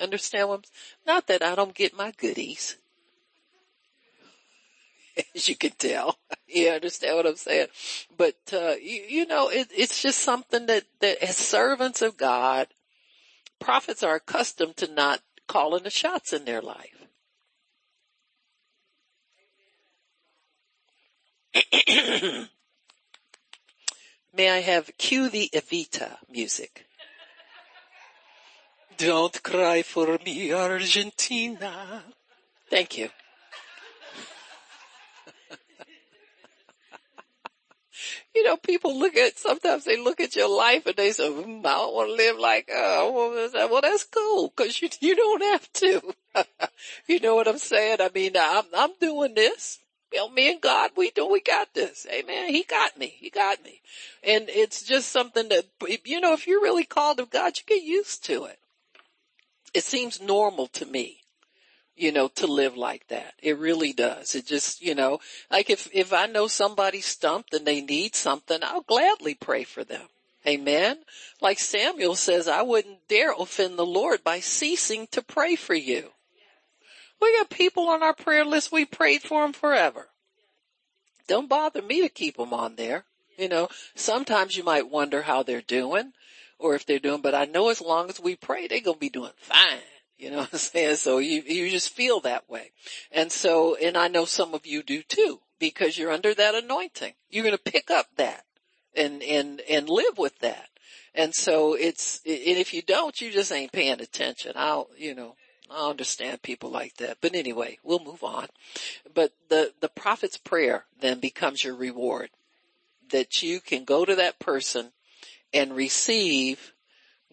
Understand 0.00 0.48
what 0.48 0.54
I'm, 0.56 0.62
not 1.06 1.26
that 1.26 1.42
I 1.42 1.54
don't 1.54 1.74
get 1.74 1.96
my 1.96 2.12
goodies. 2.16 2.76
as 5.34 5.48
you 5.48 5.56
can 5.56 5.72
tell. 5.78 6.16
you 6.46 6.68
understand 6.68 7.16
what 7.16 7.26
I'm 7.26 7.36
saying? 7.36 7.68
But, 8.16 8.36
uh, 8.52 8.74
you, 8.80 9.02
you 9.08 9.26
know, 9.26 9.48
it, 9.48 9.68
it's 9.76 10.02
just 10.02 10.18
something 10.18 10.66
that, 10.66 10.84
that 11.00 11.22
as 11.22 11.36
servants 11.36 12.02
of 12.02 12.16
God, 12.16 12.68
prophets 13.58 14.02
are 14.02 14.16
accustomed 14.16 14.76
to 14.78 14.92
not 14.92 15.20
calling 15.46 15.82
the 15.82 15.90
shots 15.90 16.32
in 16.32 16.44
their 16.44 16.62
life. 16.62 16.94
May 24.34 24.50
I 24.50 24.60
have 24.60 24.90
cue 24.98 25.28
the 25.28 25.50
Evita 25.52 26.18
music? 26.30 26.86
Don't 28.96 29.42
cry 29.42 29.82
for 29.82 30.18
me, 30.24 30.52
Argentina. 30.52 32.04
Thank 32.68 32.98
you. 32.98 33.08
You 38.38 38.44
know, 38.44 38.56
people 38.56 38.96
look 38.96 39.16
at, 39.16 39.36
sometimes 39.36 39.84
they 39.84 40.00
look 40.00 40.20
at 40.20 40.36
your 40.36 40.48
life 40.48 40.86
and 40.86 40.94
they 40.94 41.10
say, 41.10 41.28
mm, 41.28 41.58
I 41.66 41.72
don't 41.72 41.92
want 41.92 42.10
to 42.10 42.14
live 42.14 42.38
like, 42.38 42.70
uh, 42.70 43.10
well, 43.10 43.80
that's 43.82 44.04
cool 44.04 44.52
because 44.56 44.80
you, 44.80 44.88
you 45.00 45.16
don't 45.16 45.42
have 45.42 45.72
to. 45.72 46.14
you 47.08 47.18
know 47.18 47.34
what 47.34 47.48
I'm 47.48 47.58
saying? 47.58 47.96
I 48.00 48.10
mean, 48.14 48.36
I'm, 48.38 48.62
I'm 48.72 48.92
doing 49.00 49.34
this. 49.34 49.80
You 50.12 50.20
know, 50.20 50.30
me 50.30 50.52
and 50.52 50.60
God, 50.60 50.92
we 50.96 51.10
do, 51.10 51.26
we 51.26 51.40
got 51.40 51.74
this. 51.74 52.06
Amen. 52.12 52.50
He 52.50 52.62
got 52.62 52.96
me. 52.96 53.12
He 53.18 53.28
got 53.28 53.60
me. 53.64 53.80
And 54.22 54.48
it's 54.48 54.84
just 54.84 55.10
something 55.10 55.48
that, 55.48 55.64
you 56.04 56.20
know, 56.20 56.32
if 56.32 56.46
you're 56.46 56.62
really 56.62 56.84
called 56.84 57.18
of 57.18 57.30
God, 57.30 57.54
you 57.56 57.64
get 57.66 57.82
used 57.82 58.24
to 58.26 58.44
it. 58.44 58.60
It 59.74 59.82
seems 59.82 60.22
normal 60.22 60.68
to 60.68 60.86
me 60.86 61.22
you 61.98 62.12
know, 62.12 62.28
to 62.28 62.46
live 62.46 62.76
like 62.76 63.06
that. 63.08 63.34
It 63.42 63.58
really 63.58 63.92
does. 63.92 64.34
It 64.34 64.46
just, 64.46 64.80
you 64.80 64.94
know, 64.94 65.20
like 65.50 65.70
if, 65.70 65.88
if 65.92 66.12
I 66.12 66.26
know 66.26 66.46
somebody's 66.46 67.06
stumped 67.06 67.54
and 67.54 67.66
they 67.66 67.80
need 67.80 68.14
something, 68.14 68.58
I'll 68.62 68.82
gladly 68.82 69.34
pray 69.34 69.64
for 69.64 69.84
them. 69.84 70.08
Amen. 70.46 70.98
Like 71.40 71.58
Samuel 71.58 72.14
says, 72.14 72.48
I 72.48 72.62
wouldn't 72.62 73.08
dare 73.08 73.32
offend 73.38 73.78
the 73.78 73.86
Lord 73.86 74.24
by 74.24 74.40
ceasing 74.40 75.06
to 75.08 75.20
pray 75.20 75.56
for 75.56 75.74
you. 75.74 76.10
We 77.20 77.36
got 77.36 77.50
people 77.50 77.88
on 77.88 78.02
our 78.02 78.14
prayer 78.14 78.44
list. 78.44 78.70
We 78.70 78.84
prayed 78.84 79.22
for 79.22 79.42
them 79.42 79.52
forever. 79.52 80.08
Don't 81.26 81.48
bother 81.48 81.82
me 81.82 82.00
to 82.02 82.08
keep 82.08 82.36
them 82.36 82.54
on 82.54 82.76
there. 82.76 83.04
You 83.36 83.48
know, 83.48 83.68
sometimes 83.94 84.56
you 84.56 84.64
might 84.64 84.90
wonder 84.90 85.22
how 85.22 85.42
they're 85.42 85.60
doing 85.60 86.12
or 86.58 86.74
if 86.74 86.86
they're 86.86 86.98
doing, 86.98 87.20
but 87.20 87.34
I 87.34 87.44
know 87.44 87.68
as 87.68 87.80
long 87.80 88.08
as 88.08 88.20
we 88.20 88.34
pray, 88.34 88.66
they're 88.66 88.80
going 88.80 88.96
to 88.96 89.00
be 89.00 89.10
doing 89.10 89.32
fine. 89.36 89.78
You 90.18 90.30
know 90.30 90.38
what 90.38 90.52
I'm 90.52 90.58
saying? 90.58 90.96
So 90.96 91.18
you, 91.18 91.42
you 91.42 91.70
just 91.70 91.90
feel 91.90 92.20
that 92.20 92.48
way. 92.50 92.72
And 93.10 93.30
so, 93.32 93.76
and 93.76 93.96
I 93.96 94.08
know 94.08 94.24
some 94.24 94.54
of 94.54 94.66
you 94.66 94.82
do 94.82 95.02
too, 95.02 95.40
because 95.58 95.96
you're 95.96 96.12
under 96.12 96.34
that 96.34 96.54
anointing. 96.54 97.14
You're 97.30 97.44
going 97.44 97.56
to 97.56 97.72
pick 97.72 97.90
up 97.90 98.06
that 98.16 98.44
and, 98.94 99.22
and, 99.22 99.62
and 99.70 99.88
live 99.88 100.18
with 100.18 100.38
that. 100.40 100.68
And 101.14 101.34
so 101.34 101.74
it's, 101.74 102.20
and 102.26 102.58
if 102.58 102.74
you 102.74 102.82
don't, 102.82 103.20
you 103.20 103.30
just 103.30 103.52
ain't 103.52 103.72
paying 103.72 104.00
attention. 104.00 104.52
I'll, 104.56 104.88
you 104.96 105.14
know, 105.14 105.36
I 105.70 105.88
understand 105.88 106.42
people 106.42 106.70
like 106.70 106.96
that. 106.96 107.18
But 107.20 107.34
anyway, 107.34 107.78
we'll 107.82 108.04
move 108.04 108.22
on. 108.22 108.46
But 109.14 109.32
the, 109.48 109.72
the 109.80 109.88
prophet's 109.88 110.36
prayer 110.36 110.84
then 111.00 111.20
becomes 111.20 111.64
your 111.64 111.74
reward 111.74 112.30
that 113.10 113.42
you 113.42 113.60
can 113.60 113.84
go 113.84 114.04
to 114.04 114.14
that 114.16 114.38
person 114.38 114.92
and 115.52 115.74
receive 115.74 116.74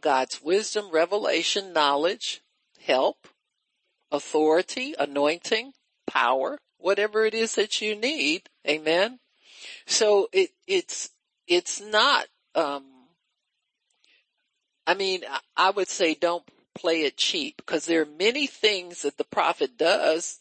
God's 0.02 0.42
wisdom, 0.42 0.90
revelation, 0.92 1.74
knowledge, 1.74 2.42
help, 2.86 3.28
authority, 4.12 4.94
anointing, 4.98 5.74
power, 6.08 6.58
whatever 6.78 7.26
it 7.26 7.34
is 7.34 7.56
that 7.56 7.82
you 7.82 7.96
need. 7.96 8.50
Amen. 8.68 9.20
So 9.86 10.30
it, 10.32 10.52
it's, 10.68 11.10
it's 11.48 11.82
not, 11.82 12.28
um, 12.54 12.84
I 14.88 14.94
mean, 14.94 15.22
I 15.58 15.72
would 15.72 15.88
say 15.88 16.14
don't 16.14 16.44
play 16.74 17.02
it 17.02 17.18
cheap 17.18 17.58
because 17.58 17.86
there 17.86 18.02
are 18.02 18.18
many 18.20 18.48
things 18.48 19.02
that 19.02 19.18
the 19.18 19.24
prophet 19.24 19.78
does 19.78 20.40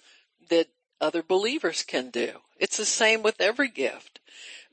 that 0.50 0.68
other 1.00 1.22
believers 1.22 1.82
can 1.82 2.10
do. 2.10 2.30
It's 2.58 2.76
the 2.76 2.84
same 2.84 3.22
with 3.22 3.40
every 3.40 3.68
gift, 3.68 4.20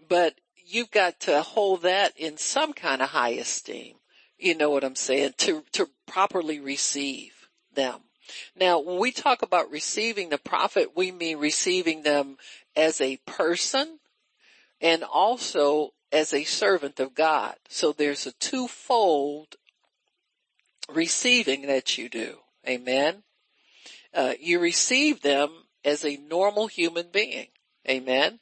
but 0.08 0.36
you've 0.56 0.92
got 0.92 1.20
to 1.22 1.42
hold 1.42 1.84
that 1.84 2.14
in 2.18 2.38
some 2.38 2.74
kind 2.74 3.02
of 3.02 3.10
high 3.10 3.30
esteem. 3.30 3.96
You 4.38 4.56
know 4.56 4.70
what 4.70 4.84
I'm 4.84 4.96
saying? 4.96 5.34
To, 5.40 5.64
to 5.74 5.90
properly 6.08 6.60
receive 6.60 7.41
them. 7.76 8.02
Now, 8.56 8.80
when 8.80 9.00
we 9.00 9.12
talk 9.12 9.42
about 9.42 9.72
receiving 9.72 10.30
the 10.30 10.38
prophet, 10.38 10.96
we 10.96 11.12
mean 11.12 11.38
receiving 11.38 12.04
them 12.04 12.38
as 12.76 13.02
a 13.02 13.18
person 13.26 14.00
and 14.80 15.04
also 15.04 15.94
as 16.12 16.34
a 16.34 16.44
servant 16.44 17.00
of 17.00 17.16
God. 17.16 17.56
So 17.70 17.92
there's 17.92 18.26
a 18.26 18.34
twofold 18.34 19.56
receiving 20.90 21.68
that 21.68 21.98
you 21.98 22.10
do. 22.10 22.38
Amen. 22.68 23.24
Uh, 24.14 24.34
you 24.40 24.60
receive 24.60 25.22
them 25.22 25.50
as 25.84 26.06
a 26.06 26.18
normal 26.18 26.68
human 26.68 27.08
being. 27.12 27.48
Amen. 27.90 28.40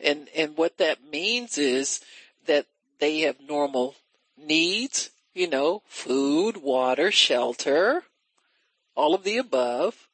And, 0.00 0.28
and 0.36 0.56
what 0.56 0.78
that 0.78 1.04
means 1.04 1.56
is 1.56 2.00
that 2.46 2.66
they 2.98 3.20
have 3.20 3.36
normal 3.40 3.94
needs, 4.36 5.10
you 5.34 5.48
know, 5.48 5.82
food, 5.86 6.58
water, 6.58 7.10
shelter, 7.10 8.02
all 8.94 9.14
of 9.14 9.24
the 9.24 9.38
above. 9.38 10.08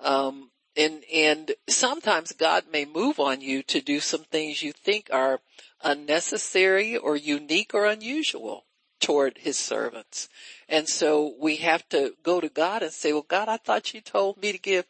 Um, 0.00 0.50
and, 0.76 1.04
and 1.12 1.52
sometimes 1.68 2.32
God 2.32 2.64
may 2.72 2.84
move 2.84 3.20
on 3.20 3.40
you 3.40 3.62
to 3.64 3.80
do 3.80 4.00
some 4.00 4.24
things 4.24 4.62
you 4.62 4.72
think 4.72 5.08
are 5.12 5.40
unnecessary 5.82 6.96
or 6.96 7.16
unique 7.16 7.74
or 7.74 7.86
unusual 7.86 8.64
toward 9.00 9.38
his 9.38 9.58
servants. 9.58 10.28
And 10.68 10.88
so 10.88 11.34
we 11.38 11.56
have 11.56 11.86
to 11.90 12.14
go 12.22 12.40
to 12.40 12.48
God 12.48 12.82
and 12.82 12.92
say, 12.92 13.12
well, 13.12 13.26
God, 13.28 13.48
I 13.48 13.58
thought 13.58 13.92
you 13.92 14.00
told 14.00 14.40
me 14.40 14.52
to 14.52 14.58
give 14.58 14.86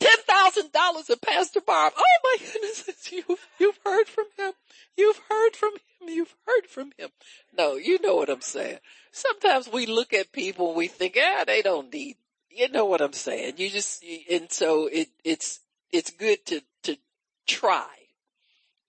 $10,000 0.00 1.06
to 1.06 1.16
Pastor 1.16 1.60
Barb. 1.60 1.92
Oh 1.96 2.18
my 2.24 2.46
goodness, 2.52 2.88
you, 3.12 3.22
you've 3.58 3.78
heard 3.84 4.06
from 4.06 4.26
him. 4.36 4.52
You've 4.96 5.20
heard 5.28 5.56
from 5.56 5.72
him. 5.72 6.08
You've 6.08 6.34
heard 6.46 6.66
from 6.68 6.92
him. 6.96 7.10
No, 7.56 7.74
you 7.74 7.98
know 8.00 8.16
what 8.16 8.30
I'm 8.30 8.40
saying. 8.40 8.78
Sometimes 9.10 9.70
we 9.70 9.86
look 9.86 10.12
at 10.12 10.32
people 10.32 10.68
and 10.68 10.76
we 10.76 10.86
think, 10.86 11.18
ah, 11.20 11.44
they 11.46 11.62
don't 11.62 11.92
need, 11.92 12.16
you 12.50 12.68
know 12.68 12.84
what 12.84 13.00
I'm 13.00 13.12
saying. 13.12 13.54
You 13.56 13.70
just, 13.70 14.04
and 14.30 14.50
so 14.50 14.86
it, 14.86 15.08
it's, 15.24 15.60
it's 15.92 16.10
good 16.10 16.44
to, 16.46 16.62
to 16.84 16.96
try. 17.46 17.86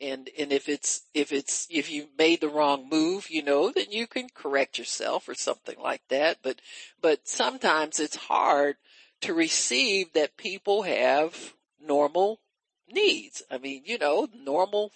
And, 0.01 0.29
and 0.39 0.53
if 0.53 0.69
it's, 0.69 1.01
if 1.13 1.33
it's, 1.33 1.67
if 1.69 1.91
you 1.91 2.07
made 2.17 2.41
the 2.41 2.49
wrong 2.49 2.87
move, 2.89 3.29
you 3.29 3.43
know, 3.43 3.71
then 3.71 3.87
you 3.91 4.07
can 4.07 4.29
correct 4.33 4.77
yourself 4.77 5.27
or 5.27 5.35
something 5.35 5.75
like 5.81 6.01
that. 6.09 6.37
But, 6.41 6.61
but 7.01 7.27
sometimes 7.27 7.99
it's 7.99 8.15
hard 8.15 8.77
to 9.21 9.33
receive 9.33 10.13
that 10.13 10.37
people 10.37 10.83
have 10.83 11.53
normal 11.81 12.39
needs. 12.89 13.43
I 13.51 13.57
mean, 13.57 13.83
you 13.85 13.97
know, 13.97 14.27
normal 14.33 14.91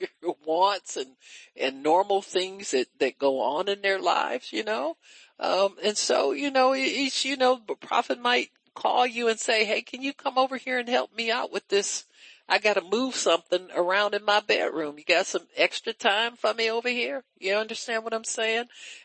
wants 0.46 0.96
and, 0.96 1.16
and 1.56 1.82
normal 1.82 2.22
things 2.22 2.72
that, 2.72 2.88
that 3.00 3.18
go 3.18 3.40
on 3.40 3.68
in 3.68 3.80
their 3.80 3.98
lives, 3.98 4.52
you 4.52 4.62
know? 4.62 4.96
Um, 5.40 5.76
and 5.82 5.96
so, 5.96 6.32
you 6.32 6.50
know, 6.50 6.74
each, 6.74 7.24
you 7.24 7.36
know, 7.36 7.60
the 7.66 7.74
prophet 7.74 8.20
might 8.20 8.50
call 8.74 9.06
you 9.06 9.28
and 9.28 9.38
say, 9.38 9.64
Hey, 9.64 9.82
can 9.82 10.02
you 10.02 10.12
come 10.12 10.38
over 10.38 10.56
here 10.56 10.78
and 10.78 10.88
help 10.88 11.14
me 11.14 11.30
out 11.30 11.52
with 11.52 11.68
this 11.68 12.04
I 12.48 12.58
gotta 12.58 12.80
move 12.80 13.14
something 13.14 13.68
around 13.74 14.14
in 14.14 14.24
my 14.24 14.40
bedroom. 14.40 14.96
You 14.96 15.04
got 15.04 15.26
some 15.26 15.46
extra 15.54 15.92
time 15.92 16.34
for 16.36 16.54
me 16.54 16.70
over 16.70 16.88
here? 16.88 17.24
You 17.38 17.54
understand 17.56 18.04
what 18.04 18.14
I'm 18.14 18.24
saying? 18.24 18.64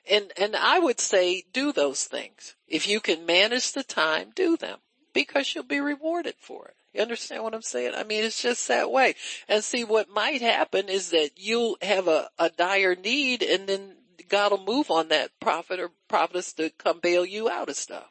And, 0.10 0.32
and 0.38 0.56
I 0.56 0.80
would 0.80 1.02
say 1.02 1.44
do 1.52 1.74
those 1.74 2.06
things. 2.06 2.56
If 2.68 2.88
you 2.88 3.02
can 3.02 3.26
manage 3.26 3.74
the 3.74 3.84
time, 3.84 4.32
do 4.34 4.56
them 4.56 4.80
because 5.14 5.54
you'll 5.54 5.66
be 5.66 5.82
rewarded 5.82 6.36
for 6.40 6.70
it. 6.70 6.76
You 6.94 7.02
understand 7.02 7.44
what 7.44 7.54
I'm 7.54 7.64
saying? 7.64 7.94
I 7.96 8.04
mean, 8.04 8.24
it's 8.24 8.42
just 8.42 8.68
that 8.70 8.92
way. 8.92 9.16
And 9.50 9.64
see, 9.64 9.84
what 9.84 10.10
might 10.10 10.42
happen 10.42 10.88
is 10.88 11.10
that 11.10 11.32
you'll 11.36 11.78
have 11.82 12.08
a, 12.08 12.30
a 12.40 12.50
dire 12.50 12.96
need 12.96 13.44
and 13.44 13.68
then 13.68 13.96
God 14.30 14.52
will 14.52 14.64
move 14.66 14.90
on 14.92 15.10
that 15.10 15.32
prophet 15.40 15.80
or 15.80 15.92
prophetess 16.08 16.54
to 16.54 16.70
come 16.72 17.00
bail 17.00 17.26
you 17.26 17.50
out 17.50 17.70
of 17.70 17.76
stuff. 17.76 18.10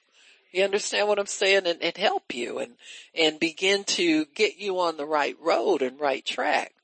You 0.52 0.64
understand 0.64 1.08
what 1.08 1.18
I'm 1.18 1.26
saying? 1.26 1.66
And, 1.66 1.82
and 1.82 1.96
help 1.96 2.34
you 2.34 2.58
and, 2.58 2.74
and 3.14 3.40
begin 3.40 3.84
to 3.84 4.26
get 4.34 4.58
you 4.58 4.78
on 4.80 4.96
the 4.96 5.06
right 5.06 5.36
road 5.40 5.80
and 5.82 5.98
right 5.98 6.24
track 6.24 6.74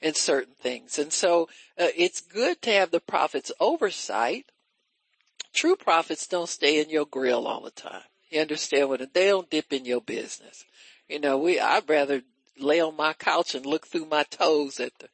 in 0.00 0.14
certain 0.14 0.54
things. 0.60 0.98
And 0.98 1.12
so 1.12 1.48
uh, 1.78 1.88
it's 1.96 2.20
good 2.20 2.60
to 2.62 2.70
have 2.72 2.90
the 2.90 3.00
prophet's 3.00 3.50
oversight. 3.58 4.44
True 5.54 5.76
prophets 5.76 6.26
don't 6.26 6.48
stay 6.48 6.82
in 6.82 6.90
your 6.90 7.06
grill 7.06 7.46
all 7.46 7.62
the 7.62 7.70
time. 7.70 8.02
You 8.28 8.40
understand 8.40 8.88
what? 8.88 9.14
They 9.14 9.28
don't 9.28 9.48
dip 9.48 9.72
in 9.72 9.86
your 9.86 10.02
business. 10.02 10.64
You 11.08 11.20
know, 11.20 11.38
we, 11.38 11.58
I'd 11.58 11.88
rather 11.88 12.22
lay 12.58 12.80
on 12.80 12.96
my 12.96 13.14
couch 13.14 13.54
and 13.54 13.64
look 13.64 13.86
through 13.86 14.06
my 14.06 14.24
toes 14.24 14.80
at 14.80 14.92
the, 14.98 15.08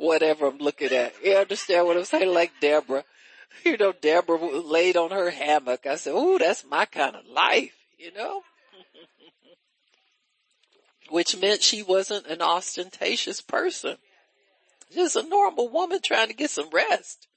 whatever 0.00 0.46
I'm 0.46 0.58
looking 0.58 0.92
at. 0.92 1.14
You 1.22 1.36
understand 1.36 1.86
what 1.86 1.96
I'm 1.96 2.04
saying? 2.04 2.32
Like 2.32 2.52
Deborah. 2.60 3.04
you 3.64 3.76
know, 3.76 3.92
Deborah 3.92 4.38
laid 4.38 4.96
on 4.96 5.10
her 5.10 5.30
hammock. 5.30 5.86
I 5.86 5.96
said, 5.96 6.14
"Ooh, 6.14 6.38
that's 6.38 6.64
my 6.64 6.86
kind 6.86 7.16
of 7.16 7.26
life," 7.26 7.74
you 7.98 8.12
know. 8.12 8.42
Which 11.10 11.36
meant 11.36 11.62
she 11.62 11.82
wasn't 11.82 12.26
an 12.26 12.40
ostentatious 12.40 13.40
person. 13.40 13.96
Just 14.92 15.16
a 15.16 15.22
normal 15.22 15.68
woman 15.68 16.00
trying 16.02 16.28
to 16.28 16.34
get 16.34 16.50
some 16.50 16.70
rest 16.70 17.28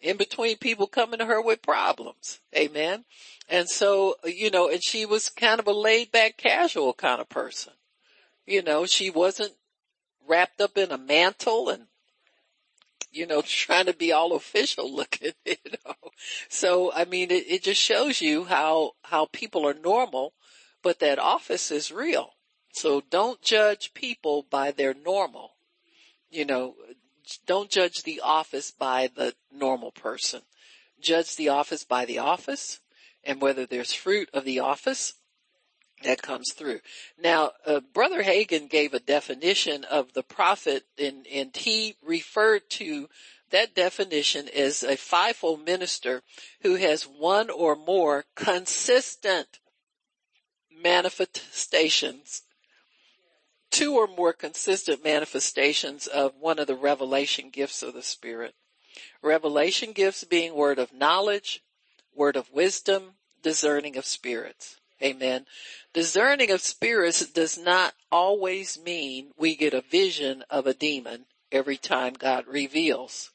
in 0.00 0.16
between 0.16 0.58
people 0.58 0.86
coming 0.86 1.18
to 1.18 1.26
her 1.26 1.42
with 1.42 1.62
problems. 1.62 2.40
Amen. 2.54 3.04
And 3.48 3.68
so, 3.68 4.16
you 4.24 4.50
know, 4.50 4.68
and 4.68 4.82
she 4.82 5.06
was 5.06 5.28
kind 5.28 5.60
of 5.60 5.66
a 5.66 5.72
laid 5.72 6.10
back 6.10 6.36
casual 6.36 6.94
kind 6.94 7.20
of 7.20 7.28
person. 7.28 7.72
You 8.46 8.62
know, 8.62 8.86
she 8.86 9.10
wasn't 9.10 9.52
wrapped 10.26 10.60
up 10.60 10.76
in 10.76 10.90
a 10.90 10.98
mantle 10.98 11.68
and 11.68 11.86
you 13.16 13.26
know, 13.26 13.42
trying 13.46 13.86
to 13.86 13.94
be 13.94 14.12
all 14.12 14.34
official 14.34 14.94
looking, 14.94 15.32
you 15.44 15.56
know. 15.86 15.94
So, 16.48 16.92
I 16.92 17.04
mean, 17.04 17.30
it, 17.30 17.44
it 17.48 17.62
just 17.62 17.80
shows 17.80 18.20
you 18.20 18.44
how, 18.44 18.92
how 19.02 19.26
people 19.32 19.66
are 19.66 19.74
normal, 19.74 20.34
but 20.82 21.00
that 21.00 21.18
office 21.18 21.70
is 21.70 21.90
real. 21.90 22.30
So 22.72 23.02
don't 23.10 23.40
judge 23.40 23.94
people 23.94 24.46
by 24.50 24.70
their 24.70 24.94
normal. 24.94 25.52
You 26.30 26.44
know, 26.44 26.74
don't 27.46 27.70
judge 27.70 28.02
the 28.02 28.20
office 28.22 28.70
by 28.70 29.08
the 29.14 29.34
normal 29.50 29.92
person. 29.92 30.42
Judge 31.00 31.36
the 31.36 31.48
office 31.48 31.84
by 31.84 32.04
the 32.04 32.18
office 32.18 32.80
and 33.24 33.40
whether 33.40 33.66
there's 33.66 33.92
fruit 33.92 34.28
of 34.32 34.44
the 34.44 34.60
office 34.60 35.14
that 36.06 36.22
comes 36.22 36.52
through. 36.52 36.80
Now, 37.18 37.50
uh, 37.66 37.80
Brother 37.92 38.22
Hagin 38.22 38.70
gave 38.70 38.94
a 38.94 39.00
definition 39.00 39.84
of 39.84 40.12
the 40.12 40.22
prophet 40.22 40.84
and, 40.98 41.26
and 41.26 41.54
he 41.54 41.96
referred 42.00 42.70
to 42.70 43.08
that 43.50 43.74
definition 43.74 44.48
as 44.48 44.82
a 44.82 44.96
fivefold 44.96 45.64
minister 45.64 46.22
who 46.62 46.76
has 46.76 47.02
one 47.02 47.50
or 47.50 47.74
more 47.74 48.24
consistent 48.36 49.58
manifestations, 50.82 52.42
two 53.70 53.94
or 53.94 54.06
more 54.06 54.32
consistent 54.32 55.02
manifestations 55.02 56.06
of 56.06 56.34
one 56.38 56.60
of 56.60 56.68
the 56.68 56.76
revelation 56.76 57.50
gifts 57.50 57.82
of 57.82 57.94
the 57.94 58.02
Spirit. 58.02 58.54
Revelation 59.22 59.92
gifts 59.92 60.22
being 60.22 60.54
word 60.54 60.78
of 60.78 60.92
knowledge, 60.92 61.62
word 62.14 62.36
of 62.36 62.50
wisdom, 62.52 63.14
discerning 63.42 63.96
of 63.96 64.06
spirits. 64.06 64.76
Amen. 65.02 65.46
Discerning 65.92 66.50
of 66.50 66.60
spirits 66.60 67.26
does 67.26 67.58
not 67.58 67.94
always 68.10 68.78
mean 68.78 69.32
we 69.36 69.54
get 69.54 69.74
a 69.74 69.82
vision 69.82 70.42
of 70.48 70.66
a 70.66 70.74
demon 70.74 71.26
every 71.52 71.76
time 71.76 72.14
God 72.14 72.46
reveals. 72.46 73.30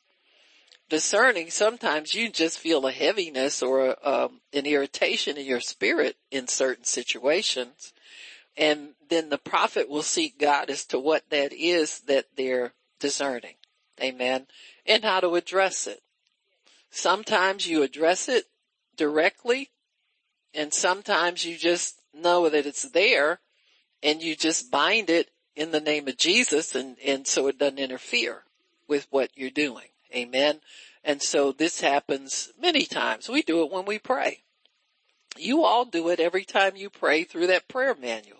Discerning, 0.89 1.49
sometimes 1.51 2.14
you 2.14 2.30
just 2.30 2.59
feel 2.59 2.86
a 2.86 2.91
heaviness 2.91 3.62
or 3.62 3.95
um, 4.07 4.41
an 4.51 4.66
irritation 4.66 5.38
in 5.38 5.45
your 5.45 5.62
spirit 5.62 6.18
in 6.32 6.47
certain 6.47 6.84
situations. 6.84 7.93
And 8.57 8.95
then 9.09 9.30
the 9.30 9.38
prophet 9.38 9.88
will 9.88 10.03
seek 10.03 10.38
God 10.38 10.70
as 10.70 10.84
to 10.88 10.99
what 10.99 11.30
that 11.30 11.53
is 11.53 11.99
that 12.01 12.26
they're 12.36 12.74
discerning. 12.99 13.55
Amen. 14.01 14.47
And 14.86 15.03
how 15.03 15.22
to 15.22 15.36
address 15.36 15.88
it. 15.88 16.01
Sometimes 16.89 17.68
you 17.68 17.84
address 17.84 18.28
it 18.28 18.45
directly 18.97 19.70
and 20.54 20.74
sometimes 20.74 21.45
you 21.45 21.58
just 21.58 22.02
know 22.14 22.49
that 22.49 22.66
it's 22.66 22.89
there 22.89 23.39
and 24.04 24.22
you 24.22 24.36
just 24.36 24.72
bind 24.72 25.10
it 25.10 25.30
in 25.56 25.72
the 25.72 25.80
name 25.80 26.08
of 26.08 26.18
Jesus 26.18 26.76
and, 26.76 26.97
and 27.06 27.28
so 27.28 27.47
it 27.47 27.58
doesn't 27.58 27.80
interfere 27.80 28.43
with 28.88 29.08
what 29.10 29.30
you're 29.36 29.49
doing. 29.49 29.88
Amen. 30.14 30.60
And 31.04 31.22
so 31.22 31.52
this 31.52 31.82
happens 31.82 32.52
many 32.60 32.86
times. 32.86 33.30
We 33.30 33.41
do 33.41 33.64
it 33.64 33.72
when 33.72 33.86
we 33.86 33.99
pray. 33.99 34.43
You 35.38 35.64
all 35.64 35.86
do 35.86 36.10
it 36.10 36.20
every 36.20 36.43
time 36.43 36.76
you 36.76 36.89
pray 36.89 37.24
through 37.24 37.47
that 37.47 37.68
prayer 37.68 37.95
manual. 37.95 38.38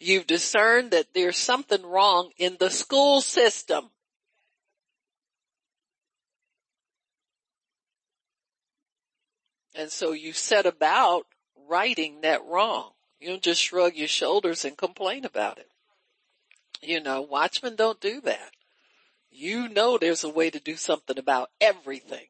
You've 0.00 0.26
discerned 0.26 0.90
that 0.90 1.14
there's 1.14 1.36
something 1.36 1.86
wrong 1.86 2.30
in 2.36 2.56
the 2.58 2.70
school 2.70 3.20
system. 3.20 3.90
And 9.74 9.90
so 9.90 10.12
you 10.12 10.32
set 10.32 10.66
about 10.66 11.26
righting 11.68 12.20
that 12.22 12.44
wrong. 12.44 12.90
You 13.20 13.28
don't 13.28 13.42
just 13.42 13.62
shrug 13.62 13.94
your 13.94 14.08
shoulders 14.08 14.64
and 14.64 14.76
complain 14.76 15.24
about 15.24 15.58
it. 15.58 15.68
You 16.82 17.00
know, 17.00 17.22
watchmen 17.22 17.76
don't 17.76 18.00
do 18.00 18.20
that. 18.22 18.50
You 19.30 19.68
know 19.68 19.96
there's 19.96 20.24
a 20.24 20.28
way 20.28 20.50
to 20.50 20.58
do 20.58 20.76
something 20.76 21.18
about 21.18 21.50
everything 21.60 22.26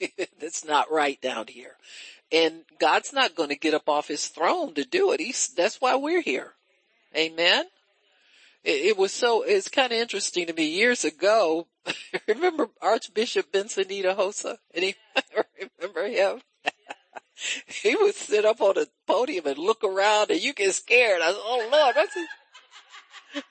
that's 0.40 0.64
not 0.64 0.90
right 0.90 1.20
down 1.20 1.46
here. 1.46 1.76
And 2.32 2.64
God's 2.80 3.12
not 3.12 3.36
going 3.36 3.50
to 3.50 3.56
get 3.56 3.74
up 3.74 3.88
off 3.88 4.08
his 4.08 4.26
throne 4.26 4.74
to 4.74 4.84
do 4.84 5.12
it. 5.12 5.20
He's, 5.20 5.48
that's 5.48 5.80
why 5.80 5.94
we're 5.96 6.20
here. 6.20 6.52
Amen. 7.16 7.66
It, 8.64 8.86
it 8.86 8.98
was 8.98 9.12
so, 9.12 9.42
it's 9.42 9.68
kind 9.68 9.92
of 9.92 9.98
interesting 9.98 10.46
to 10.48 10.52
me 10.52 10.66
years 10.66 11.04
ago. 11.04 11.68
remember 12.28 12.70
Archbishop 12.82 13.52
Benson 13.52 13.84
Idahosa? 13.84 14.58
Any, 14.74 14.96
remember 15.80 16.08
him? 16.08 16.40
he 17.66 17.96
would 17.96 18.14
sit 18.14 18.44
up 18.44 18.60
on 18.60 18.74
the 18.74 18.88
podium 19.06 19.46
and 19.46 19.58
look 19.58 19.84
around 19.84 20.30
and 20.30 20.40
you 20.40 20.52
get 20.52 20.74
scared. 20.74 21.20
I 21.22 21.30
said, 21.30 21.40
oh 21.40 21.68
Lord, 21.70 21.96
what's 21.96 22.14
this? 22.14 23.44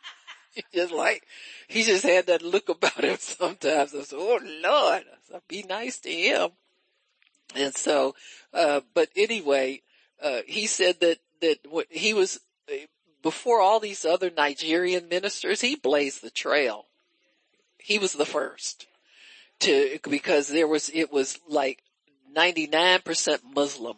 just 0.73 0.93
like, 0.93 1.23
he 1.67 1.83
just 1.83 2.03
had 2.03 2.27
that 2.27 2.41
look 2.41 2.69
about 2.69 3.03
him 3.03 3.17
sometimes. 3.19 3.93
I 3.93 4.03
said, 4.03 4.19
oh 4.19 4.39
Lord, 4.41 5.03
I 5.03 5.17
said, 5.29 5.41
be 5.47 5.63
nice 5.63 5.99
to 5.99 6.11
him. 6.11 6.49
And 7.55 7.75
so, 7.75 8.15
uh, 8.53 8.81
but 8.93 9.09
anyway, 9.15 9.81
uh, 10.21 10.41
he 10.47 10.67
said 10.67 10.99
that, 11.01 11.19
that 11.41 11.59
what 11.69 11.87
he 11.89 12.13
was, 12.13 12.39
before 13.21 13.61
all 13.61 13.79
these 13.79 14.05
other 14.05 14.31
Nigerian 14.35 15.07
ministers, 15.07 15.61
he 15.61 15.75
blazed 15.75 16.23
the 16.23 16.31
trail. 16.31 16.85
He 17.77 17.99
was 17.99 18.13
the 18.13 18.25
first 18.25 18.87
to, 19.59 19.99
because 20.09 20.47
there 20.47 20.67
was, 20.67 20.89
it 20.93 21.11
was 21.11 21.37
like 21.47 21.83
99% 22.35 23.39
Muslim 23.55 23.97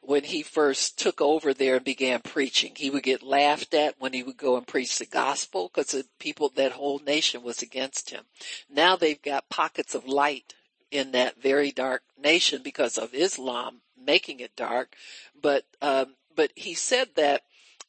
when 0.00 0.24
he 0.24 0.42
first 0.42 0.98
took 0.98 1.20
over 1.20 1.52
there 1.52 1.76
and 1.76 1.84
began 1.84 2.20
preaching. 2.20 2.72
He 2.74 2.90
would 2.90 3.02
get 3.02 3.22
laughed 3.22 3.74
at 3.74 3.96
when 3.98 4.12
he 4.12 4.22
would 4.22 4.38
go 4.38 4.56
and 4.56 4.66
preach 4.66 4.98
the 4.98 5.06
gospel 5.06 5.70
because 5.72 5.92
the 5.92 6.06
people, 6.18 6.50
that 6.56 6.72
whole 6.72 6.98
nation 7.00 7.42
was 7.42 7.62
against 7.62 8.10
him. 8.10 8.24
Now 8.68 8.96
they've 8.96 9.20
got 9.20 9.48
pockets 9.50 9.94
of 9.94 10.06
light 10.06 10.54
in 10.90 11.12
that 11.12 11.40
very 11.40 11.70
dark 11.70 12.02
nation 12.18 12.62
because 12.64 12.98
of 12.98 13.14
Islam 13.14 13.82
making 14.02 14.40
it 14.40 14.56
dark. 14.56 14.96
But, 15.40 15.64
um, 15.82 16.16
but 16.34 16.50
he 16.56 16.74
said 16.74 17.08
that 17.16 17.42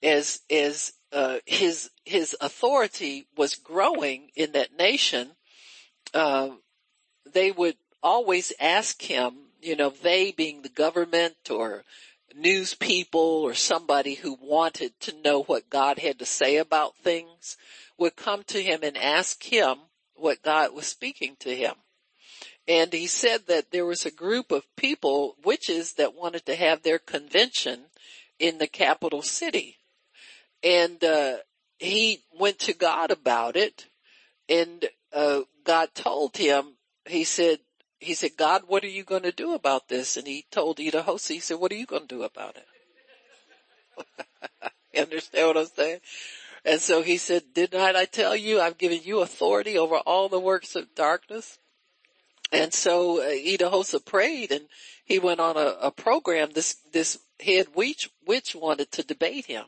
as, 0.04 0.42
as, 0.50 0.94
uh, 1.14 1.38
his, 1.46 1.90
his 2.06 2.36
authority 2.42 3.28
was 3.36 3.56
growing 3.56 4.30
in 4.36 4.52
that 4.52 4.78
nation, 4.78 5.32
uh, 6.14 6.50
they 7.34 7.52
would 7.52 7.78
always 8.04 8.54
ask 8.60 9.02
him, 9.02 9.34
you 9.62 9.76
know, 9.76 9.90
they 9.90 10.32
being 10.32 10.62
the 10.62 10.70
government 10.70 11.50
or 11.50 11.84
news 12.36 12.74
people 12.74 13.20
or 13.20 13.54
somebody 13.54 14.16
who 14.16 14.38
wanted 14.42 15.00
to 15.02 15.22
know 15.22 15.44
what 15.44 15.70
God 15.70 16.00
had 16.00 16.20
to 16.20 16.26
say 16.26 16.58
about 16.58 16.98
things 16.98 17.58
would 17.98 18.16
come 18.16 18.44
to 18.48 18.62
him 18.62 18.80
and 18.84 18.98
ask 18.98 19.44
him 19.44 19.78
what 20.16 20.42
God 20.42 20.74
was 20.74 20.88
speaking 20.88 21.36
to 21.40 21.56
him. 21.56 21.76
And 22.68 22.94
he 22.94 23.08
said 23.08 23.48
that 23.48 23.72
there 23.72 23.86
was 23.86 24.06
a 24.06 24.12
group 24.12 24.52
of 24.52 24.76
people, 24.76 25.36
witches, 25.44 25.94
that 25.94 26.16
wanted 26.16 26.46
to 26.46 26.56
have 26.56 26.84
their 26.84 27.00
convention 27.00 27.86
in 28.40 28.60
the 28.60 28.68
capital 28.68 29.22
city. 29.22 29.78
And, 30.64 31.04
uh, 31.04 31.38
he 31.80 32.24
went 32.40 32.60
to 32.60 32.74
God 32.74 33.10
about 33.10 33.56
it 33.56 33.88
and, 34.48 34.86
uh, 35.12 35.42
God 35.64 35.90
told 35.96 36.38
him, 36.38 36.78
he 37.08 37.24
said, 37.24 37.60
he 38.02 38.16
said, 38.16 38.32
God, 38.36 38.64
what 38.68 38.84
are 38.84 38.90
you 38.90 39.04
going 39.04 39.24
to 39.24 39.32
do 39.32 39.54
about 39.54 39.88
this? 39.88 40.18
And 40.18 40.28
he 40.28 40.46
told 40.52 40.78
Idahosa, 40.78 41.36
he 41.36 41.40
said, 41.40 41.60
what 41.60 41.72
are 41.72 41.76
you 41.76 41.86
going 41.86 42.08
to 42.08 42.16
do 42.16 42.24
about 42.24 42.58
it? 42.58 42.66
you 44.94 45.02
understand 45.02 45.48
what 45.48 45.58
I'm 45.58 45.66
saying? 45.68 46.00
And 46.66 46.82
so 46.82 47.04
he 47.04 47.18
said, 47.18 47.44
did 47.54 47.74
not 47.74 47.96
I 47.96 48.06
tell 48.06 48.36
you 48.36 48.60
I've 48.60 48.78
given 48.78 49.02
you 49.04 49.22
authority 49.22 49.78
over 49.78 49.98
all 49.98 50.30
the 50.30 50.40
works 50.40 50.76
of 50.76 50.96
darkness? 50.96 51.60
And 52.52 52.74
so 52.74 53.22
uh, 53.22 53.30
Idahosa 53.30 54.04
prayed 54.04 54.52
and 54.52 54.66
he 55.06 55.20
went 55.20 55.40
on 55.40 55.56
a, 55.56 55.76
a 55.82 55.92
program. 55.92 56.50
This, 56.54 56.78
this 56.92 57.20
head 57.40 57.68
witch, 57.76 58.10
witch 58.26 58.56
wanted 58.56 58.92
to 58.94 59.04
debate 59.04 59.46
him 59.46 59.66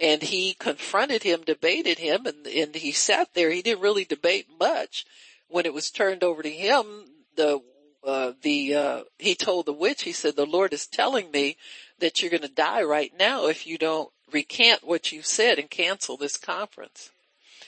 and 0.00 0.22
he 0.22 0.54
confronted 0.54 1.22
him, 1.22 1.42
debated 1.44 1.98
him 1.98 2.26
and, 2.26 2.46
and 2.46 2.74
he 2.74 2.92
sat 2.92 3.34
there. 3.34 3.50
He 3.50 3.62
didn't 3.62 3.82
really 3.82 4.04
debate 4.04 4.46
much. 4.58 5.04
When 5.48 5.66
it 5.66 5.74
was 5.74 5.90
turned 5.90 6.22
over 6.22 6.42
to 6.42 6.50
him, 6.50 7.09
the 7.36 7.60
uh, 8.06 8.32
the 8.42 8.74
uh, 8.74 9.02
he 9.18 9.34
told 9.34 9.66
the 9.66 9.72
witch, 9.72 10.02
he 10.02 10.12
said, 10.12 10.36
"The 10.36 10.46
Lord 10.46 10.72
is 10.72 10.86
telling 10.86 11.30
me 11.30 11.56
that 11.98 12.20
you're 12.20 12.30
going 12.30 12.42
to 12.42 12.48
die 12.48 12.82
right 12.82 13.12
now 13.18 13.46
if 13.46 13.66
you 13.66 13.78
don't 13.78 14.10
recant 14.32 14.84
what 14.84 15.12
you 15.12 15.22
said 15.22 15.58
and 15.58 15.70
cancel 15.70 16.16
this 16.16 16.36
conference." 16.36 17.10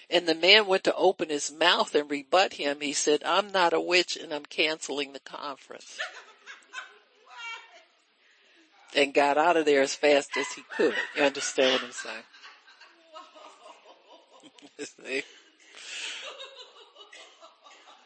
And 0.08 0.26
the 0.26 0.34
man 0.34 0.66
went 0.66 0.84
to 0.84 0.94
open 0.94 1.30
his 1.30 1.52
mouth 1.52 1.94
and 1.94 2.10
rebut 2.10 2.54
him. 2.54 2.80
He 2.80 2.92
said, 2.92 3.22
"I'm 3.24 3.52
not 3.52 3.72
a 3.72 3.80
witch, 3.80 4.16
and 4.16 4.32
I'm 4.32 4.44
canceling 4.44 5.12
the 5.12 5.20
conference." 5.20 5.98
and 8.94 9.14
got 9.14 9.38
out 9.38 9.56
of 9.56 9.64
there 9.64 9.82
as 9.82 9.94
fast 9.94 10.36
as 10.36 10.52
he 10.52 10.62
could. 10.76 10.94
You 11.16 11.22
understand 11.22 11.72
what 11.72 11.84
I'm 11.84 11.92
saying? 14.78 15.22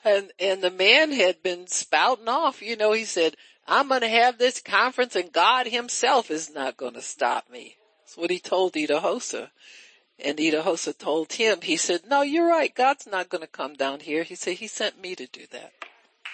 And, 0.07 0.31
and 0.39 0.63
the 0.63 0.71
man 0.71 1.11
had 1.11 1.43
been 1.43 1.67
spouting 1.67 2.29
off, 2.29 2.63
you 2.63 2.77
know, 2.77 2.93
he 2.93 3.05
said, 3.05 3.35
I'm 3.67 3.89
going 3.89 4.03
to 4.03 4.09
have 4.09 4.39
this 4.39 4.61
conference 4.61 5.17
and 5.17 5.33
God 5.33 5.67
himself 5.67 6.31
is 6.31 6.49
not 6.49 6.77
going 6.77 6.95
to 6.95 7.03
stop 7.03 7.51
me. 7.51 7.75
That's 8.05 8.17
what 8.17 8.31
he 8.31 8.39
told 8.39 8.75
Idahosa. 8.75 9.51
And 10.25 10.39
Idahosa 10.39 10.97
told 10.97 11.33
him, 11.33 11.61
he 11.61 11.77
said, 11.77 12.03
no, 12.09 12.23
you're 12.23 12.49
right. 12.49 12.73
God's 12.73 13.09
not 13.09 13.29
going 13.29 13.41
to 13.41 13.49
come 13.49 13.75
down 13.75 13.99
here. 13.99 14.23
He 14.23 14.37
said, 14.37 14.55
he 14.55 14.69
sent 14.69 15.01
me 15.01 15.17
to 15.17 15.27
do 15.27 15.43
that. 15.51 15.73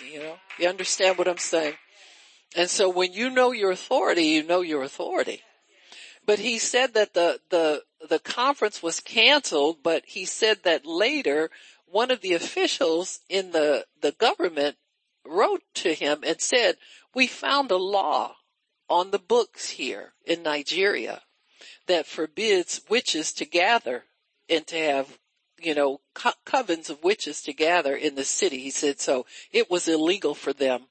You 0.06 0.18
know, 0.18 0.34
you 0.58 0.68
understand 0.68 1.16
what 1.16 1.26
I'm 1.26 1.38
saying? 1.38 1.74
And 2.54 2.68
so 2.68 2.90
when 2.90 3.14
you 3.14 3.30
know 3.30 3.52
your 3.52 3.70
authority, 3.70 4.24
you 4.24 4.42
know 4.42 4.60
your 4.60 4.82
authority. 4.82 5.40
But 6.26 6.38
he 6.38 6.58
said 6.58 6.92
that 6.92 7.14
the, 7.14 7.40
the, 7.48 7.82
the 8.08 8.18
conference 8.18 8.82
was 8.82 9.00
canceled, 9.00 9.78
but 9.82 10.04
he 10.06 10.26
said 10.26 10.58
that 10.64 10.84
later 10.84 11.50
one 11.92 12.10
of 12.10 12.22
the 12.22 12.32
officials 12.32 13.20
in 13.28 13.52
the, 13.52 13.84
the 14.00 14.12
government 14.12 14.76
wrote 15.26 15.62
to 15.74 15.92
him 15.92 16.24
and 16.26 16.40
said, 16.40 16.76
we 17.14 17.26
found 17.26 17.70
a 17.70 17.76
law 17.76 18.34
on 18.88 19.10
the 19.10 19.18
books 19.18 19.70
here 19.70 20.14
in 20.24 20.42
Nigeria 20.42 21.22
that 21.86 22.06
forbids 22.06 22.80
witches 22.88 23.32
to 23.34 23.44
gather 23.44 24.04
and 24.48 24.66
to 24.66 24.76
have, 24.76 25.18
you 25.60 25.74
know, 25.74 26.00
co- 26.14 26.32
covens 26.46 26.90
of 26.90 27.04
witches 27.04 27.42
to 27.42 27.52
gather 27.52 27.94
in 27.94 28.14
the 28.14 28.24
city. 28.24 28.58
He 28.58 28.70
said 28.70 28.98
so 29.00 29.26
it 29.52 29.70
was 29.70 29.86
illegal 29.86 30.34
for 30.34 30.52
them. 30.52 30.86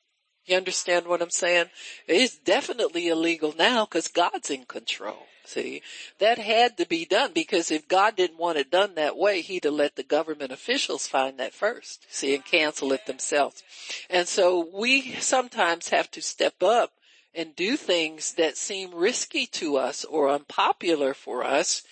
You 0.45 0.57
understand 0.57 1.07
what 1.07 1.21
I'm 1.21 1.31
saying? 1.31 1.69
It's 2.07 2.37
definitely 2.37 3.07
illegal 3.07 3.53
now 3.57 3.85
because 3.85 4.07
God's 4.07 4.49
in 4.49 4.65
control. 4.65 5.27
See, 5.51 5.81
that 6.19 6.37
had 6.37 6.77
to 6.77 6.85
be 6.85 7.03
done 7.03 7.33
because 7.33 7.71
if 7.71 7.89
God 7.89 8.15
didn't 8.15 8.39
want 8.39 8.57
it 8.57 8.71
done 8.71 8.95
that 8.95 9.17
way, 9.17 9.41
he'd 9.41 9.65
have 9.65 9.73
let 9.73 9.97
the 9.97 10.03
government 10.03 10.53
officials 10.53 11.07
find 11.07 11.37
that 11.39 11.53
first, 11.53 12.05
see, 12.09 12.33
and 12.33 12.45
cancel 12.45 12.93
it 12.93 13.05
themselves. 13.05 13.61
And 14.09 14.29
so 14.29 14.69
we 14.73 15.11
sometimes 15.15 15.89
have 15.89 16.09
to 16.11 16.21
step 16.21 16.63
up 16.63 16.93
and 17.35 17.53
do 17.53 17.75
things 17.75 18.35
that 18.35 18.55
seem 18.55 18.95
risky 18.95 19.45
to 19.47 19.75
us 19.75 20.05
or 20.05 20.29
unpopular 20.29 21.13
for 21.13 21.43
us, 21.43 21.83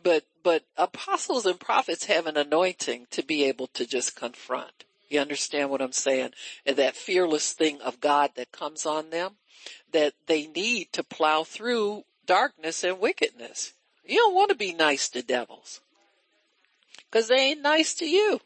but, 0.00 0.24
but 0.44 0.62
apostles 0.76 1.44
and 1.44 1.58
prophets 1.58 2.04
have 2.04 2.28
an 2.28 2.36
anointing 2.36 3.08
to 3.10 3.24
be 3.24 3.42
able 3.42 3.66
to 3.66 3.84
just 3.84 4.14
confront. 4.14 4.84
You 5.08 5.18
understand 5.18 5.70
what 5.70 5.82
I'm 5.82 5.90
saying? 5.90 6.34
And 6.64 6.76
that 6.76 6.94
fearless 6.94 7.52
thing 7.52 7.80
of 7.80 8.00
God 8.00 8.30
that 8.36 8.52
comes 8.52 8.86
on 8.86 9.10
them 9.10 9.38
that 9.90 10.14
they 10.26 10.46
need 10.46 10.92
to 10.92 11.02
plow 11.02 11.42
through 11.42 12.04
darkness 12.28 12.84
and 12.84 13.00
wickedness. 13.00 13.72
You 14.04 14.16
don't 14.16 14.34
want 14.34 14.50
to 14.50 14.56
be 14.56 14.72
nice 14.72 15.08
to 15.08 15.22
devils. 15.22 15.80
Cause 17.10 17.26
they 17.28 17.36
ain't 17.36 17.62
nice 17.62 17.94
to 17.94 18.06
you. 18.06 18.40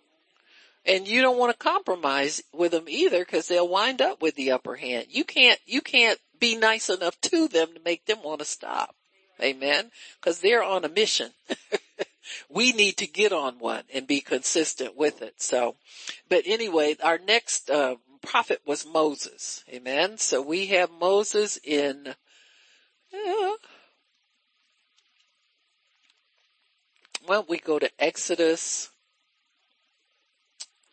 And 0.86 1.06
you 1.06 1.20
don't 1.20 1.38
want 1.38 1.52
to 1.52 1.58
compromise 1.58 2.42
with 2.52 2.72
them 2.72 2.84
either 2.88 3.24
cause 3.24 3.48
they'll 3.48 3.68
wind 3.68 4.00
up 4.00 4.22
with 4.22 4.36
the 4.36 4.52
upper 4.52 4.76
hand. 4.76 5.06
You 5.10 5.24
can't, 5.24 5.58
you 5.66 5.80
can't 5.80 6.18
be 6.38 6.56
nice 6.56 6.88
enough 6.88 7.20
to 7.22 7.48
them 7.48 7.74
to 7.74 7.80
make 7.84 8.06
them 8.06 8.18
want 8.24 8.38
to 8.38 8.44
stop. 8.44 8.94
Amen. 9.40 9.90
Cause 10.20 10.40
they're 10.40 10.62
on 10.62 10.84
a 10.84 10.88
mission. 10.88 11.30
we 12.48 12.72
need 12.72 12.96
to 12.98 13.06
get 13.06 13.32
on 13.32 13.58
one 13.58 13.82
and 13.92 14.06
be 14.06 14.20
consistent 14.20 14.96
with 14.96 15.22
it. 15.22 15.42
So, 15.42 15.76
but 16.28 16.44
anyway, 16.46 16.96
our 17.02 17.18
next, 17.18 17.68
uh, 17.68 17.96
prophet 18.22 18.60
was 18.64 18.86
Moses. 18.86 19.64
Amen. 19.68 20.16
So 20.18 20.40
we 20.40 20.66
have 20.68 20.90
Moses 20.90 21.58
in, 21.62 22.14
uh, 23.12 23.52
well, 27.26 27.44
we 27.48 27.58
go 27.58 27.78
to 27.78 27.90
Exodus 27.98 28.90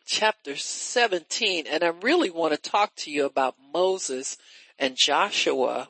chapter 0.06 0.56
17 0.56 1.66
and 1.66 1.84
I 1.84 1.88
really 1.88 2.30
want 2.30 2.52
to 2.52 2.70
talk 2.70 2.94
to 2.96 3.10
you 3.10 3.26
about 3.26 3.54
Moses 3.72 4.36
and 4.78 4.96
Joshua 4.96 5.88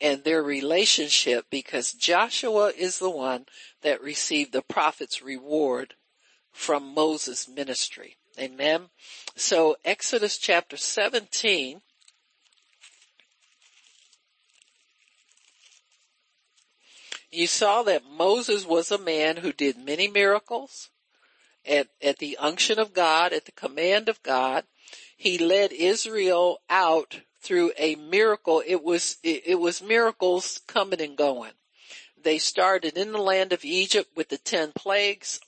and 0.00 0.22
their 0.22 0.42
relationship 0.42 1.46
because 1.50 1.92
Joshua 1.92 2.72
is 2.76 2.98
the 2.98 3.10
one 3.10 3.46
that 3.82 4.02
received 4.02 4.52
the 4.52 4.62
prophet's 4.62 5.22
reward 5.22 5.94
from 6.52 6.94
Moses' 6.94 7.48
ministry. 7.48 8.16
Amen. 8.38 8.90
So 9.34 9.76
Exodus 9.84 10.38
chapter 10.38 10.76
17 10.76 11.80
you 17.30 17.46
saw 17.46 17.82
that 17.82 18.04
Moses 18.04 18.66
was 18.66 18.90
a 18.90 18.98
man 18.98 19.38
who 19.38 19.52
did 19.52 19.76
many 19.76 20.08
miracles 20.08 20.90
at, 21.66 21.88
at 22.02 22.18
the 22.18 22.36
unction 22.38 22.78
of 22.78 22.94
God, 22.94 23.32
at 23.32 23.44
the 23.44 23.52
command 23.52 24.08
of 24.08 24.22
God. 24.22 24.64
He 25.16 25.38
led 25.38 25.72
Israel 25.72 26.60
out 26.70 27.20
through 27.40 27.72
a 27.78 27.96
miracle. 27.96 28.62
It 28.66 28.82
was, 28.82 29.18
it, 29.22 29.42
it 29.46 29.54
was 29.56 29.82
miracles 29.82 30.60
coming 30.66 31.00
and 31.00 31.16
going. 31.16 31.52
They 32.20 32.38
started 32.38 32.96
in 32.96 33.12
the 33.12 33.18
land 33.18 33.52
of 33.52 33.64
Egypt 33.64 34.10
with 34.16 34.28
the 34.28 34.38
ten 34.38 34.72
plagues 34.72 35.40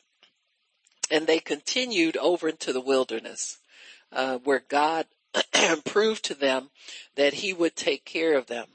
and 1.11 1.27
they 1.27 1.41
continued 1.41 2.17
over 2.17 2.49
into 2.49 2.73
the 2.73 2.81
wilderness, 2.81 3.59
uh, 4.13 4.39
where 4.39 4.63
God 4.67 5.07
proved 5.85 6.25
to 6.27 6.35
them 6.35 6.71
that 7.17 7.35
he 7.35 7.53
would 7.53 7.75
take 7.75 8.05
care 8.05 8.37
of 8.37 8.47
them. 8.47 8.67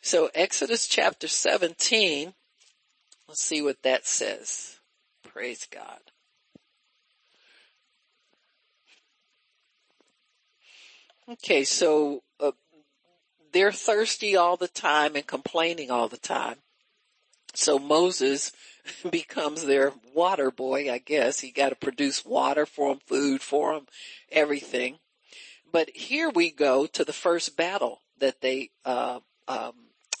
So 0.00 0.30
Exodus 0.34 0.86
chapter 0.86 1.26
17, 1.26 2.34
let's 3.30 3.44
see 3.44 3.62
what 3.62 3.80
that 3.84 4.04
says. 4.04 4.80
Praise 5.22 5.64
God. 5.70 6.00
Okay, 11.30 11.62
so 11.62 12.24
uh, 12.40 12.50
they're 13.52 13.70
thirsty 13.70 14.34
all 14.34 14.56
the 14.56 14.66
time 14.66 15.14
and 15.14 15.24
complaining 15.24 15.92
all 15.92 16.08
the 16.08 16.16
time. 16.16 16.56
So 17.54 17.78
Moses 17.78 18.50
becomes 19.10 19.64
their 19.64 19.92
water 20.12 20.50
boy, 20.50 20.90
I 20.90 20.98
guess. 20.98 21.38
He 21.38 21.52
got 21.52 21.68
to 21.68 21.76
produce 21.76 22.24
water 22.26 22.66
for 22.66 22.88
them, 22.88 23.00
food 23.06 23.42
for 23.42 23.74
them, 23.74 23.86
everything. 24.32 24.98
But 25.70 25.90
here 25.90 26.30
we 26.30 26.50
go 26.50 26.86
to 26.86 27.04
the 27.04 27.12
first 27.12 27.56
battle 27.56 28.00
that 28.18 28.40
they, 28.40 28.70
uh, 28.84 29.20
um, 29.46 29.74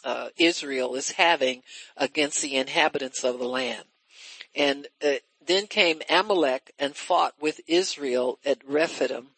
uh, 0.04 0.28
Israel 0.36 0.94
is 0.94 1.12
having 1.12 1.62
against 1.96 2.42
the 2.42 2.56
inhabitants 2.56 3.24
of 3.24 3.38
the 3.38 3.48
land. 3.48 3.84
And 4.54 4.88
uh, 5.04 5.14
then 5.44 5.66
came 5.66 6.02
Amalek 6.08 6.72
and 6.78 6.96
fought 6.96 7.34
with 7.40 7.60
Israel 7.66 8.38
at 8.44 8.58
Rephidim 8.66 9.28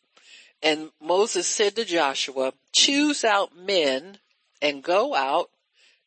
and 0.62 0.90
Moses 1.00 1.46
said 1.46 1.74
to 1.76 1.84
Joshua, 1.84 2.52
choose 2.72 3.24
out 3.24 3.56
men 3.56 4.18
and 4.60 4.82
go 4.82 5.14
out 5.14 5.50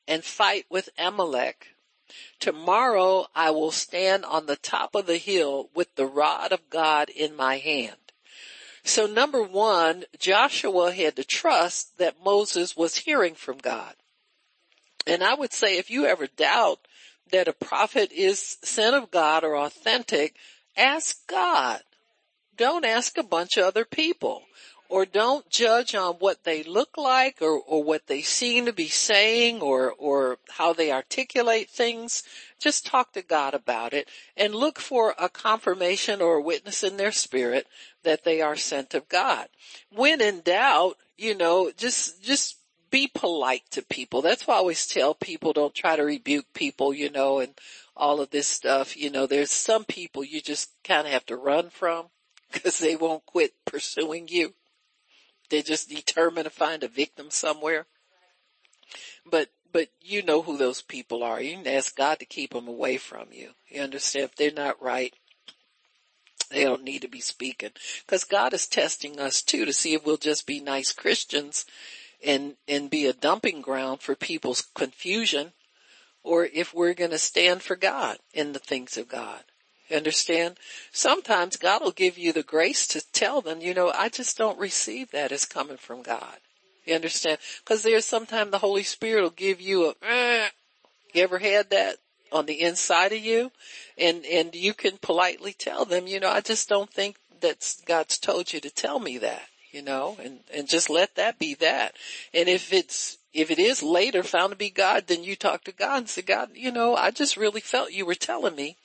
and 0.07 0.23
fight 0.23 0.65
with 0.69 0.89
Amalek. 0.97 1.75
Tomorrow 2.39 3.27
I 3.35 3.51
will 3.51 3.71
stand 3.71 4.23
on 4.23 4.45
the 4.45 4.55
top 4.55 4.95
of 4.95 5.07
the 5.07 5.17
hill 5.17 5.69
with 5.75 5.95
the 5.95 6.05
rod 6.05 6.53
of 6.53 6.69
God 6.69 7.09
in 7.09 7.35
my 7.35 7.57
hand. 7.57 7.97
So 8.83 9.07
number 9.07 9.43
one, 9.43 10.05
Joshua 10.17 10.93
had 10.93 11.15
to 11.17 11.23
trust 11.23 11.97
that 11.97 12.23
Moses 12.23 12.77
was 12.77 12.99
hearing 12.99 13.35
from 13.35 13.57
God. 13.57 13.95
And 15.07 15.23
I 15.23 15.33
would 15.35 15.53
say 15.53 15.77
if 15.77 15.89
you 15.89 16.05
ever 16.05 16.27
doubt 16.27 16.79
that 17.31 17.47
a 17.47 17.53
prophet 17.53 18.11
is 18.11 18.57
sent 18.63 18.95
of 18.95 19.11
God 19.11 19.43
or 19.43 19.57
authentic, 19.57 20.35
ask 20.77 21.27
God. 21.27 21.81
Don't 22.55 22.85
ask 22.85 23.17
a 23.17 23.23
bunch 23.23 23.57
of 23.57 23.65
other 23.65 23.85
people 23.85 24.43
or 24.87 25.05
don't 25.05 25.49
judge 25.49 25.95
on 25.95 26.15
what 26.15 26.43
they 26.43 26.63
look 26.63 26.97
like 26.97 27.41
or, 27.41 27.59
or 27.59 27.83
what 27.83 28.07
they 28.07 28.21
seem 28.21 28.65
to 28.65 28.73
be 28.73 28.87
saying 28.87 29.61
or, 29.61 29.91
or 29.91 30.37
how 30.49 30.73
they 30.73 30.91
articulate 30.91 31.69
things. 31.69 32.23
Just 32.59 32.85
talk 32.85 33.13
to 33.13 33.21
God 33.21 33.53
about 33.53 33.93
it 33.93 34.07
and 34.37 34.53
look 34.53 34.79
for 34.79 35.15
a 35.19 35.27
confirmation 35.27 36.21
or 36.21 36.35
a 36.35 36.41
witness 36.41 36.83
in 36.83 36.97
their 36.97 37.11
spirit 37.11 37.67
that 38.03 38.23
they 38.23 38.41
are 38.41 38.55
sent 38.55 38.93
of 38.93 39.09
God. 39.09 39.47
When 39.91 40.21
in 40.21 40.41
doubt, 40.41 40.97
you 41.17 41.35
know, 41.35 41.71
just, 41.75 42.23
just 42.23 42.57
be 42.91 43.07
polite 43.13 43.63
to 43.71 43.81
people. 43.81 44.21
That's 44.21 44.47
why 44.47 44.55
I 44.55 44.57
always 44.57 44.87
tell 44.87 45.13
people 45.13 45.53
don't 45.53 45.73
try 45.73 45.95
to 45.95 46.03
rebuke 46.03 46.53
people, 46.53 46.93
you 46.93 47.09
know, 47.09 47.39
and 47.39 47.53
all 47.95 48.21
of 48.21 48.29
this 48.29 48.47
stuff. 48.47 48.97
You 48.97 49.09
know, 49.09 49.25
there's 49.25 49.51
some 49.51 49.83
people 49.83 50.23
you 50.23 50.41
just 50.41 50.71
kind 50.83 51.07
of 51.07 51.13
have 51.13 51.25
to 51.27 51.35
run 51.35 51.69
from 51.69 52.07
because 52.53 52.79
they 52.79 52.95
won't 52.95 53.25
quit 53.25 53.53
pursuing 53.65 54.27
you. 54.27 54.53
They're 55.49 55.61
just 55.61 55.89
determined 55.89 56.45
to 56.45 56.49
find 56.49 56.83
a 56.83 56.87
victim 56.87 57.29
somewhere. 57.29 57.85
But, 59.25 59.49
but 59.71 59.89
you 60.01 60.23
know 60.23 60.41
who 60.41 60.57
those 60.57 60.81
people 60.81 61.23
are. 61.23 61.41
You 61.41 61.57
can 61.57 61.67
ask 61.67 61.95
God 61.95 62.19
to 62.19 62.25
keep 62.25 62.53
them 62.53 62.67
away 62.67 62.97
from 62.97 63.27
you. 63.31 63.51
You 63.69 63.81
understand? 63.81 64.25
If 64.25 64.35
they're 64.35 64.51
not 64.51 64.81
right, 64.81 65.13
they 66.51 66.63
don't 66.63 66.83
need 66.83 67.01
to 67.01 67.07
be 67.07 67.19
speaking. 67.19 67.71
Cause 68.07 68.23
God 68.23 68.53
is 68.53 68.67
testing 68.67 69.19
us 69.19 69.41
too 69.41 69.65
to 69.65 69.73
see 69.73 69.93
if 69.93 70.05
we'll 70.05 70.17
just 70.17 70.45
be 70.45 70.59
nice 70.59 70.91
Christians 70.91 71.65
and, 72.25 72.55
and 72.67 72.89
be 72.89 73.05
a 73.05 73.13
dumping 73.13 73.61
ground 73.61 74.01
for 74.01 74.15
people's 74.15 74.61
confusion 74.73 75.53
or 76.23 76.45
if 76.45 76.73
we're 76.73 76.93
going 76.93 77.11
to 77.11 77.19
stand 77.19 77.61
for 77.61 77.75
God 77.75 78.17
in 78.33 78.53
the 78.53 78.59
things 78.59 78.97
of 78.97 79.07
God. 79.07 79.43
Understand? 79.93 80.57
Sometimes 80.91 81.57
God 81.57 81.81
will 81.81 81.91
give 81.91 82.17
you 82.17 82.33
the 82.33 82.41
grace 82.41 82.87
to 82.87 83.03
tell 83.11 83.41
them, 83.41 83.61
you 83.61 83.75
know, 83.75 83.91
I 83.93 84.09
just 84.09 84.35
don't 84.35 84.57
receive 84.57 85.11
that 85.11 85.31
as 85.31 85.45
coming 85.45 85.77
from 85.77 86.01
God. 86.01 86.37
You 86.85 86.95
understand? 86.95 87.37
Cause 87.65 87.83
there's 87.83 88.05
sometimes 88.05 88.51
the 88.51 88.57
Holy 88.57 88.83
Spirit 88.83 89.21
will 89.21 89.29
give 89.29 89.61
you 89.61 89.89
a, 89.89 89.93
eh. 90.01 90.47
you 91.13 91.21
ever 91.21 91.37
had 91.37 91.69
that 91.69 91.97
on 92.31 92.47
the 92.47 92.61
inside 92.61 93.13
of 93.13 93.19
you? 93.19 93.51
And, 93.97 94.25
and 94.25 94.55
you 94.55 94.73
can 94.73 94.97
politely 94.97 95.53
tell 95.53 95.85
them, 95.85 96.07
you 96.07 96.19
know, 96.19 96.29
I 96.29 96.41
just 96.41 96.67
don't 96.67 96.91
think 96.91 97.17
that 97.41 97.75
God's 97.85 98.17
told 98.17 98.53
you 98.53 98.59
to 98.61 98.69
tell 98.71 98.99
me 98.99 99.19
that, 99.19 99.43
you 99.75 99.81
know, 99.81 100.15
and, 100.23 100.39
and 100.53 100.69
just 100.69 100.89
let 100.89 101.15
that 101.15 101.37
be 101.37 101.53
that. 101.55 101.95
And 102.33 102.47
if 102.47 102.71
it's, 102.71 103.17
if 103.33 103.51
it 103.51 103.59
is 103.59 103.83
later 103.83 104.23
found 104.23 104.51
to 104.51 104.55
be 104.55 104.69
God, 104.69 105.07
then 105.07 105.25
you 105.25 105.35
talk 105.35 105.65
to 105.65 105.73
God 105.73 105.97
and 105.97 106.09
say, 106.09 106.21
God, 106.21 106.51
you 106.53 106.71
know, 106.71 106.95
I 106.95 107.11
just 107.11 107.35
really 107.35 107.59
felt 107.59 107.91
you 107.91 108.05
were 108.05 108.15
telling 108.15 108.55
me 108.55 108.77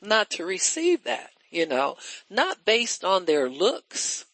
not 0.00 0.30
to 0.30 0.46
receive 0.46 1.02
that, 1.02 1.30
you 1.50 1.66
know, 1.66 1.96
not 2.30 2.64
based 2.64 3.04
on 3.04 3.24
their 3.24 3.50
looks 3.50 4.26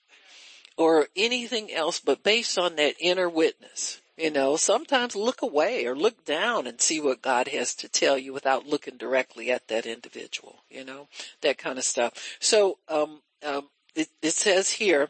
or 0.76 1.08
anything 1.16 1.72
else, 1.72 1.98
but 1.98 2.22
based 2.22 2.58
on 2.58 2.76
that 2.76 2.96
inner 3.00 3.30
witness. 3.30 4.02
You 4.18 4.30
know, 4.30 4.56
sometimes 4.56 5.16
look 5.16 5.40
away 5.40 5.86
or 5.86 5.96
look 5.96 6.26
down 6.26 6.66
and 6.66 6.78
see 6.78 7.00
what 7.00 7.22
God 7.22 7.48
has 7.48 7.74
to 7.76 7.88
tell 7.88 8.18
you 8.18 8.34
without 8.34 8.66
looking 8.66 8.98
directly 8.98 9.50
at 9.50 9.68
that 9.68 9.86
individual, 9.86 10.56
you 10.68 10.84
know, 10.84 11.08
that 11.40 11.56
kind 11.56 11.78
of 11.78 11.84
stuff. 11.84 12.36
So, 12.38 12.76
um, 12.88 13.22
um, 13.42 13.68
it, 13.94 14.08
it 14.20 14.32
says 14.32 14.72
here, 14.72 15.08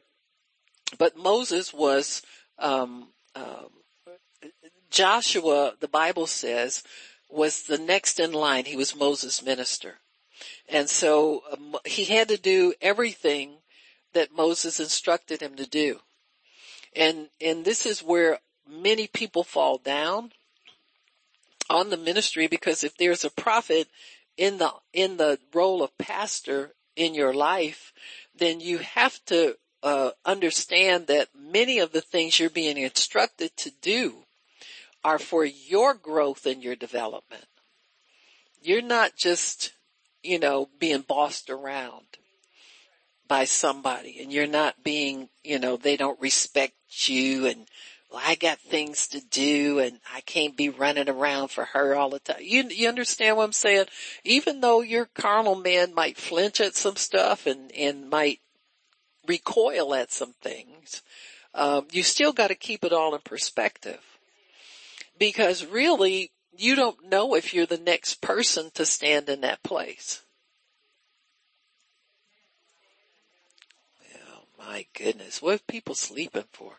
but 0.99 1.17
Moses 1.17 1.73
was, 1.73 2.23
um, 2.59 3.09
um, 3.35 3.71
Joshua, 4.91 5.75
the 5.81 5.89
Bible 5.89 6.27
says, 6.27 6.83
was 7.31 7.63
the 7.63 7.79
next 7.79 8.21
in 8.21 8.33
line. 8.33 8.67
He 8.67 8.77
was 8.77 8.95
Moses' 8.95 9.43
minister. 9.43 9.99
And 10.69 10.89
so 10.89 11.43
um, 11.53 11.77
he 11.85 12.05
had 12.05 12.29
to 12.29 12.37
do 12.37 12.75
everything 12.81 13.55
that 14.13 14.37
Moses 14.37 14.81
instructed 14.81 15.41
him 15.41 15.57
to 15.57 15.67
do. 15.67 16.01
And, 16.95 17.29
and 17.41 17.65
this 17.65 17.87
is 17.87 18.03
where 18.03 18.39
many 18.69 19.07
people 19.07 19.45
fall 19.45 19.79
down 19.79 20.33
on 21.71 21.89
the 21.89 21.97
ministry 21.97 22.47
because 22.47 22.85
if 22.85 22.97
there's 22.97 23.25
a 23.25 23.31
prophet 23.31 23.89
in 24.37 24.59
the, 24.59 24.71
in 24.93 25.17
the 25.17 25.39
role 25.55 25.83
of 25.83 25.97
pastor 25.97 26.73
in 26.97 27.15
your 27.15 27.33
life, 27.33 27.93
then 28.37 28.61
you 28.61 28.79
have 28.79 29.25
to 29.27 29.57
uh, 29.83 30.11
understand 30.25 31.07
that 31.09 31.29
many 31.37 31.79
of 31.79 31.93
the 31.93 32.01
things 32.01 32.39
you're 32.39 32.51
being 32.51 32.77
instructed 32.77 33.57
to 33.57 33.71
do 33.83 34.25
are 35.05 35.19
for 35.19 35.45
your 35.45 35.95
growth 35.95 36.47
and 36.47 36.63
your 36.63 36.77
development. 36.77 37.47
You're 38.63 38.83
not 38.83 39.17
just 39.17 39.73
you 40.23 40.39
know, 40.39 40.69
being 40.79 41.03
bossed 41.03 41.51
around 41.51 42.07
by 43.29 43.45
somebody 43.45 44.19
and 44.21 44.33
you're 44.33 44.47
not 44.47 44.83
being, 44.83 45.29
you 45.43 45.59
know, 45.59 45.77
they 45.77 45.97
don't 45.97 46.21
respect 46.21 46.75
you 47.07 47.47
and 47.47 47.67
well, 48.11 48.23
I 48.23 48.35
got 48.35 48.59
things 48.59 49.09
to 49.09 49.21
do 49.21 49.79
and 49.79 49.99
I 50.15 50.21
can't 50.21 50.57
be 50.57 50.69
running 50.69 51.09
around 51.09 51.49
for 51.49 51.65
her 51.65 51.95
all 51.95 52.11
the 52.11 52.19
time. 52.19 52.37
You, 52.41 52.65
you 52.69 52.89
understand 52.89 53.37
what 53.37 53.45
I'm 53.45 53.53
saying? 53.53 53.87
Even 54.23 54.61
though 54.61 54.83
your 54.83 55.07
carnal 55.07 55.55
man 55.55 55.95
might 55.95 56.19
flinch 56.19 56.61
at 56.61 56.75
some 56.75 56.97
stuff 56.97 57.47
and, 57.47 57.73
and 57.73 58.11
might 58.11 58.41
recoil 59.27 59.95
at 59.95 60.13
some 60.13 60.35
things, 60.43 61.03
um, 61.55 61.87
you 61.93 62.03
still 62.03 62.33
got 62.33 62.49
to 62.49 62.55
keep 62.55 62.85
it 62.85 62.93
all 62.93 63.15
in 63.15 63.21
perspective. 63.21 64.01
Because 65.19 65.67
really, 65.67 66.33
you 66.57 66.75
don't 66.75 67.09
know 67.09 67.35
if 67.35 67.55
you're 67.55 67.67
the 67.67 67.79
next 67.79 68.21
person 68.21 68.71
to 68.75 68.87
stand 68.87 69.29
in 69.29 69.43
that 69.43 69.63
place. 69.63 70.23
Oh 74.15 74.45
my 74.59 74.87
goodness, 74.97 75.41
what 75.41 75.57
are 75.57 75.65
people 75.69 75.95
sleeping 75.95 76.45
for? 76.53 76.75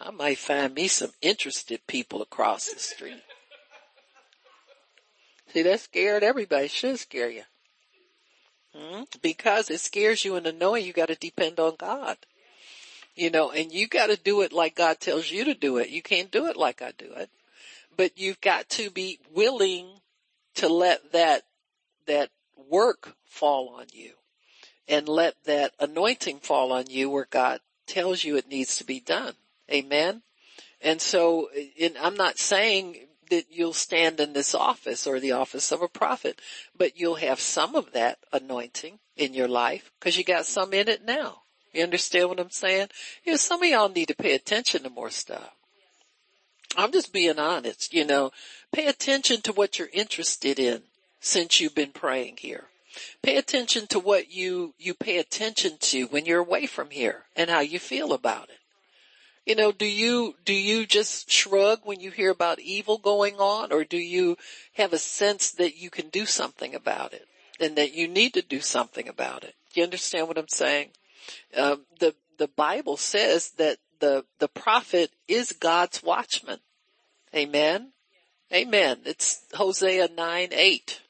I 0.00 0.10
might 0.10 0.38
find 0.38 0.74
me 0.74 0.88
some 0.88 1.12
interested 1.22 1.86
people 1.86 2.22
across 2.22 2.68
the 2.68 2.78
street. 2.78 3.22
See, 5.52 5.62
that 5.62 5.80
scared 5.80 6.22
everybody. 6.22 6.68
Should 6.68 6.98
scare 6.98 7.30
you. 7.30 7.44
Hmm? 8.76 9.02
Because 9.22 9.70
it 9.70 9.80
scares 9.80 10.24
you 10.24 10.36
into 10.36 10.52
knowing 10.52 10.84
you 10.84 10.92
gotta 10.92 11.14
depend 11.14 11.58
on 11.58 11.76
God. 11.78 12.18
You 13.14 13.30
know, 13.30 13.50
and 13.50 13.72
you 13.72 13.88
gotta 13.88 14.16
do 14.16 14.42
it 14.42 14.52
like 14.52 14.74
God 14.74 15.00
tells 15.00 15.30
you 15.30 15.44
to 15.44 15.54
do 15.54 15.78
it. 15.78 15.88
You 15.88 16.02
can't 16.02 16.30
do 16.30 16.46
it 16.46 16.56
like 16.56 16.82
I 16.82 16.92
do 16.96 17.12
it. 17.16 17.30
But 17.96 18.18
you've 18.18 18.40
got 18.40 18.68
to 18.70 18.90
be 18.90 19.18
willing 19.32 19.86
to 20.56 20.68
let 20.68 21.12
that, 21.12 21.42
that 22.06 22.30
work 22.68 23.14
fall 23.24 23.76
on 23.78 23.86
you 23.92 24.12
and 24.88 25.08
let 25.08 25.34
that 25.44 25.72
anointing 25.80 26.40
fall 26.40 26.72
on 26.72 26.86
you 26.88 27.08
where 27.08 27.26
God 27.30 27.60
tells 27.86 28.24
you 28.24 28.36
it 28.36 28.48
needs 28.48 28.76
to 28.76 28.84
be 28.84 29.00
done. 29.00 29.34
Amen. 29.70 30.22
And 30.80 31.00
so, 31.00 31.48
and 31.80 31.96
I'm 31.98 32.16
not 32.16 32.38
saying 32.38 32.96
that 33.30 33.46
you'll 33.50 33.72
stand 33.72 34.20
in 34.20 34.32
this 34.32 34.54
office 34.54 35.06
or 35.06 35.20
the 35.20 35.32
office 35.32 35.72
of 35.72 35.82
a 35.82 35.88
prophet, 35.88 36.40
but 36.76 36.98
you'll 36.98 37.16
have 37.16 37.40
some 37.40 37.74
of 37.74 37.92
that 37.92 38.18
anointing 38.32 38.98
in 39.16 39.34
your 39.34 39.48
life 39.48 39.90
because 39.98 40.16
you 40.16 40.24
got 40.24 40.46
some 40.46 40.72
in 40.72 40.88
it 40.88 41.04
now. 41.04 41.42
You 41.72 41.82
understand 41.82 42.28
what 42.28 42.40
I'm 42.40 42.50
saying? 42.50 42.88
You 43.24 43.32
know, 43.32 43.36
some 43.36 43.62
of 43.62 43.68
y'all 43.68 43.88
need 43.88 44.08
to 44.08 44.14
pay 44.14 44.34
attention 44.34 44.82
to 44.82 44.90
more 44.90 45.10
stuff. 45.10 45.52
I'm 46.76 46.92
just 46.92 47.12
being 47.12 47.38
honest, 47.38 47.92
you 47.94 48.04
know, 48.04 48.32
pay 48.72 48.86
attention 48.86 49.40
to 49.42 49.52
what 49.52 49.78
you're 49.78 49.90
interested 49.92 50.58
in 50.58 50.82
since 51.20 51.60
you've 51.60 51.74
been 51.74 51.92
praying 51.92 52.38
here. 52.40 52.64
Pay 53.22 53.36
attention 53.36 53.86
to 53.88 53.98
what 53.98 54.32
you, 54.32 54.74
you 54.78 54.94
pay 54.94 55.18
attention 55.18 55.72
to 55.80 56.06
when 56.06 56.24
you're 56.24 56.40
away 56.40 56.66
from 56.66 56.90
here 56.90 57.24
and 57.34 57.50
how 57.50 57.60
you 57.60 57.78
feel 57.78 58.12
about 58.12 58.48
it. 58.48 58.58
You 59.46 59.54
know, 59.54 59.70
do 59.70 59.86
you, 59.86 60.34
do 60.44 60.52
you 60.52 60.86
just 60.86 61.30
shrug 61.30 61.80
when 61.84 62.00
you 62.00 62.10
hear 62.10 62.30
about 62.30 62.58
evil 62.58 62.98
going 62.98 63.36
on 63.36 63.72
or 63.72 63.84
do 63.84 63.96
you 63.96 64.36
have 64.72 64.92
a 64.92 64.98
sense 64.98 65.52
that 65.52 65.76
you 65.76 65.88
can 65.88 66.08
do 66.08 66.26
something 66.26 66.74
about 66.74 67.12
it 67.12 67.28
and 67.60 67.76
that 67.76 67.94
you 67.94 68.08
need 68.08 68.34
to 68.34 68.42
do 68.42 68.60
something 68.60 69.08
about 69.08 69.44
it? 69.44 69.54
Do 69.72 69.80
you 69.80 69.84
understand 69.84 70.26
what 70.26 70.36
I'm 70.36 70.48
saying? 70.48 70.88
Uh, 71.56 71.76
the, 72.00 72.16
the 72.38 72.48
Bible 72.48 72.96
says 72.96 73.50
that 73.52 73.78
the, 74.00 74.24
the 74.40 74.48
prophet 74.48 75.12
is 75.28 75.52
God's 75.52 76.02
watchman. 76.02 76.58
Amen. 77.32 77.92
Amen. 78.52 78.98
It's 79.04 79.44
Hosea 79.54 80.08
9, 80.16 80.48
8. 80.50 81.02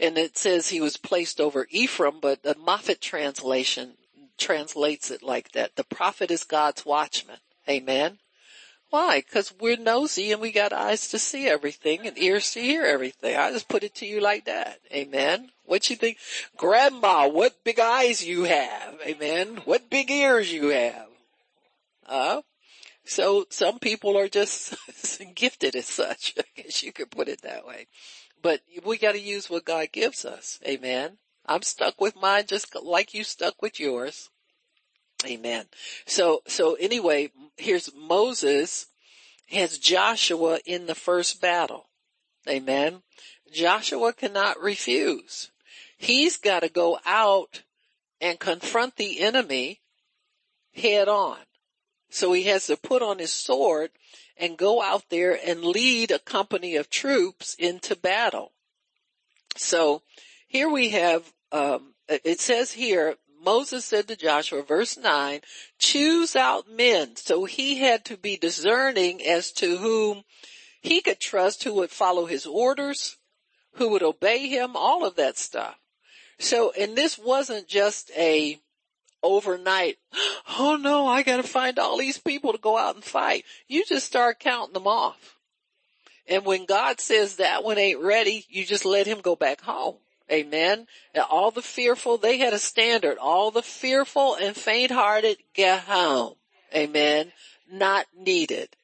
And 0.00 0.16
it 0.16 0.38
says 0.38 0.68
he 0.68 0.80
was 0.80 0.96
placed 0.96 1.42
over 1.42 1.66
Ephraim, 1.70 2.20
but 2.22 2.42
the 2.42 2.54
Moffatt 2.54 3.00
translation 3.00 3.92
translates 4.38 5.10
it 5.10 5.22
like 5.22 5.52
that. 5.52 5.76
The 5.76 5.84
prophet 5.84 6.30
is 6.30 6.44
God's 6.44 6.84
watchman. 6.84 7.38
Amen. 7.68 8.18
Why? 8.90 9.22
Cause 9.32 9.52
we're 9.60 9.76
nosy 9.76 10.30
and 10.30 10.40
we 10.40 10.52
got 10.52 10.72
eyes 10.72 11.08
to 11.08 11.18
see 11.18 11.48
everything 11.48 12.06
and 12.06 12.16
ears 12.16 12.52
to 12.52 12.60
hear 12.60 12.84
everything. 12.84 13.36
I 13.36 13.50
just 13.50 13.68
put 13.68 13.82
it 13.82 13.96
to 13.96 14.06
you 14.06 14.20
like 14.20 14.44
that. 14.44 14.78
Amen. 14.92 15.50
What 15.64 15.90
you 15.90 15.96
think? 15.96 16.18
Grandma, 16.56 17.28
what 17.28 17.64
big 17.64 17.80
eyes 17.80 18.24
you 18.24 18.44
have. 18.44 19.00
Amen. 19.04 19.60
What 19.64 19.90
big 19.90 20.10
ears 20.10 20.52
you 20.52 20.68
have. 20.68 21.08
Uh, 22.06 22.42
so 23.04 23.46
some 23.50 23.80
people 23.80 24.16
are 24.16 24.28
just 24.28 24.74
gifted 25.34 25.74
as 25.74 25.86
such. 25.86 26.34
I 26.38 26.62
guess 26.62 26.82
you 26.82 26.92
could 26.92 27.10
put 27.10 27.28
it 27.28 27.42
that 27.42 27.66
way. 27.66 27.86
But 28.40 28.60
we 28.84 28.98
gotta 28.98 29.20
use 29.20 29.50
what 29.50 29.64
God 29.64 29.88
gives 29.92 30.24
us. 30.24 30.60
Amen. 30.66 31.18
I'm 31.48 31.62
stuck 31.62 32.00
with 32.00 32.16
mine 32.16 32.44
just 32.46 32.74
like 32.82 33.14
you 33.14 33.24
stuck 33.24 33.62
with 33.62 33.78
yours. 33.80 34.30
Amen. 35.24 35.66
So, 36.06 36.42
so 36.46 36.74
anyway, 36.74 37.30
here's 37.56 37.90
Moses 37.94 38.86
has 39.48 39.78
Joshua 39.78 40.58
in 40.66 40.86
the 40.86 40.94
first 40.94 41.40
battle. 41.40 41.88
Amen. 42.48 43.02
Joshua 43.52 44.12
cannot 44.12 44.60
refuse. 44.60 45.50
He's 45.96 46.36
got 46.36 46.60
to 46.60 46.68
go 46.68 46.98
out 47.06 47.62
and 48.20 48.38
confront 48.38 48.96
the 48.96 49.20
enemy 49.20 49.80
head 50.74 51.08
on. 51.08 51.38
So 52.10 52.32
he 52.32 52.44
has 52.44 52.66
to 52.66 52.76
put 52.76 53.02
on 53.02 53.18
his 53.18 53.32
sword 53.32 53.90
and 54.36 54.58
go 54.58 54.82
out 54.82 55.04
there 55.08 55.38
and 55.44 55.64
lead 55.64 56.10
a 56.10 56.18
company 56.18 56.76
of 56.76 56.90
troops 56.90 57.54
into 57.58 57.96
battle. 57.96 58.52
So 59.56 60.02
here 60.56 60.70
we 60.70 60.88
have 60.88 61.30
um, 61.52 61.92
it 62.08 62.40
says 62.40 62.72
here, 62.72 63.16
Moses 63.44 63.84
said 63.84 64.08
to 64.08 64.16
Joshua, 64.16 64.62
verse 64.62 64.96
9, 64.96 65.40
choose 65.78 66.34
out 66.34 66.64
men. 66.70 67.14
So 67.16 67.44
he 67.44 67.78
had 67.78 68.06
to 68.06 68.16
be 68.16 68.38
discerning 68.38 69.22
as 69.22 69.52
to 69.52 69.76
whom 69.76 70.22
he 70.80 71.02
could 71.02 71.20
trust, 71.20 71.62
who 71.62 71.74
would 71.74 71.90
follow 71.90 72.24
his 72.24 72.46
orders, 72.46 73.18
who 73.74 73.90
would 73.90 74.02
obey 74.02 74.48
him, 74.48 74.76
all 74.76 75.04
of 75.04 75.16
that 75.16 75.36
stuff. 75.36 75.76
So, 76.38 76.72
and 76.78 76.96
this 76.96 77.18
wasn't 77.18 77.68
just 77.68 78.10
a 78.16 78.58
overnight, 79.22 79.98
oh 80.58 80.78
no, 80.80 81.06
I 81.06 81.22
gotta 81.22 81.42
find 81.42 81.78
all 81.78 81.98
these 81.98 82.18
people 82.18 82.52
to 82.52 82.58
go 82.58 82.78
out 82.78 82.94
and 82.94 83.04
fight. 83.04 83.44
You 83.68 83.84
just 83.84 84.06
start 84.06 84.40
counting 84.40 84.72
them 84.72 84.86
off. 84.86 85.36
And 86.26 86.46
when 86.46 86.64
God 86.64 86.98
says 86.98 87.36
that 87.36 87.62
one 87.62 87.76
ain't 87.76 88.00
ready, 88.00 88.46
you 88.48 88.64
just 88.64 88.86
let 88.86 89.06
him 89.06 89.20
go 89.20 89.36
back 89.36 89.60
home. 89.60 89.96
Amen. 90.30 90.86
All 91.30 91.50
the 91.50 91.62
fearful, 91.62 92.18
they 92.18 92.38
had 92.38 92.52
a 92.52 92.58
standard. 92.58 93.18
All 93.18 93.50
the 93.50 93.62
fearful 93.62 94.34
and 94.34 94.56
faint-hearted 94.56 95.38
get 95.54 95.82
home. 95.82 96.34
Amen. 96.74 97.32
Not 97.70 98.06
needed. 98.18 98.76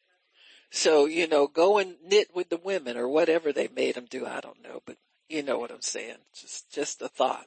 So, 0.71 1.07
you 1.07 1.27
know, 1.27 1.47
go 1.49 1.79
and 1.79 1.97
knit 2.07 2.29
with 2.35 2.49
the 2.49 2.57
women 2.57 2.97
or 2.97 3.09
whatever 3.09 3.53
they 3.53 3.69
made 3.69 3.97
them 3.97 4.07
do. 4.09 4.25
I 4.25 4.41
don't 4.41 4.63
know, 4.63 4.83
but 4.87 4.97
you 5.29 5.43
know 5.43 5.59
what 5.59 5.71
I'm 5.71 5.83
saying. 5.83 6.17
Just, 6.35 6.73
just 6.73 7.03
a 7.03 7.09
thought. 7.09 7.47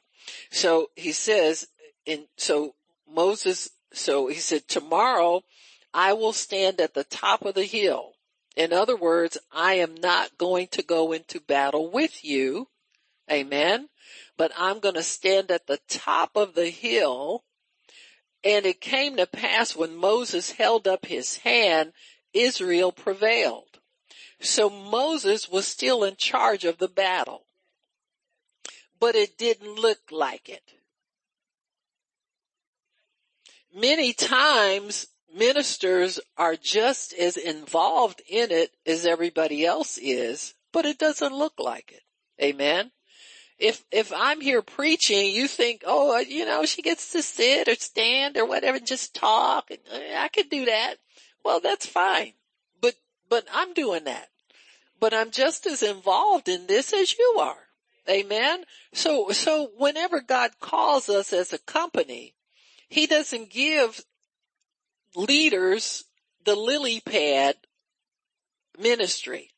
So 0.50 0.90
he 0.94 1.12
says, 1.12 1.66
and 2.06 2.26
so 2.36 2.74
Moses, 3.10 3.70
so 3.92 4.28
he 4.28 4.36
said, 4.36 4.68
tomorrow 4.68 5.42
I 5.94 6.12
will 6.12 6.32
stand 6.32 6.80
at 6.80 6.94
the 6.94 7.04
top 7.04 7.44
of 7.44 7.54
the 7.54 7.64
hill. 7.64 8.12
In 8.56 8.72
other 8.72 8.96
words, 8.96 9.38
I 9.52 9.74
am 9.74 9.94
not 9.94 10.38
going 10.38 10.68
to 10.68 10.82
go 10.82 11.12
into 11.12 11.40
battle 11.40 11.90
with 11.90 12.24
you 12.24 12.68
Amen. 13.30 13.88
But 14.36 14.52
I'm 14.56 14.80
going 14.80 14.94
to 14.94 15.02
stand 15.02 15.50
at 15.50 15.66
the 15.66 15.80
top 15.88 16.36
of 16.36 16.54
the 16.54 16.68
hill. 16.68 17.44
And 18.44 18.64
it 18.64 18.80
came 18.80 19.16
to 19.16 19.26
pass 19.26 19.74
when 19.74 19.96
Moses 19.96 20.52
held 20.52 20.86
up 20.86 21.06
his 21.06 21.38
hand, 21.38 21.92
Israel 22.32 22.92
prevailed. 22.92 23.80
So 24.40 24.70
Moses 24.70 25.48
was 25.48 25.66
still 25.66 26.04
in 26.04 26.16
charge 26.16 26.64
of 26.64 26.78
the 26.78 26.88
battle. 26.88 27.46
But 29.00 29.14
it 29.14 29.36
didn't 29.36 29.74
look 29.74 29.98
like 30.10 30.48
it. 30.48 30.62
Many 33.74 34.12
times 34.12 35.08
ministers 35.34 36.20
are 36.38 36.56
just 36.56 37.12
as 37.12 37.36
involved 37.36 38.22
in 38.28 38.50
it 38.50 38.74
as 38.86 39.04
everybody 39.04 39.66
else 39.66 39.98
is, 39.98 40.54
but 40.72 40.86
it 40.86 40.98
doesn't 40.98 41.34
look 41.34 41.54
like 41.58 41.92
it. 41.92 42.02
Amen 42.42 42.90
if, 43.58 43.84
if 43.90 44.12
I'm 44.14 44.40
here 44.40 44.62
preaching, 44.62 45.30
you 45.30 45.48
think, 45.48 45.82
oh, 45.86 46.18
you 46.18 46.44
know, 46.44 46.64
she 46.66 46.82
gets 46.82 47.12
to 47.12 47.22
sit 47.22 47.68
or 47.68 47.74
stand 47.74 48.36
or 48.36 48.44
whatever, 48.44 48.78
just 48.78 49.14
talk 49.14 49.70
uh, 49.70 49.98
I 50.16 50.28
could 50.28 50.50
do 50.50 50.66
that. 50.66 50.96
Well, 51.44 51.60
that's 51.60 51.86
fine. 51.86 52.34
But, 52.80 52.94
but 53.28 53.46
I'm 53.52 53.72
doing 53.72 54.04
that. 54.04 54.28
But 55.00 55.14
I'm 55.14 55.30
just 55.30 55.66
as 55.66 55.82
involved 55.82 56.48
in 56.48 56.66
this 56.66 56.92
as 56.92 57.16
you 57.18 57.38
are. 57.40 57.56
Amen. 58.08 58.64
So, 58.92 59.30
so 59.30 59.70
whenever 59.76 60.20
God 60.20 60.52
calls 60.60 61.08
us 61.08 61.32
as 61.32 61.52
a 61.52 61.58
company, 61.58 62.34
he 62.88 63.06
doesn't 63.06 63.50
give 63.50 64.04
leaders 65.14 66.04
the 66.44 66.54
lily 66.54 67.00
pad 67.00 67.56
ministry 68.78 69.50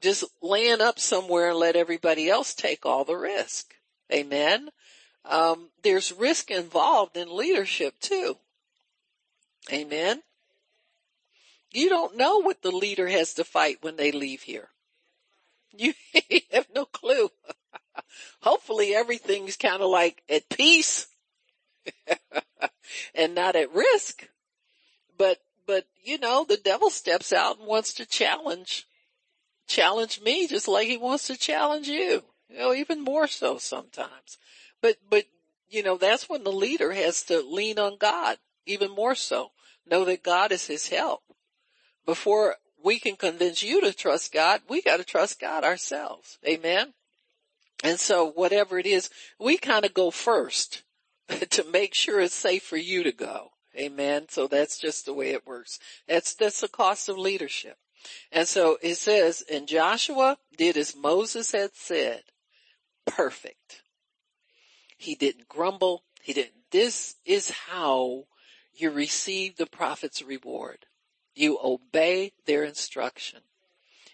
just 0.00 0.24
land 0.42 0.80
up 0.80 0.98
somewhere 0.98 1.50
and 1.50 1.58
let 1.58 1.76
everybody 1.76 2.28
else 2.28 2.54
take 2.54 2.86
all 2.86 3.04
the 3.04 3.16
risk. 3.16 3.74
Amen. 4.12 4.70
Um, 5.24 5.68
there's 5.82 6.12
risk 6.12 6.50
involved 6.50 7.16
in 7.16 7.34
leadership 7.34 7.94
too. 8.00 8.36
Amen. 9.72 10.22
You 11.70 11.88
don't 11.90 12.16
know 12.16 12.38
what 12.38 12.62
the 12.62 12.70
leader 12.70 13.08
has 13.08 13.34
to 13.34 13.44
fight 13.44 13.78
when 13.82 13.96
they 13.96 14.12
leave 14.12 14.42
here. 14.42 14.68
You 15.78 15.92
have 16.50 16.66
no 16.74 16.86
clue. 16.86 17.30
Hopefully 18.40 18.94
everything's 18.94 19.56
kind 19.56 19.80
of 19.80 19.90
like 19.90 20.22
at 20.28 20.48
peace 20.48 21.06
and 23.14 23.34
not 23.34 23.54
at 23.54 23.72
risk. 23.72 24.26
But, 25.16 25.38
but 25.66 25.84
you 26.02 26.18
know, 26.18 26.44
the 26.44 26.56
devil 26.56 26.90
steps 26.90 27.32
out 27.32 27.58
and 27.58 27.68
wants 27.68 27.92
to 27.94 28.06
challenge, 28.06 28.87
challenge 29.68 30.20
me 30.20 30.48
just 30.48 30.66
like 30.66 30.88
he 30.88 30.96
wants 30.96 31.28
to 31.28 31.36
challenge 31.36 31.86
you. 31.86 32.24
You 32.48 32.58
know, 32.58 32.74
even 32.74 33.04
more 33.04 33.28
so 33.28 33.58
sometimes. 33.58 34.38
But, 34.80 34.96
but, 35.08 35.26
you 35.68 35.82
know, 35.82 35.98
that's 35.98 36.28
when 36.28 36.44
the 36.44 36.52
leader 36.52 36.92
has 36.92 37.22
to 37.24 37.42
lean 37.42 37.78
on 37.78 37.98
God 37.98 38.38
even 38.66 38.90
more 38.90 39.14
so. 39.14 39.52
Know 39.88 40.04
that 40.06 40.22
God 40.22 40.50
is 40.50 40.66
his 40.66 40.88
help. 40.88 41.22
Before 42.06 42.56
we 42.82 42.98
can 42.98 43.16
convince 43.16 43.62
you 43.62 43.80
to 43.82 43.92
trust 43.92 44.32
God, 44.32 44.62
we 44.68 44.82
got 44.82 44.96
to 44.96 45.04
trust 45.04 45.40
God 45.40 45.64
ourselves. 45.64 46.38
Amen. 46.46 46.94
And 47.84 48.00
so 48.00 48.30
whatever 48.30 48.78
it 48.78 48.86
is, 48.86 49.10
we 49.38 49.56
kind 49.56 49.84
of 49.84 49.94
go 49.94 50.10
first 50.10 50.82
to 51.50 51.64
make 51.64 51.94
sure 51.94 52.20
it's 52.20 52.34
safe 52.34 52.62
for 52.62 52.76
you 52.76 53.02
to 53.02 53.12
go. 53.12 53.50
Amen. 53.76 54.26
So 54.28 54.46
that's 54.46 54.78
just 54.78 55.06
the 55.06 55.14
way 55.14 55.30
it 55.30 55.46
works. 55.46 55.78
That's, 56.08 56.34
that's 56.34 56.60
the 56.60 56.68
cost 56.68 57.08
of 57.08 57.18
leadership. 57.18 57.76
And 58.32 58.46
so 58.46 58.78
it 58.82 58.96
says, 58.96 59.42
and 59.50 59.66
Joshua 59.66 60.38
did 60.56 60.76
as 60.76 60.96
Moses 60.96 61.52
had 61.52 61.74
said. 61.74 62.22
Perfect. 63.06 63.82
He 64.96 65.14
didn't 65.14 65.48
grumble. 65.48 66.02
He 66.22 66.32
didn't, 66.32 66.54
this 66.70 67.16
is 67.24 67.50
how 67.50 68.24
you 68.74 68.90
receive 68.90 69.56
the 69.56 69.66
prophet's 69.66 70.22
reward. 70.22 70.86
You 71.34 71.58
obey 71.62 72.32
their 72.46 72.64
instruction. 72.64 73.40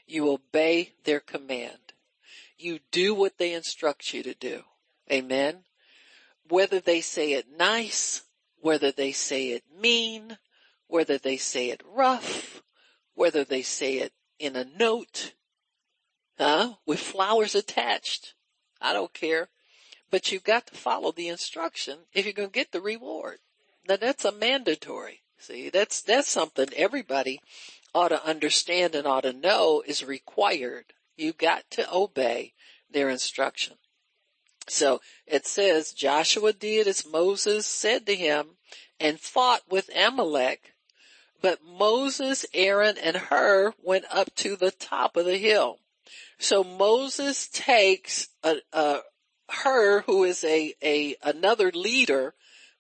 You 0.07 0.31
obey 0.31 0.93
their 1.05 1.21
command. 1.21 1.79
You 2.59 2.79
do 2.91 3.15
what 3.15 3.39
they 3.39 3.53
instruct 3.53 4.13
you 4.13 4.23
to 4.23 4.35
do. 4.35 4.63
Amen. 5.11 5.65
Whether 6.49 6.81
they 6.81 7.01
say 7.01 7.33
it 7.33 7.47
nice, 7.59 8.23
whether 8.61 8.93
they 8.93 9.13
say 9.13 9.49
it 9.49 9.65
mean, 9.81 10.39
whether 10.87 11.19
they 11.19 11.37
say 11.37 11.71
it 11.71 11.83
rough, 11.87 12.63
whether 13.15 13.45
they 13.45 13.63
say 13.63 13.99
it 13.99 14.13
in 14.39 14.57
a 14.57 14.65
note, 14.65 15.35
huh, 16.39 16.75
with 16.87 17.01
flowers 17.01 17.55
attached. 17.55 18.35
I 18.81 18.93
don't 18.93 19.15
care. 19.15 19.49
But 20.11 20.31
you've 20.31 20.45
got 20.45 20.67
to 20.69 20.75
follow 20.75 21.13
the 21.13 21.29
instruction 21.29 22.01
if 22.13 22.25
you're 22.25 22.33
going 22.33 22.51
to 22.51 22.53
get 22.53 22.73
the 22.73 22.81
reward. 22.81 23.39
Now 23.89 23.97
that's 23.97 24.25
a 24.25 24.33
mandatory. 24.33 25.23
See, 25.39 25.71
that's, 25.71 26.01
that's 26.01 26.29
something 26.29 26.69
everybody 26.75 27.41
ought 27.95 28.09
to 28.09 28.25
understand 28.25 28.95
and 28.95 29.07
ought 29.07 29.23
to 29.23 29.33
know 29.33 29.83
is 29.87 30.05
required. 30.05 30.87
You've 31.17 31.39
got 31.39 31.65
to 31.71 31.93
obey 31.93 32.55
their 32.91 33.09
instruction. 33.09 33.77
So 34.67 35.01
it 35.27 35.47
says 35.47 35.93
Joshua 35.93 36.53
did 36.53 36.87
as 36.87 37.07
Moses 37.07 37.67
said 37.67 38.07
to 38.07 38.15
him 38.15 38.57
and 38.99 39.21
fought 39.21 39.63
with 39.69 39.91
Amalek. 39.95 40.74
But 41.45 41.63
Moses, 41.63 42.47
Aaron, 42.55 42.97
and 42.97 43.19
Hur 43.19 43.75
went 43.83 44.07
up 44.11 44.35
to 44.37 44.57
the 44.57 44.71
top 44.71 45.15
of 45.15 45.27
the 45.27 45.37
hill. 45.37 45.79
So 46.39 46.65
Moses 46.65 47.49
takes 47.49 48.29
a, 48.43 48.57
a 48.73 49.01
Hur, 49.51 50.01
who 50.07 50.25
is 50.25 50.43
a, 50.43 50.73
a 50.83 51.17
another 51.23 51.71
leader, 51.71 52.33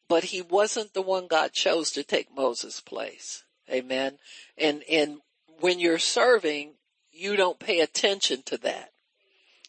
but 0.09 0.25
he 0.25 0.41
wasn't 0.41 0.95
the 0.95 1.03
one 1.03 1.27
God 1.27 1.53
chose 1.53 1.91
to 1.91 2.03
take 2.03 2.35
Moses' 2.35 2.81
place. 2.81 3.45
Amen. 3.71 4.17
And 4.57 4.83
and 4.91 5.19
when 5.61 5.79
you're 5.79 5.99
serving, 5.99 6.73
you 7.13 7.37
don't 7.37 7.59
pay 7.59 7.81
attention 7.81 8.45
to 8.45 8.57
that. 8.57 8.93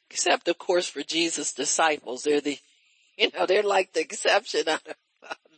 Except 0.09 0.47
of 0.47 0.57
course 0.57 0.87
for 0.87 1.03
Jesus' 1.03 1.51
disciples. 1.51 2.23
They're 2.23 2.39
the, 2.39 2.59
you 3.17 3.29
know, 3.37 3.45
they're 3.45 3.61
like 3.61 3.91
the 3.91 3.99
exception 3.99 4.69
out 4.69 4.87
of 4.87 4.95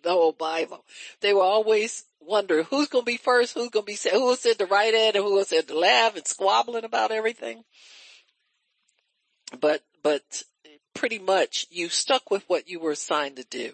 the 0.02 0.10
whole 0.10 0.32
Bible. 0.32 0.84
They 1.22 1.36
will 1.36 1.42
always 1.42 2.06
wonder 2.28 2.64
who's 2.64 2.88
going 2.88 3.06
to 3.06 3.12
be 3.12 3.18
first, 3.18 3.54
who's 3.54 3.70
going 3.70 3.86
to 3.86 3.92
be, 3.92 4.10
who 4.12 4.26
was 4.26 4.46
at 4.46 4.58
the 4.58 4.66
right 4.66 4.94
end 4.94 5.16
and 5.16 5.26
who 5.26 5.36
was 5.36 5.52
at 5.52 5.68
the 5.68 5.76
left 5.76 6.18
and 6.18 6.28
squabbling 6.28 6.84
about 6.84 7.12
everything. 7.12 7.64
But, 9.60 9.82
but 10.04 10.44
pretty 10.94 11.20
much 11.20 11.66
you 11.70 11.90
stuck 11.90 12.30
with 12.30 12.44
what 12.48 12.68
you 12.68 12.80
were 12.80 12.92
assigned 12.92 13.38
to 13.38 13.46
do. 13.46 13.74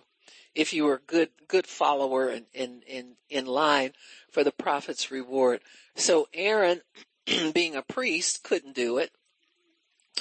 If 0.53 0.71
you 0.71 0.83
were 0.83 0.95
a 0.95 1.11
good, 1.11 1.29
good 1.47 1.65
follower 1.65 2.29
and 2.29 2.45
in, 2.53 2.83
in, 2.87 3.15
in 3.29 3.45
line 3.47 3.93
for 4.31 4.43
the 4.43 4.51
prophet's 4.51 5.09
reward. 5.09 5.61
So 5.95 6.27
Aaron, 6.33 6.81
being 7.53 7.75
a 7.75 7.81
priest, 7.81 8.43
couldn't 8.43 8.75
do 8.75 8.99
it. 8.99 9.11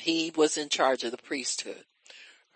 He 0.01 0.33
was 0.35 0.57
in 0.57 0.71
charge 0.71 1.05
of 1.05 1.11
the 1.11 1.19
priesthood. 1.19 1.85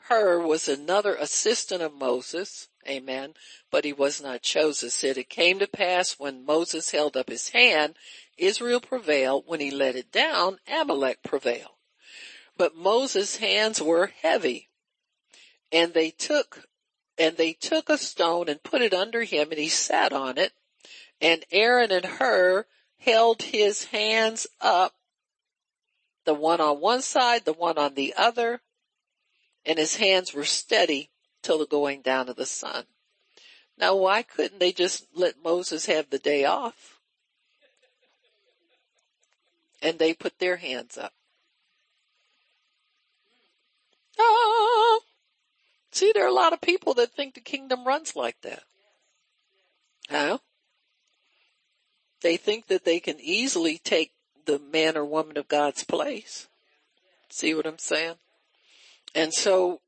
Hur 0.08 0.40
was 0.40 0.68
another 0.68 1.16
assistant 1.16 1.82
of 1.82 1.92
Moses. 1.92 2.68
Amen. 2.88 3.34
But 3.70 3.84
he 3.84 3.92
was 3.92 4.20
not 4.20 4.42
chosen. 4.42 4.90
Said 4.90 5.18
it 5.18 5.28
came 5.28 5.58
to 5.58 5.66
pass 5.66 6.18
when 6.18 6.44
Moses 6.44 6.90
held 6.90 7.16
up 7.16 7.28
his 7.28 7.50
hand, 7.50 7.94
Israel 8.36 8.80
prevailed. 8.80 9.44
When 9.46 9.60
he 9.60 9.70
let 9.70 9.96
it 9.96 10.12
down, 10.12 10.58
Amalek 10.66 11.22
prevailed. 11.22 11.74
But 12.56 12.74
Moses' 12.74 13.36
hands 13.36 13.82
were 13.82 14.12
heavy 14.22 14.68
and 15.72 15.92
they 15.92 16.10
took, 16.10 16.66
and 17.18 17.36
they 17.36 17.52
took 17.52 17.88
a 17.88 17.98
stone 17.98 18.48
and 18.48 18.62
put 18.62 18.82
it 18.82 18.94
under 18.94 19.24
him 19.24 19.50
and 19.50 19.58
he 19.58 19.68
sat 19.68 20.12
on 20.12 20.38
it 20.38 20.52
and 21.20 21.44
Aaron 21.50 21.90
and 21.90 22.04
Hur 22.04 22.66
held 22.98 23.42
his 23.42 23.84
hands 23.84 24.46
up, 24.60 24.94
the 26.24 26.34
one 26.34 26.60
on 26.60 26.80
one 26.80 27.02
side, 27.02 27.44
the 27.44 27.52
one 27.52 27.78
on 27.78 27.94
the 27.94 28.14
other, 28.16 28.60
and 29.64 29.78
his 29.78 29.96
hands 29.96 30.34
were 30.34 30.44
steady 30.44 31.10
till 31.46 31.58
the 31.58 31.66
going 31.66 32.02
down 32.02 32.28
of 32.28 32.34
the 32.34 32.44
sun. 32.44 32.84
Now 33.78 33.94
why 33.94 34.22
couldn't 34.22 34.58
they 34.58 34.72
just 34.72 35.06
let 35.14 35.42
Moses 35.44 35.86
have 35.86 36.10
the 36.10 36.18
day 36.18 36.44
off? 36.44 36.98
And 39.80 39.98
they 39.98 40.12
put 40.12 40.40
their 40.40 40.56
hands 40.56 40.98
up. 40.98 41.12
Oh, 44.18 45.00
see, 45.92 46.10
there 46.12 46.24
are 46.24 46.28
a 46.28 46.32
lot 46.32 46.52
of 46.52 46.60
people 46.60 46.94
that 46.94 47.12
think 47.12 47.34
the 47.34 47.40
kingdom 47.40 47.86
runs 47.86 48.16
like 48.16 48.40
that. 48.42 48.62
Huh? 50.10 50.38
They 52.22 52.36
think 52.36 52.66
that 52.66 52.84
they 52.84 52.98
can 52.98 53.20
easily 53.20 53.78
take 53.78 54.12
the 54.46 54.58
man 54.58 54.96
or 54.96 55.04
woman 55.04 55.36
of 55.36 55.46
God's 55.46 55.84
place. 55.84 56.48
See 57.28 57.54
what 57.54 57.66
I'm 57.66 57.78
saying? 57.78 58.14
And 59.14 59.32
so 59.32 59.80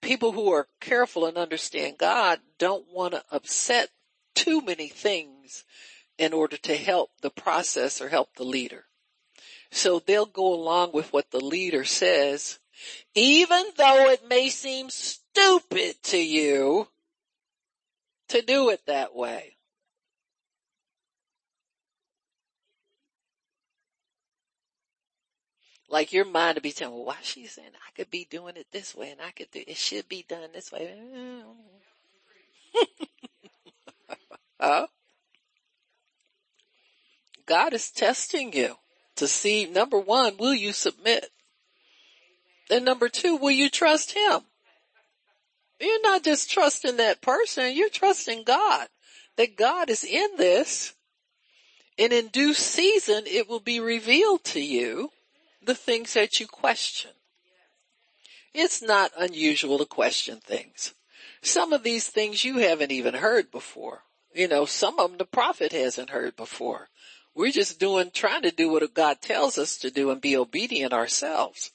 people 0.00 0.32
who 0.32 0.52
are 0.52 0.68
careful 0.80 1.26
and 1.26 1.36
understand 1.36 1.98
God 1.98 2.40
don't 2.58 2.86
want 2.92 3.14
to 3.14 3.24
upset 3.30 3.90
too 4.34 4.60
many 4.60 4.88
things 4.88 5.64
in 6.18 6.32
order 6.32 6.56
to 6.58 6.76
help 6.76 7.10
the 7.20 7.30
process 7.30 8.00
or 8.00 8.08
help 8.08 8.34
the 8.36 8.44
leader. 8.44 8.84
So 9.70 9.98
they'll 9.98 10.26
go 10.26 10.52
along 10.52 10.92
with 10.92 11.12
what 11.12 11.30
the 11.30 11.44
leader 11.44 11.84
says, 11.84 12.58
even 13.14 13.64
though 13.76 14.10
it 14.10 14.28
may 14.28 14.48
seem 14.48 14.90
stupid 14.90 16.02
to 16.04 16.18
you 16.18 16.88
to 18.28 18.42
do 18.42 18.70
it 18.70 18.86
that 18.86 19.14
way. 19.14 19.56
Like 25.90 26.12
your 26.12 26.24
mind 26.24 26.54
to 26.54 26.60
be 26.60 26.70
telling, 26.70 26.94
well, 26.94 27.06
why 27.06 27.16
she 27.20 27.46
saying 27.46 27.70
I 27.74 27.90
could 27.96 28.10
be 28.10 28.24
doing 28.30 28.56
it 28.56 28.68
this 28.70 28.94
way 28.94 29.10
and 29.10 29.20
I 29.20 29.32
could 29.32 29.50
do, 29.50 29.62
it 29.66 29.76
should 29.76 30.08
be 30.08 30.24
done 30.28 30.50
this 30.54 30.70
way. 30.70 30.88
huh? 34.60 34.86
God 37.44 37.74
is 37.74 37.90
testing 37.90 38.52
you 38.52 38.76
to 39.16 39.26
see, 39.26 39.66
number 39.66 39.98
one, 39.98 40.36
will 40.36 40.54
you 40.54 40.72
submit? 40.72 41.30
And 42.70 42.84
number 42.84 43.08
two, 43.08 43.34
will 43.34 43.50
you 43.50 43.68
trust 43.68 44.12
Him? 44.12 44.42
You're 45.80 46.02
not 46.02 46.22
just 46.22 46.48
trusting 46.48 46.98
that 46.98 47.20
person, 47.20 47.74
you're 47.74 47.88
trusting 47.88 48.44
God. 48.44 48.86
That 49.36 49.56
God 49.56 49.90
is 49.90 50.04
in 50.04 50.28
this 50.36 50.94
and 51.98 52.12
in 52.12 52.28
due 52.28 52.54
season 52.54 53.24
it 53.26 53.48
will 53.48 53.60
be 53.60 53.80
revealed 53.80 54.44
to 54.44 54.60
you 54.60 55.10
the 55.62 55.74
things 55.74 56.14
that 56.14 56.40
you 56.40 56.46
question. 56.46 57.10
It's 58.52 58.82
not 58.82 59.12
unusual 59.16 59.78
to 59.78 59.84
question 59.84 60.38
things. 60.38 60.94
Some 61.42 61.72
of 61.72 61.82
these 61.82 62.06
things 62.08 62.44
you 62.44 62.58
haven't 62.58 62.90
even 62.90 63.14
heard 63.14 63.50
before. 63.50 64.02
You 64.34 64.48
know, 64.48 64.64
some 64.64 64.98
of 64.98 65.10
them 65.10 65.18
the 65.18 65.24
prophet 65.24 65.72
hasn't 65.72 66.10
heard 66.10 66.36
before. 66.36 66.88
We're 67.34 67.52
just 67.52 67.78
doing, 67.78 68.10
trying 68.12 68.42
to 68.42 68.50
do 68.50 68.70
what 68.70 68.94
God 68.94 69.20
tells 69.20 69.56
us 69.56 69.76
to 69.78 69.90
do 69.90 70.10
and 70.10 70.20
be 70.20 70.36
obedient 70.36 70.92
ourselves. 70.92 71.70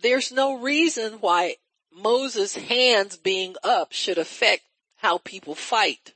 There's 0.00 0.32
no 0.32 0.58
reason 0.58 1.14
why 1.20 1.56
Moses' 1.92 2.56
hands 2.56 3.16
being 3.16 3.54
up 3.62 3.92
should 3.92 4.18
affect 4.18 4.62
how 4.96 5.18
people 5.18 5.54
fight. 5.54 6.14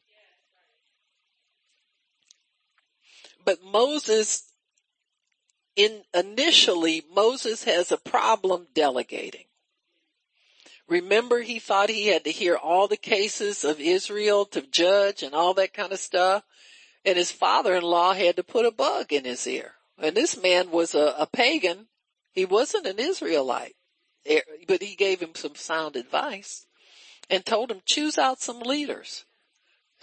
but 3.47 3.63
Moses 3.63 4.46
in 5.77 6.03
initially 6.15 7.05
Moses 7.15 7.65
has 7.65 7.93
a 7.93 7.99
problem 7.99 8.67
delegating. 8.75 9.45
Remember 10.89 11.43
he 11.43 11.59
thought 11.59 11.91
he 11.91 12.07
had 12.07 12.25
to 12.25 12.31
hear 12.31 12.57
all 12.57 12.89
the 12.89 12.97
cases 12.97 13.65
of 13.65 13.81
Israel 13.81 14.45
to 14.47 14.63
judge 14.63 15.23
and 15.23 15.35
all 15.35 15.53
that 15.55 15.75
kind 15.75 15.93
of 15.93 15.99
stuff. 15.99 16.45
And 17.05 17.17
his 17.17 17.31
father-in-law 17.31 18.15
had 18.15 18.37
to 18.37 18.43
put 18.43 18.67
a 18.67 18.71
bug 18.71 19.13
in 19.13 19.25
his 19.25 19.47
ear. 19.47 19.75
And 19.99 20.17
this 20.17 20.41
man 20.41 20.71
was 20.71 20.95
a, 20.95 21.15
a 21.19 21.27
pagan. 21.27 21.89
He 22.33 22.45
wasn't 22.45 22.87
an 22.87 22.99
Israelite, 22.99 23.77
eh, 24.27 24.41
but 24.67 24.83
he 24.83 24.95
gave 24.95 25.21
him 25.21 25.35
some 25.35 25.55
sound 25.55 25.97
advice 25.97 26.67
and 27.31 27.45
told 27.45 27.71
him 27.71 27.81
choose 27.85 28.19
out 28.19 28.41
some 28.41 28.61
leaders. 28.61 29.25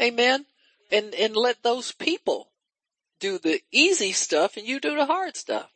Amen. 0.02 0.46
And, 0.92 1.14
and 1.16 1.36
let 1.36 1.64
those 1.64 1.92
people 1.92 2.50
do 3.20 3.38
the 3.38 3.62
easy 3.72 4.12
stuff 4.12 4.58
and 4.58 4.68
you 4.68 4.80
do 4.80 4.96
the 4.96 5.06
hard 5.06 5.36
stuff. 5.36 5.70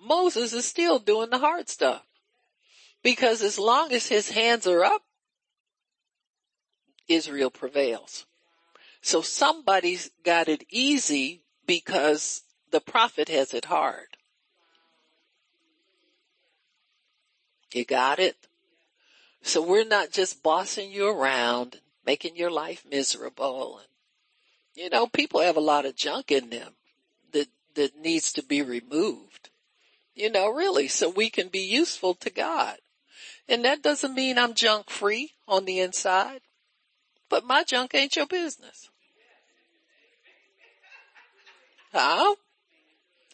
Moses 0.00 0.52
is 0.52 0.64
still 0.64 0.98
doing 0.98 1.30
the 1.30 1.38
hard 1.38 1.68
stuff. 1.68 2.02
Because 3.02 3.42
as 3.42 3.58
long 3.58 3.92
as 3.92 4.08
his 4.08 4.30
hands 4.30 4.66
are 4.66 4.84
up, 4.84 5.02
Israel 7.08 7.50
prevails. 7.50 8.26
So 9.02 9.22
somebody's 9.22 10.10
got 10.24 10.48
it 10.48 10.64
easy 10.70 11.42
because 11.66 12.42
the 12.70 12.80
prophet 12.80 13.28
has 13.28 13.54
it 13.54 13.66
hard. 13.66 14.16
You 17.72 17.84
got 17.84 18.18
it? 18.18 18.36
So 19.42 19.62
we're 19.62 19.84
not 19.84 20.10
just 20.10 20.42
bossing 20.42 20.90
you 20.90 21.08
around, 21.08 21.80
making 22.04 22.36
your 22.36 22.50
life 22.50 22.84
miserable. 22.88 23.78
And, 23.78 23.88
you 24.80 24.88
know, 24.88 25.06
people 25.06 25.40
have 25.40 25.58
a 25.58 25.60
lot 25.60 25.84
of 25.84 25.94
junk 25.94 26.32
in 26.32 26.48
them 26.48 26.72
that, 27.34 27.48
that 27.74 28.00
needs 28.00 28.32
to 28.32 28.42
be 28.42 28.62
removed. 28.62 29.50
You 30.14 30.30
know, 30.30 30.48
really, 30.48 30.88
so 30.88 31.10
we 31.10 31.28
can 31.28 31.48
be 31.48 31.60
useful 31.60 32.14
to 32.14 32.30
God. 32.30 32.76
And 33.46 33.62
that 33.66 33.82
doesn't 33.82 34.14
mean 34.14 34.38
I'm 34.38 34.54
junk 34.54 34.88
free 34.88 35.32
on 35.46 35.66
the 35.66 35.80
inside, 35.80 36.40
but 37.28 37.44
my 37.44 37.62
junk 37.62 37.94
ain't 37.94 38.16
your 38.16 38.26
business. 38.26 38.88
Huh? 41.92 42.36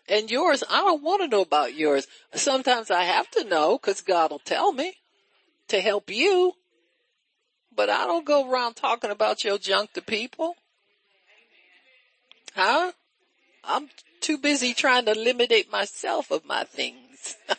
And 0.08 0.28
yours, 0.28 0.64
I 0.68 0.78
don't 0.78 1.02
want 1.02 1.22
to 1.22 1.28
know 1.28 1.42
about 1.42 1.76
yours. 1.76 2.08
Sometimes 2.34 2.90
I 2.90 3.04
have 3.04 3.30
to 3.32 3.44
know 3.44 3.78
because 3.78 4.00
God 4.00 4.32
will 4.32 4.40
tell 4.40 4.72
me 4.72 4.94
to 5.68 5.80
help 5.80 6.10
you. 6.10 6.54
But 7.74 7.88
I 7.88 8.04
don't 8.06 8.26
go 8.26 8.50
around 8.50 8.74
talking 8.74 9.10
about 9.10 9.44
your 9.44 9.58
junk 9.58 9.92
to 9.92 10.02
people. 10.02 10.56
Huh? 12.56 12.92
I'm 13.62 13.90
too 14.20 14.38
busy 14.38 14.72
trying 14.74 15.04
to 15.04 15.12
eliminate 15.12 15.70
myself 15.70 16.30
of 16.30 16.44
my 16.44 16.64
things. 16.64 17.36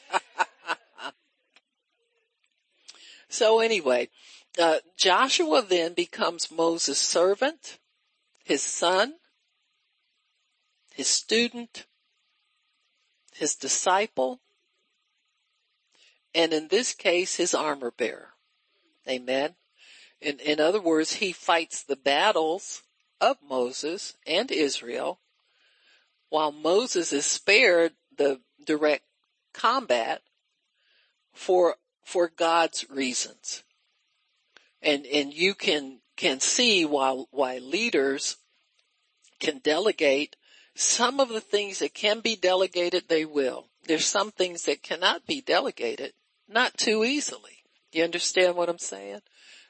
So 3.29 3.59
anyway, 3.59 4.09
uh, 4.57 4.77
Joshua 4.95 5.61
then 5.61 5.93
becomes 5.93 6.49
Moses' 6.49 6.97
servant, 6.97 7.77
his 8.45 8.63
son, 8.63 9.15
his 10.93 11.07
student, 11.07 11.85
his 13.35 13.55
disciple, 13.55 14.39
and 16.33 16.53
in 16.53 16.69
this 16.69 16.93
case, 16.93 17.35
his 17.35 17.53
armor 17.53 17.91
bearer. 17.91 18.29
Amen. 19.07 19.55
In, 20.21 20.39
in 20.39 20.59
other 20.59 20.81
words, 20.81 21.13
he 21.13 21.33
fights 21.33 21.83
the 21.83 21.97
battles 21.97 22.81
of 23.19 23.37
Moses 23.47 24.15
and 24.25 24.51
Israel 24.51 25.19
while 26.29 26.51
Moses 26.51 27.13
is 27.13 27.25
spared 27.25 27.93
the 28.17 28.41
direct 28.65 29.03
combat 29.53 30.21
for 31.33 31.75
for 32.07 32.29
God's 32.29 32.89
reasons. 32.89 33.63
And, 34.81 35.05
and 35.05 35.33
you 35.33 35.53
can, 35.53 35.99
can 36.15 36.39
see 36.39 36.85
why, 36.85 37.25
why 37.31 37.57
leaders 37.57 38.37
can 39.41 39.57
delegate 39.57 40.37
some 40.73 41.19
of 41.19 41.27
the 41.27 41.41
things 41.41 41.79
that 41.79 41.93
can 41.93 42.21
be 42.21 42.37
delegated, 42.37 43.09
they 43.09 43.25
will. 43.25 43.67
There's 43.87 44.05
some 44.05 44.31
things 44.31 44.63
that 44.63 44.83
cannot 44.83 45.27
be 45.27 45.41
delegated, 45.41 46.13
not 46.47 46.77
too 46.77 47.03
easily. 47.03 47.63
You 47.91 48.05
understand 48.05 48.55
what 48.55 48.69
I'm 48.69 48.79
saying? 48.79 49.19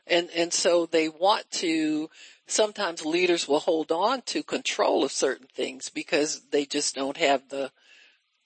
And, 0.06 0.30
and 0.36 0.54
so 0.54 0.86
they 0.86 1.10
want 1.10 1.50
to, 1.54 2.08
sometimes 2.48 3.06
leaders 3.06 3.48
will 3.48 3.60
hold 3.60 3.92
on 3.92 4.22
to 4.24 4.42
control 4.42 5.04
of 5.04 5.12
certain 5.12 5.48
things 5.54 5.90
because 5.90 6.42
they 6.52 6.66
just 6.66 6.96
don't 6.96 7.18
have 7.18 7.50
the, 7.50 7.72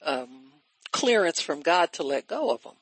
um, 0.04 0.52
clearance 0.92 1.40
from 1.40 1.62
God 1.62 1.94
to 1.94 2.04
let 2.04 2.28
go 2.28 2.52
of 2.52 2.64
them. 2.64 2.74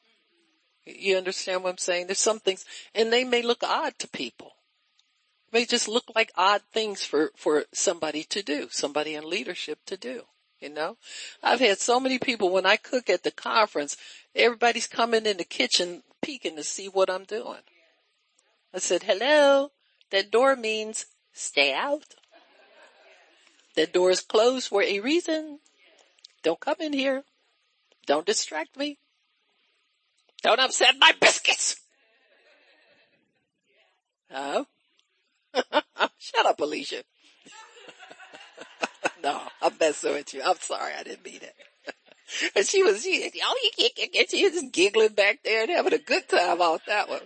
You 0.85 1.17
understand 1.17 1.63
what 1.63 1.71
I'm 1.71 1.77
saying? 1.77 2.07
There's 2.07 2.19
some 2.19 2.39
things, 2.39 2.65
and 2.95 3.13
they 3.13 3.23
may 3.23 3.41
look 3.41 3.63
odd 3.63 3.97
to 3.99 4.07
people. 4.07 4.53
May 5.51 5.65
just 5.65 5.87
look 5.87 6.05
like 6.15 6.31
odd 6.35 6.61
things 6.71 7.03
for, 7.03 7.31
for 7.35 7.65
somebody 7.73 8.23
to 8.25 8.41
do, 8.41 8.67
somebody 8.71 9.15
in 9.15 9.29
leadership 9.29 9.79
to 9.85 9.97
do. 9.97 10.23
You 10.59 10.69
know, 10.69 10.97
I've 11.41 11.61
had 11.61 11.79
so 11.79 11.99
many 11.99 12.19
people 12.19 12.49
when 12.49 12.65
I 12.65 12.75
cook 12.75 13.09
at 13.09 13.23
the 13.23 13.31
conference, 13.31 13.95
everybody's 14.35 14.87
coming 14.87 15.25
in 15.25 15.37
the 15.37 15.45
kitchen 15.45 16.03
peeking 16.21 16.57
to 16.57 16.63
see 16.63 16.87
what 16.87 17.09
I'm 17.09 17.23
doing. 17.23 17.61
I 18.73 18.79
said, 18.79 19.03
hello, 19.03 19.71
that 20.11 20.31
door 20.31 20.55
means 20.55 21.05
stay 21.33 21.73
out. 21.73 22.15
That 23.75 23.93
door 23.93 24.11
is 24.11 24.21
closed 24.21 24.67
for 24.67 24.83
a 24.83 24.99
reason. 24.99 25.59
Don't 26.43 26.59
come 26.59 26.77
in 26.79 26.93
here. 26.93 27.23
Don't 28.05 28.25
distract 28.25 28.77
me. 28.77 28.97
Don't 30.41 30.59
upset 30.59 30.95
my 30.99 31.11
biscuits. 31.19 31.75
Oh. 34.33 34.65
Shut 36.17 36.45
up, 36.45 36.59
Alicia. 36.59 37.03
no, 39.23 39.41
I'm 39.61 39.73
messing 39.79 40.13
with 40.13 40.33
you. 40.33 40.41
I'm 40.43 40.57
sorry. 40.59 40.93
I 40.97 41.03
didn't 41.03 41.25
mean 41.25 41.41
it. 41.41 41.55
and 42.55 42.65
she 42.65 42.83
was, 42.83 43.03
she, 43.03 43.31
oh, 43.43 43.55
you 43.63 43.71
can't 43.77 44.11
get, 44.13 44.29
she 44.31 44.43
was 44.43 44.53
just 44.53 44.71
giggling 44.73 45.13
back 45.13 45.39
there 45.43 45.63
and 45.63 45.71
having 45.71 45.93
a 45.93 45.97
good 45.97 46.27
time 46.29 46.61
off 46.61 46.81
that 46.87 47.09
one. 47.09 47.21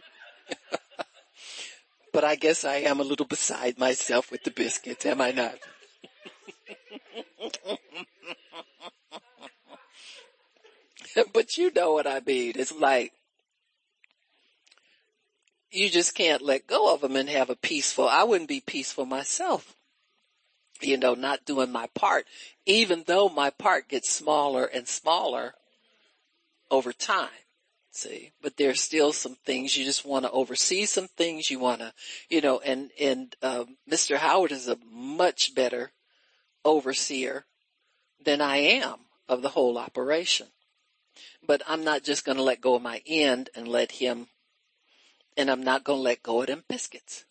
But 2.13 2.23
I 2.23 2.35
guess 2.35 2.63
I 2.63 2.75
am 2.75 2.99
a 2.99 3.03
little 3.03 3.25
beside 3.25 3.77
myself 3.79 4.31
with 4.31 4.43
the 4.43 4.51
biscuits, 4.51 5.05
am 5.05 5.19
I 5.19 5.31
not? 5.31 5.55
but 11.33 11.57
you 11.57 11.71
know 11.73 11.93
what 11.93 12.07
I 12.07 12.21
mean. 12.25 12.53
It's 12.55 12.71
like, 12.71 13.11
you 15.71 15.89
just 15.89 16.13
can't 16.13 16.43
let 16.43 16.67
go 16.67 16.93
of 16.93 17.01
them 17.01 17.15
and 17.15 17.27
have 17.29 17.49
a 17.49 17.55
peaceful, 17.55 18.07
I 18.07 18.23
wouldn't 18.23 18.47
be 18.47 18.61
peaceful 18.61 19.05
myself. 19.05 19.75
You 20.81 20.97
know, 20.97 21.15
not 21.15 21.45
doing 21.45 21.71
my 21.71 21.87
part, 21.95 22.25
even 22.65 23.03
though 23.07 23.29
my 23.29 23.49
part 23.49 23.89
gets 23.89 24.11
smaller 24.11 24.65
and 24.65 24.87
smaller 24.87 25.55
over 26.69 26.93
time. 26.93 27.29
See, 27.95 28.31
but 28.41 28.57
there's 28.57 28.81
still 28.81 29.13
some 29.13 29.35
things 29.45 29.77
you 29.77 29.85
just 29.85 30.03
want 30.03 30.25
to 30.25 30.31
oversee 30.31 30.85
some 30.85 31.07
things 31.07 31.51
you 31.51 31.59
want 31.59 31.79
to, 31.79 31.93
you 32.27 32.41
know, 32.41 32.59
and, 32.59 32.89
and, 32.99 33.35
um, 33.43 33.77
Mr. 33.89 34.17
Howard 34.17 34.51
is 34.51 34.67
a 34.67 34.79
much 34.91 35.53
better 35.53 35.91
overseer 36.65 37.45
than 38.23 38.41
I 38.41 38.57
am 38.57 38.95
of 39.29 39.43
the 39.43 39.49
whole 39.49 39.77
operation 39.77 40.47
but 41.45 41.61
I'm 41.67 41.83
not 41.83 42.03
just 42.03 42.25
going 42.25 42.37
to 42.37 42.43
let 42.43 42.61
go 42.61 42.75
of 42.75 42.81
my 42.81 43.01
end 43.05 43.49
and 43.55 43.67
let 43.67 43.93
him, 43.93 44.27
and 45.37 45.49
I'm 45.49 45.63
not 45.63 45.83
going 45.83 45.99
to 45.99 46.03
let 46.03 46.23
go 46.23 46.41
of 46.41 46.47
them 46.47 46.63
biscuits. 46.67 47.25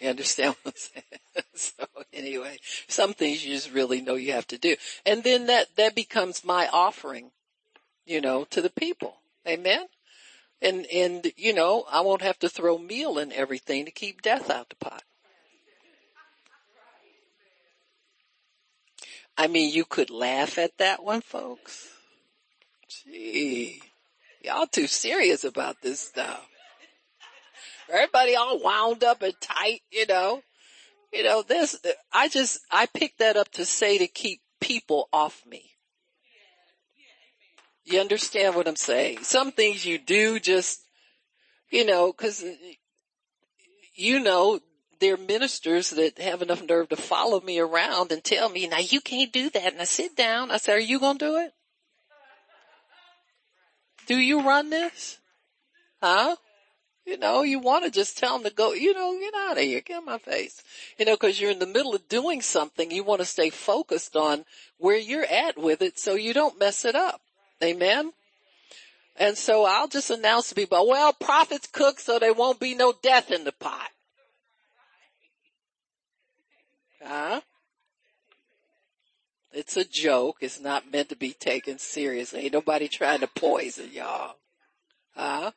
You 0.00 0.08
understand 0.08 0.54
what 0.62 0.74
I'm 0.74 0.76
saying? 0.76 1.44
so 1.54 2.04
anyway, 2.12 2.58
some 2.86 3.14
things 3.14 3.44
you 3.44 3.52
just 3.52 3.72
really 3.72 4.00
know 4.00 4.14
you 4.14 4.32
have 4.32 4.46
to 4.48 4.58
do. 4.58 4.76
And 5.04 5.24
then 5.24 5.46
that, 5.46 5.76
that 5.76 5.94
becomes 5.94 6.44
my 6.44 6.68
offering, 6.68 7.30
you 8.06 8.20
know, 8.20 8.44
to 8.50 8.62
the 8.62 8.70
people. 8.70 9.16
Amen. 9.48 9.86
And, 10.60 10.86
and, 10.86 11.32
you 11.36 11.54
know, 11.54 11.84
I 11.90 12.00
won't 12.00 12.22
have 12.22 12.38
to 12.40 12.48
throw 12.48 12.78
meal 12.78 13.18
and 13.18 13.32
everything 13.32 13.84
to 13.84 13.90
keep 13.90 14.22
death 14.22 14.50
out 14.50 14.68
the 14.68 14.76
pot. 14.76 15.02
I 19.36 19.46
mean, 19.46 19.72
you 19.72 19.84
could 19.84 20.10
laugh 20.10 20.58
at 20.58 20.76
that 20.78 21.04
one, 21.04 21.20
folks. 21.20 21.88
Gee, 22.88 23.80
y'all 24.42 24.66
too 24.66 24.88
serious 24.88 25.44
about 25.44 25.76
this 25.80 26.00
stuff. 26.00 26.44
Everybody 27.88 28.34
all 28.34 28.60
wound 28.60 29.04
up 29.04 29.22
and 29.22 29.34
tight, 29.40 29.82
you 29.92 30.06
know. 30.06 30.42
You 31.12 31.22
know, 31.22 31.42
this, 31.42 31.78
I 32.12 32.28
just, 32.28 32.60
I 32.70 32.86
picked 32.86 33.20
that 33.20 33.36
up 33.36 33.50
to 33.52 33.64
say 33.64 33.98
to 33.98 34.08
keep 34.08 34.40
people 34.60 35.08
off 35.12 35.42
me. 35.46 35.70
You 37.88 38.00
understand 38.00 38.54
what 38.54 38.68
I'm 38.68 38.76
saying? 38.76 39.22
Some 39.22 39.50
things 39.50 39.86
you 39.86 39.98
do 39.98 40.38
just, 40.38 40.80
you 41.70 41.86
know, 41.86 42.12
cause 42.12 42.44
you 43.94 44.20
know 44.20 44.60
there 45.00 45.14
are 45.14 45.18
ministers 45.18 45.90
that 45.90 46.18
have 46.18 46.42
enough 46.42 46.62
nerve 46.62 46.90
to 46.90 46.96
follow 46.96 47.40
me 47.40 47.58
around 47.58 48.12
and 48.12 48.22
tell 48.22 48.50
me, 48.50 48.66
now 48.66 48.78
you 48.78 49.00
can't 49.00 49.32
do 49.32 49.48
that. 49.50 49.72
And 49.72 49.80
I 49.80 49.84
sit 49.84 50.16
down. 50.16 50.50
I 50.50 50.58
say, 50.58 50.74
are 50.74 50.78
you 50.78 51.00
going 51.00 51.16
to 51.18 51.24
do 51.24 51.36
it? 51.38 51.52
Do 54.06 54.18
you 54.18 54.42
run 54.42 54.68
this? 54.68 55.18
Huh? 56.02 56.36
You 57.06 57.16
know, 57.16 57.42
you 57.42 57.58
want 57.58 57.86
to 57.86 57.90
just 57.90 58.18
tell 58.18 58.34
them 58.34 58.44
to 58.44 58.54
go, 58.54 58.74
you 58.74 58.92
know, 58.92 59.18
get 59.18 59.34
out 59.34 59.56
of 59.56 59.62
here, 59.62 59.80
get 59.80 60.04
my 60.04 60.18
face. 60.18 60.62
You 60.98 61.06
know, 61.06 61.16
cause 61.16 61.40
you're 61.40 61.50
in 61.50 61.58
the 61.58 61.66
middle 61.66 61.94
of 61.94 62.06
doing 62.06 62.42
something. 62.42 62.90
You 62.90 63.02
want 63.02 63.20
to 63.20 63.24
stay 63.24 63.48
focused 63.48 64.14
on 64.14 64.44
where 64.76 64.98
you're 64.98 65.24
at 65.24 65.56
with 65.56 65.80
it 65.80 65.98
so 65.98 66.14
you 66.14 66.34
don't 66.34 66.58
mess 66.58 66.84
it 66.84 66.94
up. 66.94 67.22
Amen. 67.62 68.12
And 69.18 69.36
so 69.36 69.64
I'll 69.64 69.88
just 69.88 70.10
announce 70.10 70.48
to 70.48 70.54
people, 70.54 70.88
well, 70.88 71.12
prophets 71.12 71.68
cook 71.70 71.98
so 71.98 72.18
there 72.18 72.32
won't 72.32 72.60
be 72.60 72.74
no 72.74 72.94
death 73.02 73.32
in 73.32 73.44
the 73.44 73.52
pot. 73.52 73.90
Huh? 77.02 77.40
It's 79.52 79.76
a 79.76 79.84
joke. 79.84 80.36
It's 80.40 80.60
not 80.60 80.92
meant 80.92 81.08
to 81.08 81.16
be 81.16 81.32
taken 81.32 81.78
seriously. 81.78 82.40
Ain't 82.40 82.52
nobody 82.52 82.86
trying 82.86 83.20
to 83.20 83.26
poison 83.26 83.90
y'all. 83.92 84.36
Huh? 85.16 85.50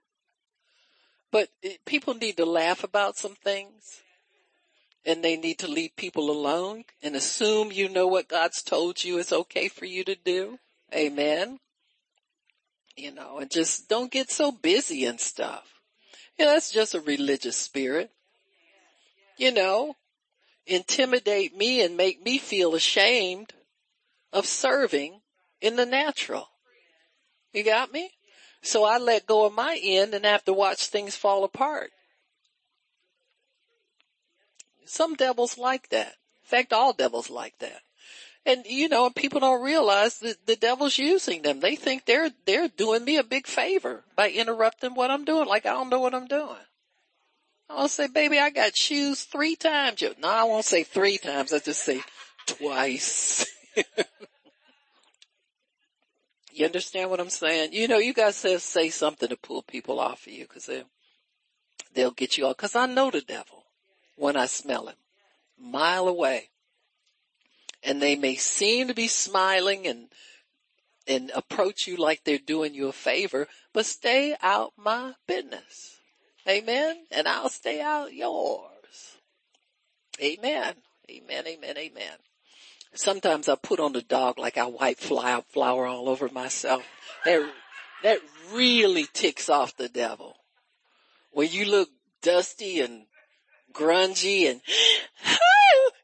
But 1.32 1.49
people 1.86 2.16
need 2.16 2.38
to 2.38 2.45
laugh 2.45 2.84
about 2.84 3.16
some 3.16 3.36
things 3.36 4.02
and 5.06 5.24
they 5.24 5.38
need 5.38 5.60
to 5.60 5.68
leave 5.68 5.95
people 5.95 6.32
alone 6.32 6.86
and 7.04 7.16
assume 7.16 7.72
you 7.72 7.89
know 7.89 8.08
what 8.08 8.28
God's 8.28 8.64
told 8.64 9.04
you 9.04 9.18
is 9.18 9.32
okay 9.32 9.68
for 9.68 9.86
you 9.86 10.04
to 10.04 10.16
do. 10.16 10.58
Amen 10.93 11.60
you 12.96 13.12
know, 13.14 13.39
and 13.39 13.50
just 13.50 13.89
don't 13.89 14.12
get 14.12 14.30
so 14.30 14.52
busy 14.52 15.06
and 15.06 15.20
stuff. 15.20 15.82
Know, 16.39 16.48
that's 16.48 16.72
just 16.72 16.96
a 16.96 17.02
religious 17.02 17.58
spirit. 17.58 18.12
You 19.38 19.52
know, 19.52 19.96
intimidate 20.66 21.56
me 21.56 21.82
and 21.82 21.98
make 21.98 22.24
me 22.24 22.38
feel 22.38 22.76
ashamed 22.76 23.54
of 24.34 24.46
serving 24.46 25.22
in 25.62 25.76
the 25.76 25.86
natural. 25.86 26.48
You 27.54 27.64
got 27.64 27.92
me? 27.92 28.12
So 28.62 28.84
I 28.84 28.98
let 28.98 29.26
go 29.26 29.46
of 29.46 29.54
my 29.54 29.80
end 29.82 30.14
and 30.14 30.26
have 30.26 30.46
to 30.46 30.54
watch 30.54 30.88
things 30.88 31.16
fall 31.16 31.44
apart. 31.44 31.92
Some 34.86 35.16
devils 35.16 35.58
like 35.58 35.89
that. 35.89 36.16
In 36.44 36.50
fact, 36.50 36.74
all 36.74 36.94
devils 36.94 37.30
like 37.30 37.58
that. 37.60 37.82
And 38.46 38.66
you 38.66 38.89
know, 38.89 39.10
people 39.10 39.39
don't 39.39 39.64
realize 39.64 40.18
that 40.20 40.48
the 40.48 40.56
devil's 40.56 40.98
using 40.98 41.44
them. 41.44 41.60
They 41.60 41.76
think 41.76 42.06
they're, 42.06 42.32
they're 42.46 42.70
doing 42.70 43.06
me 43.06 43.18
a 43.18 43.24
big 43.24 43.46
favor 43.46 44.04
by 44.16 44.32
interrupting 44.32 44.96
what 44.96 45.12
I'm 45.12 45.26
doing. 45.26 45.48
Like 45.48 45.66
I 45.66 45.74
don't 45.74 45.89
know 45.89 46.00
what 46.00 46.16
I'm 46.16 46.28
doing. 46.28 46.58
I'll 47.70 47.88
say, 47.88 48.08
baby, 48.08 48.38
I 48.38 48.50
got 48.50 48.76
shoes 48.76 49.24
three 49.24 49.56
times. 49.56 50.04
No, 50.22 50.28
I 50.28 50.44
won't 50.44 50.66
say 50.66 50.84
three 50.84 51.18
times. 51.18 51.54
I 51.54 51.60
just 51.60 51.84
say 51.84 52.02
twice. 52.46 53.46
you 56.54 56.66
understand 56.66 57.10
what 57.10 57.22
I'm 57.22 57.30
saying? 57.30 57.72
You 57.72 57.88
know, 57.88 57.98
you 57.98 58.14
guys 58.14 58.42
to 58.42 58.60
say 58.60 58.89
something 58.89 59.30
to 59.30 59.38
pull 59.38 59.62
people 59.62 60.00
off 60.00 60.28
of 60.28 60.34
you 60.34 60.44
because 60.44 60.66
they, 60.66 60.84
they'll 61.94 62.12
get 62.12 62.38
you 62.38 62.46
all. 62.46 62.54
Cause 62.54 62.76
I 62.76 62.88
know 62.88 63.10
the 63.10 63.22
devil 63.22 63.64
when 64.18 64.36
I 64.36 64.48
smell 64.48 64.88
him 64.88 64.96
mile 65.58 66.08
away 66.08 66.50
and 67.84 68.02
they 68.02 68.16
may 68.16 68.36
seem 68.36 68.88
to 68.88 68.94
be 68.94 69.08
smiling 69.08 69.88
and 69.88 70.08
and 71.08 71.32
approach 71.34 71.88
you 71.88 71.98
like 71.98 72.24
they're 72.24 72.38
doing 72.38 72.76
you 72.76 72.88
a 72.88 72.94
favor, 72.94 73.48
but 73.74 73.86
stay 73.86 74.36
out 74.42 74.74
my 74.78 75.14
business. 75.28 76.00
Amen. 76.48 77.06
And 77.12 77.28
I'll 77.28 77.50
stay 77.50 77.82
out 77.82 78.14
yours. 78.14 79.18
Amen. 80.22 80.76
Amen. 81.10 81.48
Amen. 81.48 81.78
Amen. 81.78 82.14
Sometimes 82.94 83.48
I 83.48 83.56
put 83.56 83.80
on 83.80 83.94
the 83.94 84.02
dog 84.02 84.38
like 84.38 84.58
I 84.58 84.66
wipe 84.66 85.00
fly 85.00 85.42
flour 85.50 85.86
all 85.86 86.10
over 86.10 86.30
myself. 86.30 86.84
That, 87.26 87.50
that 88.04 88.20
really 88.54 89.08
ticks 89.12 89.50
off 89.50 89.78
the 89.78 89.90
devil. 89.90 90.36
When 91.32 91.50
you 91.50 91.66
look 91.66 91.90
dusty 92.22 92.82
and 92.82 93.06
grungy 93.74 94.50
and, 94.50 94.62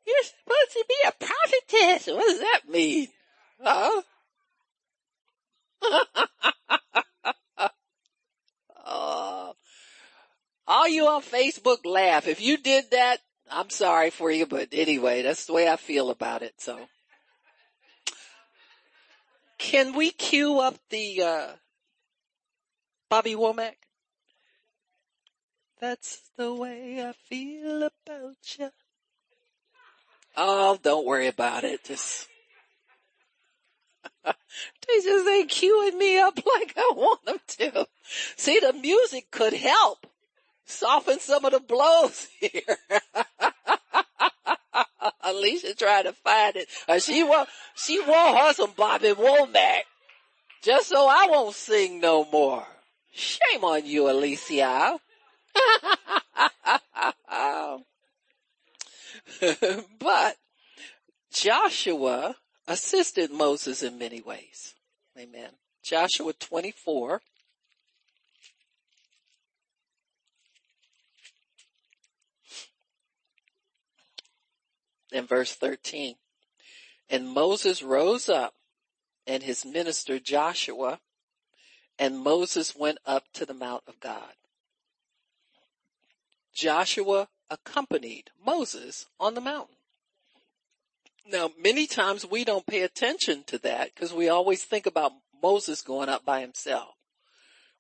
you're 0.07 0.23
supposed 0.23 0.71
to 0.73 0.85
be 0.87 0.95
a 1.07 1.25
prophetess. 1.25 2.07
What 2.07 2.25
does 2.25 2.39
that 2.39 2.61
mean? 2.69 3.07
Huh? 3.61 4.01
uh, 8.85 9.51
all 10.67 10.87
you 10.87 11.07
on 11.07 11.21
Facebook 11.21 11.85
laugh. 11.85 12.27
If 12.27 12.41
you 12.41 12.57
did 12.57 12.91
that, 12.91 13.19
I'm 13.51 13.69
sorry 13.69 14.09
for 14.09 14.31
you, 14.31 14.45
but 14.45 14.69
anyway, 14.71 15.21
that's 15.21 15.45
the 15.45 15.53
way 15.53 15.69
I 15.69 15.75
feel 15.75 16.09
about 16.09 16.41
it, 16.41 16.53
so. 16.57 16.79
Can 19.57 19.95
we 19.95 20.11
cue 20.11 20.59
up 20.59 20.75
the, 20.89 21.21
uh, 21.23 21.47
Bobby 23.09 23.35
Womack? 23.35 23.75
That's 25.79 26.21
the 26.37 26.53
way 26.53 27.03
I 27.05 27.13
feel 27.13 27.83
about 27.83 28.35
you. 28.57 28.69
Oh, 30.39 30.77
don't 30.83 31.07
worry 31.07 31.25
about 31.27 31.63
it. 31.63 31.83
Just, 31.83 32.27
they 34.23 35.01
just 35.03 35.27
ain't 35.27 35.49
queuing 35.49 35.97
me 35.97 36.19
up 36.19 36.37
like 36.37 36.73
I 36.77 36.91
want 36.95 37.25
them 37.25 37.39
to. 37.47 37.87
See, 38.35 38.59
the 38.59 38.73
music 38.73 39.31
could 39.31 39.53
help 39.53 40.05
soften 40.65 41.19
some 41.19 41.43
of 41.43 41.53
the 41.53 41.59
blows 41.59 42.27
here. 42.39 42.77
Alicia 45.23 45.73
trying 45.73 46.03
to 46.03 46.13
find 46.13 46.55
it. 46.55 46.67
Uh, 46.87 46.99
she 46.99 47.23
want, 47.23 47.49
she 47.75 47.99
want 47.99 48.37
her 48.37 48.53
some 48.53 48.73
Bobby 48.77 49.09
Womack. 49.09 49.81
Just 50.61 50.89
so 50.89 51.07
I 51.07 51.27
won't 51.31 51.55
sing 51.55 51.99
no 51.99 52.25
more. 52.31 52.63
Shame 53.11 53.63
on 53.63 53.87
you, 53.87 54.07
Alicia. 54.09 54.99
but 59.99 60.37
Joshua 61.31 62.35
assisted 62.67 63.31
Moses 63.31 63.83
in 63.83 63.97
many 63.97 64.21
ways. 64.21 64.75
Amen. 65.17 65.51
Joshua 65.83 66.33
24. 66.33 67.21
And 75.13 75.27
verse 75.27 75.55
13. 75.55 76.15
And 77.09 77.29
Moses 77.29 77.81
rose 77.81 78.27
up 78.27 78.53
and 79.25 79.43
his 79.43 79.65
minister 79.65 80.19
Joshua 80.19 80.99
and 81.99 82.19
Moses 82.19 82.75
went 82.75 82.99
up 83.05 83.23
to 83.33 83.45
the 83.45 83.53
mount 83.53 83.83
of 83.87 83.99
God. 83.99 84.33
Joshua 86.53 87.27
accompanied 87.49 88.31
Moses 88.45 89.07
on 89.19 89.33
the 89.33 89.41
mountain. 89.41 89.75
Now, 91.29 91.51
many 91.61 91.87
times 91.87 92.25
we 92.25 92.45
don't 92.45 92.65
pay 92.65 92.83
attention 92.83 93.43
to 93.47 93.57
that 93.59 93.93
because 93.93 94.13
we 94.13 94.29
always 94.29 94.63
think 94.63 94.85
about 94.85 95.11
Moses 95.41 95.81
going 95.81 96.09
up 96.09 96.25
by 96.25 96.41
himself. 96.41 96.95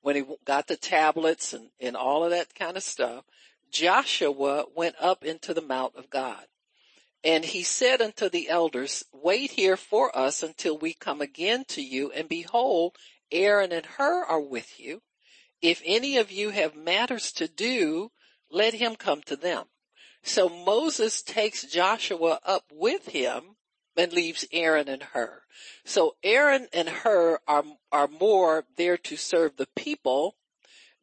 When 0.01 0.15
he 0.15 0.23
got 0.45 0.67
the 0.67 0.75
tablets 0.75 1.53
and, 1.53 1.69
and 1.79 1.95
all 1.95 2.23
of 2.23 2.31
that 2.31 2.55
kind 2.55 2.77
of 2.77 2.83
stuff, 2.83 3.23
Joshua 3.71 4.65
went 4.75 4.95
up 4.99 5.23
into 5.23 5.53
the 5.53 5.61
mount 5.61 5.95
of 5.95 6.09
God. 6.09 6.43
And 7.23 7.43
he 7.43 7.63
said 7.63 8.01
unto 8.01 8.29
the 8.29 8.49
elders, 8.49 9.03
wait 9.11 9.51
here 9.51 9.75
for 9.75 10.15
us 10.17 10.43
until 10.43 10.77
we 10.77 10.93
come 10.93 11.19
again 11.19 11.65
to 11.69 11.81
you. 11.81 12.11
And 12.11 12.29
behold, 12.29 12.95
Aaron 13.31 13.71
and 13.71 13.85
Hur 13.85 14.23
are 14.23 14.41
with 14.41 14.79
you. 14.79 15.01
If 15.61 15.81
any 15.83 16.17
of 16.17 16.31
you 16.31 16.51
have 16.51 16.75
matters 16.75 17.31
to 17.33 17.47
do, 17.47 18.11
let 18.51 18.73
him 18.73 18.95
come 18.95 19.21
to 19.23 19.35
them. 19.35 19.65
So 20.23 20.49
Moses 20.49 21.21
takes 21.21 21.63
Joshua 21.63 22.39
up 22.45 22.65
with 22.71 23.07
him 23.07 23.55
and 23.95 24.11
leaves 24.11 24.45
Aaron 24.51 24.87
and 24.87 25.01
Hur. 25.01 25.41
So 25.85 26.15
Aaron 26.23 26.67
and 26.73 26.89
Hur 26.89 27.39
are, 27.47 27.63
are 27.91 28.07
more 28.07 28.65
there 28.75 28.97
to 28.97 29.15
serve 29.15 29.57
the 29.57 29.67
people, 29.75 30.35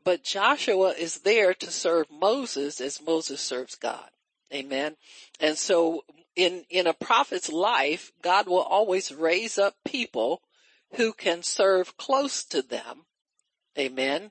but 0.04 0.22
Joshua 0.22 0.90
is 0.90 1.20
there 1.20 1.54
to 1.54 1.70
serve 1.70 2.06
Moses 2.10 2.80
as 2.80 3.00
Moses 3.00 3.40
serves 3.40 3.74
God. 3.74 4.10
Amen. 4.52 4.96
And 5.40 5.56
so 5.56 6.04
in, 6.36 6.64
in 6.68 6.86
a 6.86 6.92
prophet's 6.92 7.50
life, 7.50 8.12
God 8.22 8.46
will 8.46 8.62
always 8.62 9.12
raise 9.12 9.58
up 9.58 9.74
people 9.84 10.42
who 10.96 11.12
can 11.12 11.42
serve 11.42 11.96
close 11.96 12.44
to 12.44 12.62
them. 12.62 13.06
Amen 13.78 14.30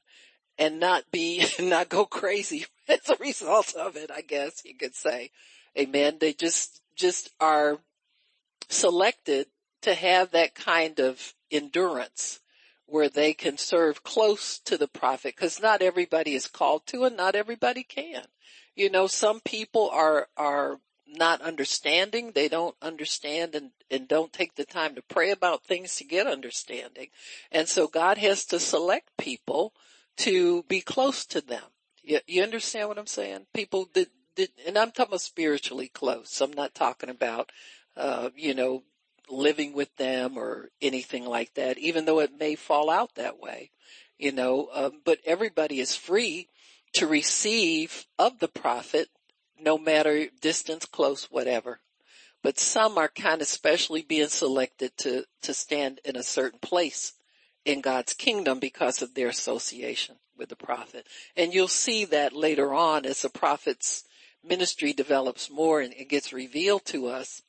and 0.57 0.79
not 0.79 1.03
be, 1.11 1.45
not 1.59 1.89
go 1.89 2.05
crazy 2.05 2.65
as 2.87 3.09
a 3.09 3.15
result 3.19 3.73
of 3.75 3.95
it, 3.95 4.11
I 4.11 4.21
guess 4.21 4.63
you 4.65 4.75
could 4.75 4.95
say. 4.95 5.31
Amen. 5.77 6.17
They 6.19 6.33
just, 6.33 6.81
just 6.95 7.29
are 7.39 7.79
selected 8.69 9.47
to 9.81 9.93
have 9.93 10.31
that 10.31 10.55
kind 10.55 10.99
of 10.99 11.33
endurance 11.51 12.39
where 12.85 13.09
they 13.09 13.33
can 13.33 13.57
serve 13.57 14.03
close 14.03 14.59
to 14.59 14.77
the 14.77 14.87
prophet 14.87 15.35
because 15.35 15.61
not 15.61 15.81
everybody 15.81 16.35
is 16.35 16.47
called 16.47 16.85
to 16.87 17.05
and 17.05 17.17
not 17.17 17.35
everybody 17.35 17.83
can. 17.83 18.23
You 18.75 18.89
know, 18.89 19.07
some 19.07 19.39
people 19.39 19.89
are, 19.91 20.27
are 20.37 20.79
not 21.07 21.41
understanding. 21.41 22.31
They 22.31 22.47
don't 22.47 22.75
understand 22.81 23.55
and, 23.55 23.71
and 23.89 24.07
don't 24.07 24.33
take 24.33 24.55
the 24.55 24.65
time 24.65 24.95
to 24.95 25.01
pray 25.01 25.31
about 25.31 25.63
things 25.63 25.95
to 25.97 26.03
get 26.03 26.27
understanding. 26.27 27.07
And 27.51 27.67
so 27.67 27.87
God 27.87 28.17
has 28.17 28.45
to 28.45 28.59
select 28.59 29.09
people 29.17 29.73
to 30.17 30.63
be 30.63 30.81
close 30.81 31.25
to 31.27 31.41
them. 31.41 31.63
You, 32.03 32.19
you 32.27 32.43
understand 32.43 32.89
what 32.89 32.97
I'm 32.97 33.07
saying? 33.07 33.47
People 33.53 33.89
that, 33.93 34.09
that, 34.35 34.49
and 34.67 34.77
I'm 34.77 34.91
talking 34.91 35.11
about 35.11 35.21
spiritually 35.21 35.87
close. 35.87 36.41
I'm 36.41 36.53
not 36.53 36.75
talking 36.75 37.09
about, 37.09 37.51
uh, 37.95 38.29
you 38.35 38.53
know, 38.53 38.83
living 39.29 39.73
with 39.73 39.95
them 39.95 40.37
or 40.37 40.69
anything 40.81 41.25
like 41.25 41.53
that, 41.53 41.77
even 41.77 42.05
though 42.05 42.19
it 42.19 42.37
may 42.37 42.55
fall 42.55 42.89
out 42.89 43.15
that 43.15 43.39
way, 43.39 43.71
you 44.17 44.31
know, 44.31 44.69
um, 44.73 45.01
but 45.05 45.19
everybody 45.25 45.79
is 45.79 45.95
free 45.95 46.49
to 46.93 47.07
receive 47.07 48.05
of 48.19 48.39
the 48.39 48.47
prophet 48.47 49.09
no 49.59 49.77
matter 49.77 50.27
distance, 50.41 50.85
close, 50.85 51.25
whatever. 51.31 51.79
But 52.41 52.59
some 52.59 52.97
are 52.97 53.07
kind 53.07 53.41
of 53.41 53.47
specially 53.47 54.01
being 54.01 54.27
selected 54.27 54.91
to, 54.97 55.25
to 55.43 55.53
stand 55.53 56.01
in 56.03 56.17
a 56.17 56.23
certain 56.23 56.59
place 56.59 57.13
in 57.65 57.81
God's 57.81 58.13
kingdom 58.13 58.59
because 58.59 59.01
of 59.01 59.13
their 59.13 59.29
association 59.29 60.15
with 60.37 60.49
the 60.49 60.55
prophet. 60.55 61.07
And 61.35 61.53
you'll 61.53 61.67
see 61.67 62.05
that 62.05 62.33
later 62.33 62.73
on 62.73 63.05
as 63.05 63.21
the 63.21 63.29
prophet's 63.29 64.03
ministry 64.43 64.93
develops 64.93 65.49
more 65.49 65.79
and 65.79 65.93
it 65.93 66.09
gets 66.09 66.33
revealed 66.33 66.85
to 66.85 67.07
us 67.07 67.41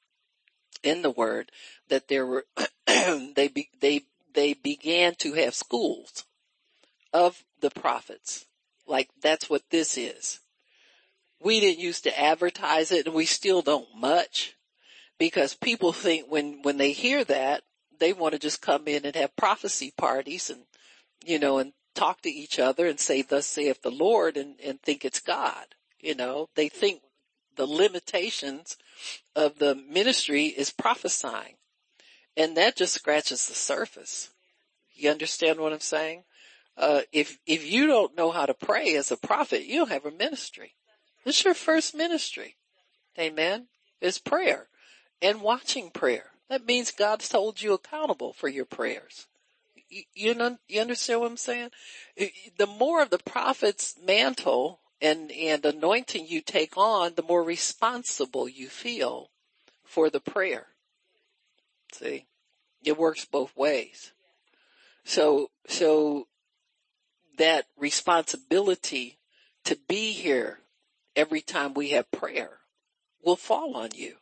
in 0.83 1.03
the 1.03 1.11
word 1.11 1.51
that 1.89 2.09
there 2.09 2.27
were, 2.27 2.47
they, 2.87 3.51
be, 3.53 3.69
they, 3.81 4.03
they 4.35 4.55
began 4.55 5.15
to 5.17 5.33
have 5.35 5.55
schools 5.55 6.25
of 7.13 7.43
the 7.61 7.71
prophets. 7.71 8.47
Like 8.87 9.09
that's 9.23 9.49
what 9.49 9.63
this 9.71 9.97
is 9.97 10.41
we 11.45 11.61
didn't 11.61 11.79
used 11.79 12.05
to 12.05 12.21
advertise 12.21 12.91
it 12.91 13.07
and 13.07 13.15
we 13.15 13.27
still 13.27 13.63
don't 13.63 13.95
much 13.95 14.57
because 15.19 15.55
people 15.55 15.93
think 15.93 16.27
when, 16.29 16.63
when 16.63 16.79
they 16.79 16.93
hear 16.93 17.23
that, 17.25 17.63
they 18.05 18.13
want 18.13 18.35
to 18.35 18.39
just 18.39 18.61
come 18.61 18.87
in 18.87 19.07
and 19.07 19.17
have 19.17 19.35
prophecy 19.35 19.91
parties 19.97 20.51
and, 20.51 20.61
you 21.25 21.39
know, 21.39 21.57
and 21.57 21.73
talk 21.95 22.21
to 22.21 22.29
each 22.29 22.59
other 22.59 22.87
and 22.87 23.01
say, 23.01 23.23
thus 23.23 23.47
saith 23.47 23.81
the 23.81 23.91
Lord 23.91 24.37
and, 24.37 24.57
and 24.63 24.79
think 24.83 25.07
it's 25.07 25.21
God. 25.21 25.65
You 26.01 26.15
know, 26.15 26.51
they 26.55 26.69
think 26.69 27.01
the 27.57 27.65
limitations 27.65 28.77
of 29.35 29.59
the 29.59 29.75
ministry 29.75 30.47
is 30.47 30.71
prophesying 30.71 31.55
and 32.37 32.59
that 32.59 32.77
just 32.77 32.93
scratches 32.93 33.49
the 33.49 33.55
surface. 33.55 34.29
You 34.95 35.11
understand 35.11 35.59
what 35.59 35.73
I'm 35.73 35.81
saying? 35.81 36.25
Uh, 36.77 37.03
if, 37.11 37.39
if 37.47 37.71
you 37.71 37.87
don't 37.87 38.19
know 38.19 38.33
how 38.33 38.45
to 38.45 38.53
pray 38.53 38.97
as 38.97 39.11
a 39.13 39.17
prophet, 39.17 39.65
you 39.65 39.79
don't 39.79 39.91
have 39.91 40.05
a 40.05 40.11
ministry. 40.11 40.75
Is 41.25 41.43
your 41.43 41.55
first 41.55 41.95
ministry. 41.95 42.57
Amen. 43.19 43.69
Is 44.03 44.19
prayer 44.19 44.69
and 45.23 45.41
watching 45.41 45.89
prayer. 45.89 46.34
That 46.49 46.67
means 46.67 46.91
God's 46.91 47.29
told 47.29 47.63
you 47.63 47.73
accountable 47.73 48.33
for 48.33 48.49
your 48.49 48.65
prayers. 48.65 49.27
You, 49.89 50.03
you, 50.15 50.35
know, 50.35 50.59
you 50.69 50.81
understand 50.81 51.21
what 51.21 51.31
I'm 51.31 51.37
saying? 51.37 51.71
The 52.17 52.67
more 52.67 53.03
of 53.03 53.11
the 53.11 53.19
prophet's 53.19 53.95
mantle 54.05 54.81
and, 55.01 55.31
and 55.33 55.65
anointing 55.65 56.27
you 56.27 56.41
take 56.41 56.77
on, 56.77 57.15
the 57.15 57.23
more 57.23 57.43
responsible 57.43 58.49
you 58.49 58.69
feel 58.69 59.31
for 59.85 60.11
the 60.11 60.21
prayer. 60.21 60.69
See, 61.93 62.27
it 62.85 62.99
works 62.99 63.25
both 63.25 63.57
ways. 63.57 64.13
So, 65.05 65.51
so 65.69 66.29
that 67.39 67.67
responsibility 67.77 69.19
to 69.65 69.79
be 69.89 70.13
here 70.13 70.61
every 71.17 71.41
time 71.41 71.75
we 71.75 71.91
have 71.91 72.11
prayer 72.11 72.59
will 73.23 73.37
fall 73.37 73.77
on 73.77 73.91
you 73.95 74.17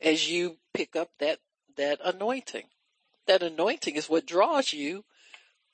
as 0.00 0.30
you 0.30 0.56
pick 0.72 0.96
up 0.96 1.10
that, 1.18 1.38
that 1.76 2.00
anointing. 2.04 2.64
That 3.26 3.42
anointing 3.42 3.96
is 3.96 4.08
what 4.08 4.26
draws 4.26 4.72
you 4.72 5.04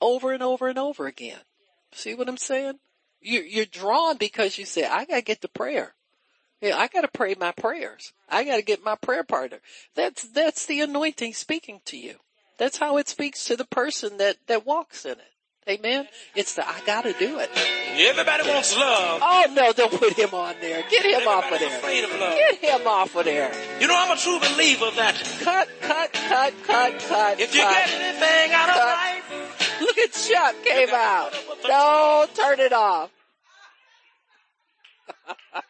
over 0.01 0.31
and 0.31 0.43
over 0.43 0.67
and 0.67 0.77
over 0.77 1.07
again. 1.07 1.39
See 1.91 2.13
what 2.13 2.29
I'm 2.29 2.37
saying? 2.37 2.79
You, 3.21 3.41
you're 3.41 3.65
drawn 3.65 4.17
because 4.17 4.57
you 4.57 4.65
say, 4.65 4.85
I 4.85 5.05
gotta 5.05 5.21
get 5.21 5.41
to 5.41 5.47
prayer. 5.47 5.95
Yeah, 6.61 6.77
I 6.77 6.87
gotta 6.87 7.07
pray 7.07 7.35
my 7.39 7.51
prayers. 7.51 8.13
I 8.27 8.43
gotta 8.43 8.61
get 8.61 8.83
my 8.83 8.95
prayer 8.95 9.23
partner. 9.23 9.59
That's, 9.95 10.23
that's 10.29 10.65
the 10.65 10.81
anointing 10.81 11.33
speaking 11.33 11.81
to 11.85 11.97
you. 11.97 12.15
That's 12.57 12.77
how 12.77 12.97
it 12.97 13.07
speaks 13.07 13.45
to 13.45 13.55
the 13.55 13.65
person 13.65 14.17
that, 14.17 14.37
that 14.47 14.65
walks 14.65 15.05
in 15.05 15.13
it. 15.13 15.33
Amen. 15.69 16.07
It's 16.35 16.55
the 16.55 16.67
I 16.67 16.81
gotta 16.85 17.13
do 17.13 17.37
it. 17.39 17.49
Everybody 17.95 18.49
wants 18.49 18.75
love. 18.75 19.19
Oh 19.23 19.45
no, 19.53 19.71
don't 19.73 19.91
put 19.91 20.13
him 20.13 20.33
on 20.33 20.55
there. 20.61 20.83
Get 20.89 21.05
him 21.05 21.27
off 21.27 21.51
of 21.51 21.59
there. 21.59 21.77
afraid 21.77 22.03
of 22.05 22.11
love. 22.19 22.37
Get 22.37 22.55
him 22.81 22.87
off 22.87 23.15
of 23.15 23.25
there. 23.25 23.51
You 23.79 23.87
know, 23.87 23.95
I'm 23.95 24.17
a 24.17 24.19
true 24.19 24.39
believer 24.39 24.85
of 24.85 24.95
that 24.95 25.15
Cut, 25.41 25.67
cut, 25.81 26.11
cut, 26.13 26.53
cut, 26.65 26.99
cut. 27.07 27.39
if 27.39 27.53
you 27.53 27.61
cut. 27.61 27.71
get 27.71 27.89
anything 27.91 28.53
out 28.53 28.69
of 28.69 28.75
Cut. 28.75 28.97
life, 28.97 29.79
Look 29.81 29.97
at 29.97 30.11
Chuck 30.13 30.55
came 30.65 30.89
out. 30.91 31.31
Don't 31.63 32.35
turn 32.35 32.59
it 32.59 32.73
off. 32.73 33.11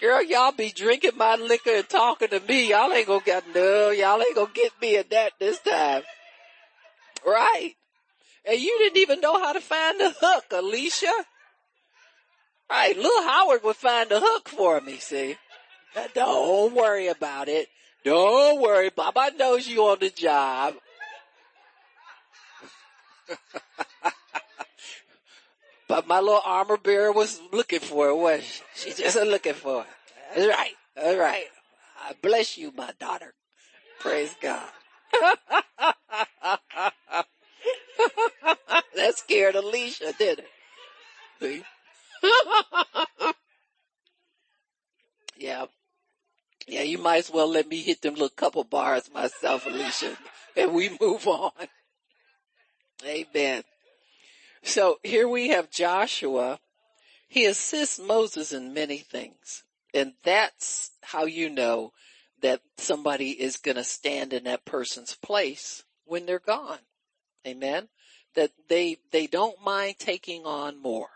Girl, 0.00 0.22
y'all 0.22 0.52
be 0.52 0.70
drinking 0.70 1.16
my 1.16 1.34
liquor 1.34 1.70
and 1.70 1.88
talking 1.88 2.28
to 2.28 2.40
me. 2.40 2.68
Y'all 2.70 2.92
ain't 2.92 3.06
gonna 3.06 3.20
get, 3.24 3.44
no, 3.54 3.90
y'all 3.90 4.20
ain't 4.22 4.34
gonna 4.36 4.50
get 4.54 4.72
me 4.80 4.96
at 4.96 5.10
that 5.10 5.32
this 5.40 5.58
time. 5.60 6.02
Right. 7.26 7.74
And 8.44 8.60
you 8.60 8.76
didn't 8.78 8.98
even 8.98 9.20
know 9.20 9.38
how 9.38 9.52
to 9.52 9.60
find 9.60 10.00
the 10.00 10.14
hook, 10.20 10.46
Alicia. 10.50 11.12
Right, 12.70 12.96
Lil 12.96 13.22
Howard 13.22 13.62
would 13.64 13.76
find 13.76 14.10
the 14.10 14.20
hook 14.20 14.48
for 14.48 14.80
me, 14.80 14.98
see. 14.98 15.36
Don't 16.14 16.74
worry 16.74 17.08
about 17.08 17.48
it. 17.48 17.68
Don't 18.04 18.60
worry. 18.60 18.90
Baba 18.90 19.30
knows 19.36 19.66
you 19.66 19.82
on 19.84 19.98
the 20.00 20.10
job. 20.10 20.74
but 25.88 26.06
my 26.06 26.20
little 26.20 26.42
armor 26.44 26.76
bearer 26.76 27.12
was 27.12 27.40
looking 27.52 27.80
for 27.80 28.08
it, 28.08 28.16
was 28.16 28.44
she? 28.44 28.90
She 28.90 29.02
just 29.02 29.16
looking 29.16 29.54
for 29.54 29.82
it. 29.82 29.88
That's 30.34 30.48
right. 30.48 30.74
That's. 30.96 31.44
I 32.06 32.14
bless 32.22 32.56
you, 32.56 32.72
my 32.76 32.92
daughter. 32.98 33.34
Praise 34.00 34.34
God. 34.40 34.68
that 38.94 39.16
scared 39.16 39.54
Alicia, 39.54 40.14
didn't 40.18 40.44
it? 40.44 40.50
See? 41.40 41.64
yeah. 45.36 45.66
Yeah, 46.66 46.82
you 46.82 46.98
might 46.98 47.18
as 47.18 47.30
well 47.30 47.48
let 47.48 47.68
me 47.68 47.80
hit 47.80 48.02
them 48.02 48.14
little 48.14 48.28
couple 48.28 48.64
bars 48.64 49.10
myself, 49.12 49.66
Alicia, 49.66 50.18
and 50.56 50.74
we 50.74 50.90
move 51.00 51.26
on. 51.26 51.52
Amen. 53.06 53.62
So 54.62 54.98
here 55.02 55.28
we 55.28 55.48
have 55.48 55.70
Joshua. 55.70 56.58
He 57.28 57.46
assists 57.46 57.98
Moses 57.98 58.52
in 58.52 58.74
many 58.74 58.98
things. 58.98 59.64
And 59.94 60.14
that's 60.24 60.90
how 61.02 61.24
you 61.24 61.48
know 61.48 61.92
that 62.42 62.60
somebody 62.76 63.30
is 63.30 63.56
going 63.56 63.76
to 63.76 63.84
stand 63.84 64.32
in 64.32 64.44
that 64.44 64.64
person's 64.64 65.14
place 65.14 65.84
when 66.04 66.26
they're 66.26 66.38
gone. 66.38 66.78
Amen. 67.48 67.88
That 68.34 68.50
they, 68.68 68.98
they 69.10 69.26
don't 69.26 69.62
mind 69.64 69.96
taking 69.98 70.44
on 70.44 70.80
more. 70.80 71.08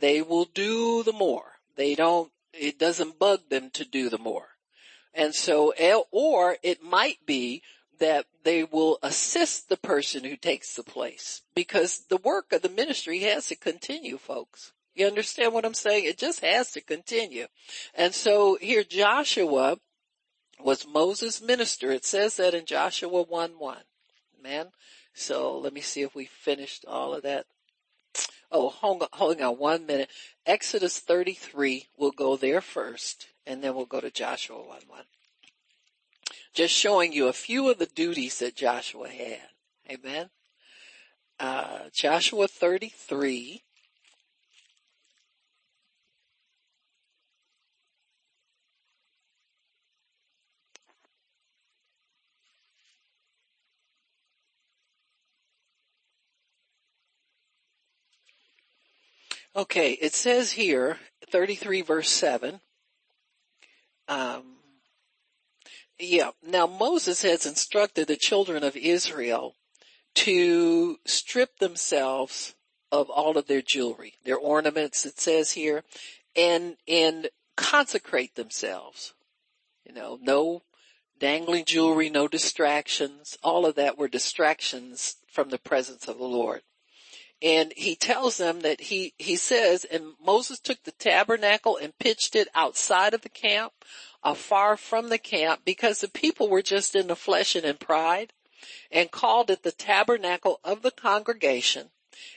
They 0.00 0.22
will 0.22 0.46
do 0.46 1.02
the 1.02 1.12
more. 1.12 1.52
They 1.76 1.94
don't, 1.94 2.30
it 2.52 2.78
doesn't 2.78 3.18
bug 3.18 3.40
them 3.50 3.70
to 3.74 3.84
do 3.84 4.08
the 4.08 4.18
more. 4.18 4.48
And 5.14 5.34
so, 5.34 5.70
eh, 5.76 5.98
or 6.10 6.56
it 6.62 6.82
might 6.82 7.24
be 7.26 7.62
that 7.98 8.26
they 8.44 8.64
will 8.64 8.98
assist 9.02 9.68
the 9.68 9.76
person 9.76 10.24
who 10.24 10.36
takes 10.36 10.74
the 10.74 10.82
place 10.82 11.42
because 11.54 12.04
the 12.08 12.16
work 12.16 12.52
of 12.52 12.62
the 12.62 12.68
ministry 12.68 13.20
has 13.20 13.48
to 13.48 13.56
continue, 13.56 14.16
folks. 14.16 14.72
You 14.94 15.06
understand 15.06 15.52
what 15.52 15.64
I'm 15.64 15.74
saying? 15.74 16.04
It 16.04 16.18
just 16.18 16.40
has 16.40 16.72
to 16.72 16.80
continue. 16.80 17.46
And 17.94 18.14
so 18.14 18.58
here 18.60 18.84
Joshua 18.84 19.78
was 20.60 20.86
Moses' 20.86 21.40
minister. 21.40 21.92
It 21.92 22.04
says 22.04 22.36
that 22.36 22.54
in 22.54 22.64
Joshua 22.64 23.22
1 23.22 23.50
1. 23.58 23.78
Man. 24.42 24.66
So 25.18 25.58
let 25.58 25.72
me 25.72 25.80
see 25.80 26.02
if 26.02 26.14
we 26.14 26.26
finished 26.26 26.84
all 26.86 27.12
of 27.12 27.24
that. 27.24 27.46
Oh, 28.52 28.68
hold 28.68 29.02
on, 29.02 29.08
hold 29.12 29.40
on 29.40 29.58
one 29.58 29.84
minute. 29.84 30.10
Exodus 30.46 31.00
33, 31.00 31.88
we'll 31.98 32.12
go 32.12 32.36
there 32.36 32.60
first, 32.60 33.26
and 33.44 33.62
then 33.62 33.74
we'll 33.74 33.84
go 33.84 34.00
to 34.00 34.12
Joshua 34.12 34.58
1 34.58 34.66
1. 34.86 35.00
Just 36.54 36.72
showing 36.72 37.12
you 37.12 37.26
a 37.26 37.32
few 37.32 37.68
of 37.68 37.78
the 37.78 37.86
duties 37.86 38.38
that 38.38 38.54
Joshua 38.54 39.08
had. 39.08 39.48
Amen. 39.90 40.30
Uh, 41.40 41.90
Joshua 41.92 42.46
33. 42.46 43.64
Okay, 59.58 59.90
it 60.00 60.14
says 60.14 60.52
here, 60.52 60.98
33 61.32 61.82
verse 61.82 62.08
7. 62.10 62.60
Um, 64.06 64.42
yeah. 65.98 66.30
Now 66.46 66.68
Moses 66.68 67.22
has 67.22 67.44
instructed 67.44 68.06
the 68.06 68.14
children 68.14 68.62
of 68.62 68.76
Israel 68.76 69.56
to 70.14 70.98
strip 71.04 71.58
themselves 71.58 72.54
of 72.92 73.10
all 73.10 73.36
of 73.36 73.48
their 73.48 73.60
jewelry, 73.60 74.14
their 74.24 74.38
ornaments, 74.38 75.04
it 75.04 75.18
says 75.18 75.50
here, 75.50 75.82
and, 76.36 76.76
and 76.86 77.28
consecrate 77.56 78.36
themselves. 78.36 79.12
You 79.84 79.92
know, 79.92 80.20
no 80.22 80.62
dangling 81.18 81.64
jewelry, 81.64 82.10
no 82.10 82.28
distractions. 82.28 83.36
All 83.42 83.66
of 83.66 83.74
that 83.74 83.98
were 83.98 84.06
distractions 84.06 85.16
from 85.26 85.48
the 85.48 85.58
presence 85.58 86.06
of 86.06 86.18
the 86.18 86.24
Lord. 86.28 86.62
And 87.40 87.72
he 87.76 87.94
tells 87.94 88.36
them 88.36 88.60
that 88.60 88.80
he, 88.80 89.14
he 89.18 89.36
says, 89.36 89.84
and 89.84 90.14
Moses 90.24 90.58
took 90.58 90.82
the 90.82 90.92
tabernacle 90.92 91.76
and 91.76 91.96
pitched 91.98 92.34
it 92.34 92.48
outside 92.54 93.14
of 93.14 93.22
the 93.22 93.28
camp, 93.28 93.72
uh, 94.24 94.30
afar 94.30 94.76
from 94.76 95.08
the 95.08 95.18
camp, 95.18 95.60
because 95.64 96.00
the 96.00 96.08
people 96.08 96.48
were 96.48 96.62
just 96.62 96.96
in 96.96 97.06
the 97.06 97.14
flesh 97.14 97.54
and 97.54 97.64
in 97.64 97.76
pride, 97.76 98.32
and 98.90 99.12
called 99.12 99.50
it 99.50 99.62
the 99.62 99.70
tabernacle 99.70 100.58
of 100.64 100.82
the 100.82 100.90
congregation. 100.90 101.90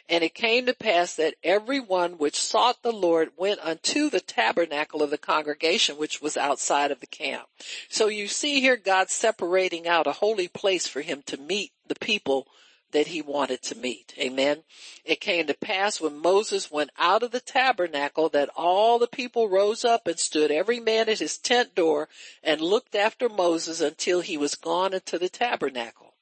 And 0.08 0.24
it 0.24 0.36
came 0.36 0.68
to 0.68 0.76
pass 0.76 1.16
that 1.16 1.34
every 1.44 1.80
one 1.80 2.20
which 2.20 2.40
sought 2.40 2.84
the 2.84 2.92
Lord 2.92 3.32
went 3.36 3.60
unto 3.62 4.10
the 4.10 4.20
tabernacle 4.20 5.02
of 5.02 5.10
the 5.10 5.18
congregation, 5.18 5.98
which 5.98 6.22
was 6.22 6.38
outside 6.38 6.92
of 6.92 7.00
the 7.00 7.08
camp. 7.08 7.48
So 7.90 8.08
you 8.08 8.28
see 8.28 8.62
here 8.62 8.78
God 8.78 9.10
separating 9.10 9.88
out 9.88 10.06
a 10.06 10.12
holy 10.12 10.48
place 10.48 10.86
for 10.86 11.02
him 11.02 11.24
to 11.26 11.38
meet 11.38 11.72
the 11.88 11.96
people 11.96 12.46
that 12.92 13.08
he 13.08 13.22
wanted 13.22 13.62
to 13.64 13.78
meet. 13.78 14.14
Amen. 14.20 14.64
It 15.04 15.22
came 15.22 15.48
to 15.48 15.54
pass 15.54 16.00
when 16.00 16.18
Moses 16.18 16.72
went 16.72 16.92
out 16.98 17.24
of 17.24 17.32
the 17.32 17.40
tabernacle 17.40 18.30
that 18.30 18.50
all 18.56 19.00
the 19.00 19.08
people 19.08 19.50
rose 19.50 19.84
up 19.84 20.08
and 20.08 20.20
stood 20.20 20.52
every 20.52 20.80
man 20.80 21.10
at 21.10 21.20
his 21.20 21.38
tent 21.38 21.76
door 21.76 22.10
and 22.44 22.62
looked 22.62 22.96
after 22.96 23.30
Moses 23.30 23.82
until 23.82 24.22
he 24.22 24.38
was 24.38 24.56
gone 24.56 24.94
into 24.94 25.18
the 25.18 25.30
tabernacle. 25.30 26.14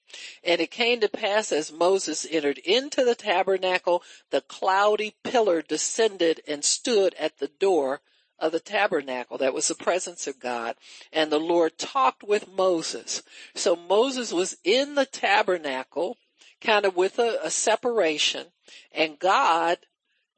And 0.44 0.60
it 0.60 0.72
came 0.72 1.00
to 1.02 1.10
pass 1.10 1.52
as 1.52 1.72
Moses 1.72 2.26
entered 2.30 2.58
into 2.60 3.04
the 3.04 3.16
tabernacle, 3.16 4.02
the 4.32 4.42
cloudy 4.42 5.16
pillar 5.24 5.62
descended 5.62 6.42
and 6.48 6.64
stood 6.66 7.14
at 7.16 7.38
the 7.38 7.50
door 7.60 8.02
of 8.40 8.52
the 8.52 8.60
tabernacle. 8.60 9.38
That 9.38 9.54
was 9.54 9.68
the 9.68 9.76
presence 9.76 10.26
of 10.26 10.40
God. 10.40 10.76
And 11.12 11.32
the 11.32 11.40
Lord 11.40 11.78
talked 11.78 12.24
with 12.24 12.52
Moses. 12.52 13.22
So 13.54 13.76
Moses 13.76 14.34
was 14.34 14.58
in 14.64 14.96
the 14.96 15.06
tabernacle, 15.06 16.18
kind 16.62 16.86
of 16.86 16.96
with 16.96 17.20
a, 17.20 17.40
a 17.44 17.50
separation, 17.50 18.48
and 18.92 19.20
God 19.20 19.80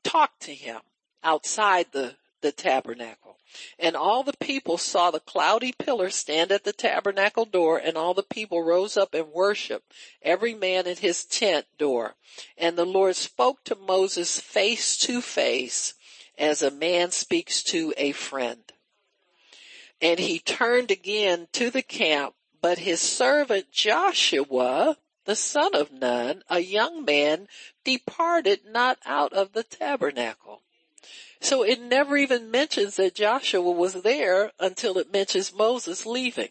talked 0.03 0.41
to 0.43 0.53
him 0.53 0.81
outside 1.23 1.87
the, 1.91 2.15
the 2.41 2.51
tabernacle. 2.51 3.37
And 3.77 3.95
all 3.95 4.23
the 4.23 4.37
people 4.39 4.77
saw 4.77 5.11
the 5.11 5.19
cloudy 5.19 5.73
pillar 5.73 6.09
stand 6.09 6.51
at 6.51 6.63
the 6.63 6.71
tabernacle 6.71 7.45
door 7.45 7.77
and 7.77 7.97
all 7.97 8.13
the 8.13 8.23
people 8.23 8.63
rose 8.63 8.95
up 8.95 9.13
and 9.13 9.27
worshiped, 9.27 9.93
every 10.21 10.53
man 10.53 10.87
in 10.87 10.95
his 10.95 11.25
tent 11.25 11.65
door. 11.77 12.15
And 12.57 12.77
the 12.77 12.85
Lord 12.85 13.17
spoke 13.17 13.63
to 13.65 13.75
Moses 13.75 14.39
face 14.39 14.95
to 14.99 15.21
face 15.21 15.95
as 16.37 16.61
a 16.61 16.71
man 16.71 17.11
speaks 17.11 17.61
to 17.63 17.93
a 17.97 18.13
friend. 18.13 18.71
And 20.01 20.19
he 20.19 20.39
turned 20.39 20.89
again 20.89 21.47
to 21.53 21.69
the 21.69 21.83
camp, 21.83 22.33
but 22.61 22.79
his 22.79 23.01
servant 23.01 23.71
Joshua, 23.71 24.97
the 25.25 25.35
son 25.35 25.75
of 25.75 25.91
Nun, 25.91 26.43
a 26.49 26.59
young 26.59 27.05
man, 27.05 27.47
departed 27.83 28.61
not 28.67 28.97
out 29.05 29.33
of 29.33 29.53
the 29.53 29.63
tabernacle. 29.63 30.61
So 31.39 31.63
it 31.63 31.81
never 31.81 32.17
even 32.17 32.51
mentions 32.51 32.97
that 32.97 33.15
Joshua 33.15 33.71
was 33.71 34.03
there 34.03 34.51
until 34.59 34.97
it 34.97 35.11
mentions 35.11 35.53
Moses 35.53 36.05
leaving. 36.05 36.49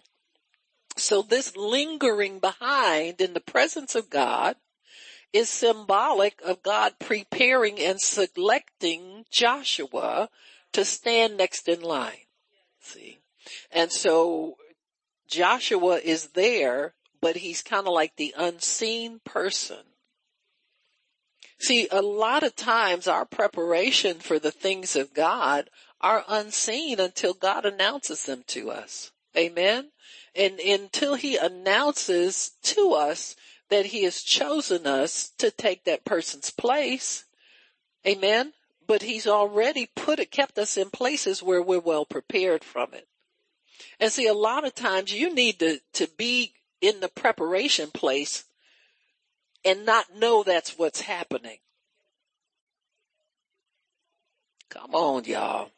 So 0.96 1.22
this 1.22 1.56
lingering 1.56 2.40
behind 2.40 3.20
in 3.20 3.32
the 3.32 3.40
presence 3.40 3.94
of 3.94 4.10
God 4.10 4.56
is 5.32 5.48
symbolic 5.48 6.40
of 6.44 6.62
God 6.62 6.94
preparing 6.98 7.78
and 7.78 8.00
selecting 8.00 9.24
Joshua 9.30 10.28
to 10.72 10.84
stand 10.84 11.36
next 11.36 11.68
in 11.68 11.80
line. 11.82 12.26
See? 12.80 13.18
And 13.70 13.92
so 13.92 14.56
Joshua 15.28 15.98
is 15.98 16.28
there, 16.28 16.94
but 17.20 17.36
he's 17.36 17.62
kind 17.62 17.86
of 17.86 17.92
like 17.92 18.16
the 18.16 18.34
unseen 18.36 19.20
person 19.24 19.84
See, 21.60 21.88
a 21.90 22.00
lot 22.00 22.42
of 22.42 22.56
times 22.56 23.06
our 23.06 23.26
preparation 23.26 24.18
for 24.18 24.38
the 24.38 24.50
things 24.50 24.96
of 24.96 25.12
God 25.12 25.68
are 26.00 26.24
unseen 26.26 26.98
until 26.98 27.34
God 27.34 27.66
announces 27.66 28.24
them 28.24 28.44
to 28.48 28.70
us. 28.70 29.12
Amen. 29.36 29.90
And 30.34 30.58
until 30.58 31.16
he 31.16 31.36
announces 31.36 32.52
to 32.62 32.94
us 32.94 33.36
that 33.68 33.86
he 33.86 34.04
has 34.04 34.22
chosen 34.22 34.86
us 34.86 35.32
to 35.36 35.50
take 35.50 35.84
that 35.84 36.06
person's 36.06 36.50
place. 36.50 37.26
Amen. 38.06 38.54
But 38.86 39.02
he's 39.02 39.26
already 39.26 39.86
put 39.94 40.18
it, 40.18 40.30
kept 40.30 40.58
us 40.58 40.78
in 40.78 40.88
places 40.88 41.42
where 41.42 41.62
we're 41.62 41.78
well 41.78 42.06
prepared 42.06 42.64
from 42.64 42.94
it. 42.94 43.06
And 44.00 44.10
see, 44.10 44.26
a 44.26 44.34
lot 44.34 44.64
of 44.64 44.74
times 44.74 45.12
you 45.12 45.32
need 45.34 45.58
to, 45.58 45.80
to 45.92 46.08
be 46.16 46.54
in 46.80 47.00
the 47.00 47.08
preparation 47.08 47.90
place 47.90 48.44
and 49.64 49.84
not 49.84 50.14
know 50.14 50.42
that's 50.42 50.78
what's 50.78 51.02
happening. 51.02 51.58
Come 54.68 54.94
on, 54.94 55.24
y'all. 55.24 55.70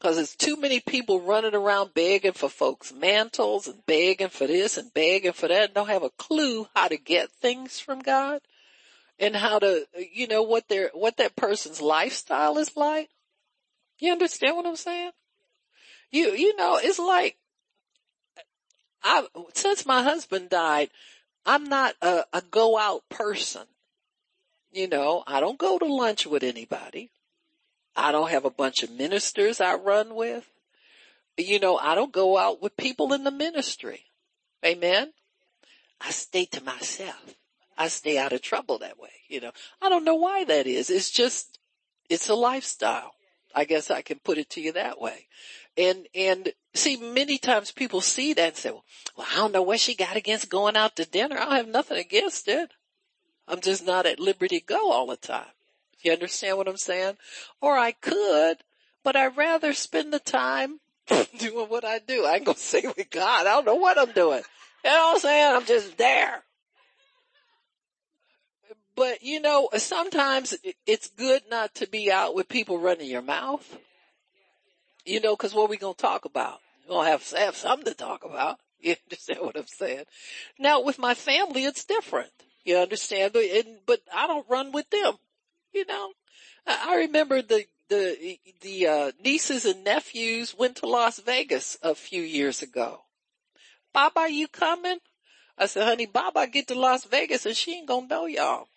Cause 0.00 0.14
there's 0.14 0.36
too 0.36 0.56
many 0.56 0.78
people 0.78 1.20
running 1.20 1.56
around 1.56 1.92
begging 1.92 2.32
for 2.32 2.48
folks 2.48 2.92
mantles 2.92 3.66
and 3.66 3.84
begging 3.84 4.28
for 4.28 4.46
this 4.46 4.76
and 4.76 4.94
begging 4.94 5.32
for 5.32 5.48
that 5.48 5.64
and 5.64 5.74
don't 5.74 5.88
have 5.88 6.04
a 6.04 6.10
clue 6.10 6.68
how 6.72 6.86
to 6.86 6.96
get 6.96 7.32
things 7.32 7.80
from 7.80 7.98
God 7.98 8.40
and 9.18 9.34
how 9.34 9.58
to, 9.58 9.86
you 10.12 10.28
know, 10.28 10.42
what 10.42 10.68
their, 10.68 10.90
what 10.94 11.16
that 11.16 11.34
person's 11.34 11.80
lifestyle 11.80 12.58
is 12.58 12.76
like. 12.76 13.08
You 13.98 14.12
understand 14.12 14.56
what 14.56 14.66
I'm 14.66 14.76
saying? 14.76 15.10
You, 16.12 16.28
you 16.28 16.54
know, 16.54 16.78
it's 16.80 17.00
like, 17.00 17.36
I, 19.08 19.26
since 19.54 19.86
my 19.86 20.02
husband 20.02 20.50
died, 20.50 20.90
I'm 21.46 21.64
not 21.64 21.94
a, 22.02 22.24
a 22.32 22.42
go 22.42 22.78
out 22.78 23.08
person. 23.08 23.62
You 24.70 24.86
know, 24.86 25.24
I 25.26 25.40
don't 25.40 25.58
go 25.58 25.78
to 25.78 25.86
lunch 25.86 26.26
with 26.26 26.42
anybody. 26.42 27.10
I 27.96 28.12
don't 28.12 28.30
have 28.30 28.44
a 28.44 28.50
bunch 28.50 28.82
of 28.82 28.90
ministers 28.90 29.60
I 29.60 29.74
run 29.76 30.14
with. 30.14 30.48
You 31.38 31.58
know, 31.58 31.78
I 31.78 31.94
don't 31.94 32.12
go 32.12 32.36
out 32.36 32.60
with 32.60 32.76
people 32.76 33.14
in 33.14 33.24
the 33.24 33.30
ministry. 33.30 34.04
Amen. 34.64 35.12
I 36.00 36.10
stay 36.10 36.44
to 36.46 36.62
myself. 36.62 37.34
I 37.78 37.88
stay 37.88 38.18
out 38.18 38.32
of 38.32 38.42
trouble 38.42 38.78
that 38.78 38.98
way. 38.98 39.08
You 39.28 39.40
know, 39.40 39.52
I 39.80 39.88
don't 39.88 40.04
know 40.04 40.16
why 40.16 40.44
that 40.44 40.66
is. 40.66 40.90
It's 40.90 41.10
just, 41.10 41.58
it's 42.10 42.28
a 42.28 42.34
lifestyle. 42.34 43.12
I 43.54 43.64
guess 43.64 43.90
I 43.90 44.02
can 44.02 44.18
put 44.18 44.36
it 44.36 44.50
to 44.50 44.60
you 44.60 44.72
that 44.72 45.00
way. 45.00 45.26
And, 45.78 46.08
and 46.14 46.52
see, 46.74 46.96
many 46.96 47.38
times 47.38 47.70
people 47.70 48.00
see 48.00 48.32
that 48.34 48.48
and 48.48 48.56
say, 48.56 48.70
well, 48.70 49.26
I 49.32 49.36
don't 49.36 49.52
know 49.52 49.62
what 49.62 49.80
she 49.80 49.94
got 49.94 50.16
against 50.16 50.50
going 50.50 50.76
out 50.76 50.96
to 50.96 51.04
dinner. 51.04 51.38
I 51.38 51.58
have 51.58 51.68
nothing 51.68 51.98
against 51.98 52.48
it. 52.48 52.72
I'm 53.46 53.60
just 53.60 53.86
not 53.86 54.04
at 54.04 54.20
liberty 54.20 54.58
to 54.60 54.66
go 54.66 54.92
all 54.92 55.06
the 55.06 55.16
time. 55.16 55.46
You 56.02 56.12
understand 56.12 56.56
what 56.56 56.68
I'm 56.68 56.76
saying? 56.76 57.16
Or 57.60 57.76
I 57.76 57.92
could, 57.92 58.58
but 59.04 59.16
I'd 59.16 59.36
rather 59.36 59.72
spend 59.72 60.12
the 60.12 60.18
time 60.18 60.80
doing 61.38 61.68
what 61.68 61.84
I 61.84 61.98
do. 61.98 62.24
I 62.24 62.36
ain't 62.36 62.44
gonna 62.44 62.58
say 62.58 62.82
with 62.84 63.10
God. 63.10 63.46
I 63.46 63.50
don't 63.50 63.64
know 63.64 63.76
what 63.76 63.98
I'm 63.98 64.12
doing. 64.12 64.42
You 64.84 64.90
know 64.90 64.96
what 64.96 65.14
I'm 65.14 65.20
saying? 65.20 65.56
I'm 65.56 65.64
just 65.64 65.96
there. 65.96 66.42
But 68.94 69.22
you 69.22 69.40
know, 69.40 69.70
sometimes 69.76 70.56
it's 70.86 71.08
good 71.08 71.42
not 71.50 71.74
to 71.76 71.88
be 71.88 72.10
out 72.10 72.34
with 72.34 72.48
people 72.48 72.78
running 72.78 73.08
your 73.08 73.22
mouth. 73.22 73.78
You 75.08 75.20
know, 75.20 75.36
cause 75.36 75.54
what 75.54 75.64
are 75.64 75.68
we 75.68 75.78
gonna 75.78 75.94
talk 75.94 76.26
about? 76.26 76.60
We're 76.86 76.94
going 76.94 77.06
to 77.06 77.10
have, 77.12 77.30
have 77.32 77.56
something 77.56 77.86
to 77.86 77.94
talk 77.94 78.24
about. 78.24 78.58
You 78.80 78.94
understand 79.10 79.40
what 79.40 79.56
I'm 79.56 79.66
saying? 79.66 80.04
Now 80.56 80.80
with 80.82 81.00
my 81.00 81.14
family, 81.14 81.64
it's 81.64 81.84
different. 81.84 82.30
You 82.64 82.76
understand? 82.76 83.32
But, 83.32 83.42
and, 83.46 83.78
but 83.84 83.98
I 84.14 84.28
don't 84.28 84.48
run 84.48 84.70
with 84.70 84.88
them. 84.90 85.14
You 85.72 85.84
know, 85.84 86.12
I, 86.64 86.90
I 86.90 86.96
remember 86.98 87.42
the, 87.42 87.64
the, 87.88 88.38
the, 88.60 88.86
uh, 88.86 89.12
nieces 89.24 89.64
and 89.64 89.82
nephews 89.82 90.54
went 90.56 90.76
to 90.76 90.86
Las 90.86 91.18
Vegas 91.18 91.76
a 91.82 91.96
few 91.96 92.22
years 92.22 92.62
ago. 92.62 93.00
Baba, 93.92 94.28
you 94.30 94.46
coming? 94.46 94.98
I 95.58 95.66
said, 95.66 95.82
honey, 95.82 96.06
Baba 96.06 96.46
get 96.46 96.68
to 96.68 96.78
Las 96.78 97.04
Vegas 97.04 97.46
and 97.46 97.56
she 97.56 97.78
ain't 97.78 97.88
gonna 97.88 98.06
know 98.06 98.26
y'all. 98.26 98.68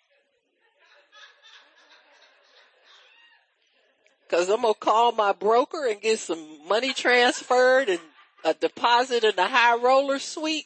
Cause 4.32 4.48
I'm 4.48 4.62
gonna 4.62 4.72
call 4.72 5.12
my 5.12 5.32
broker 5.32 5.86
and 5.86 6.00
get 6.00 6.18
some 6.18 6.66
money 6.66 6.94
transferred 6.94 7.90
and 7.90 8.00
a 8.42 8.54
deposit 8.54 9.24
in 9.24 9.36
the 9.36 9.46
high 9.46 9.76
roller 9.76 10.18
suite. 10.18 10.64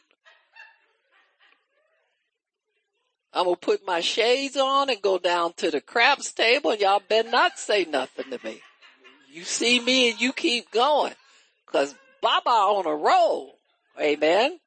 I'm 3.35 3.47
gonna 3.47 3.57
put 3.57 3.85
my 3.85 3.99
shades 3.99 4.57
on 4.57 4.89
and 4.89 5.03
go 5.03 5.19
down 5.19 5.53
to 5.55 5.73
the 5.73 5.81
craps 5.81 6.33
table 6.33 6.71
and 6.71 6.81
y'all 6.81 7.03
better 7.09 7.29
not 7.29 7.59
say 7.59 7.85
nothing 7.85 8.31
to 8.31 8.39
me. 8.45 8.61
You 9.33 9.43
see 9.43 9.81
me 9.81 10.13
and 10.13 10.21
you 10.21 10.33
keep 10.33 10.71
going. 10.71 11.15
Cause 11.67 11.93
Baba 12.23 12.49
on 12.49 12.87
a 12.87 12.95
roll. 12.95 13.59
Amen. 14.01 14.61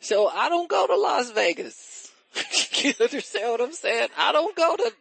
So 0.00 0.26
I 0.26 0.48
don't 0.48 0.68
go 0.68 0.88
to 0.88 0.96
Las 0.96 1.30
Vegas. 1.30 2.10
you 2.82 2.94
understand 3.00 3.52
what 3.52 3.60
I'm 3.60 3.72
saying? 3.72 4.08
I 4.18 4.32
don't 4.32 4.56
go 4.56 4.74
to 4.74 4.92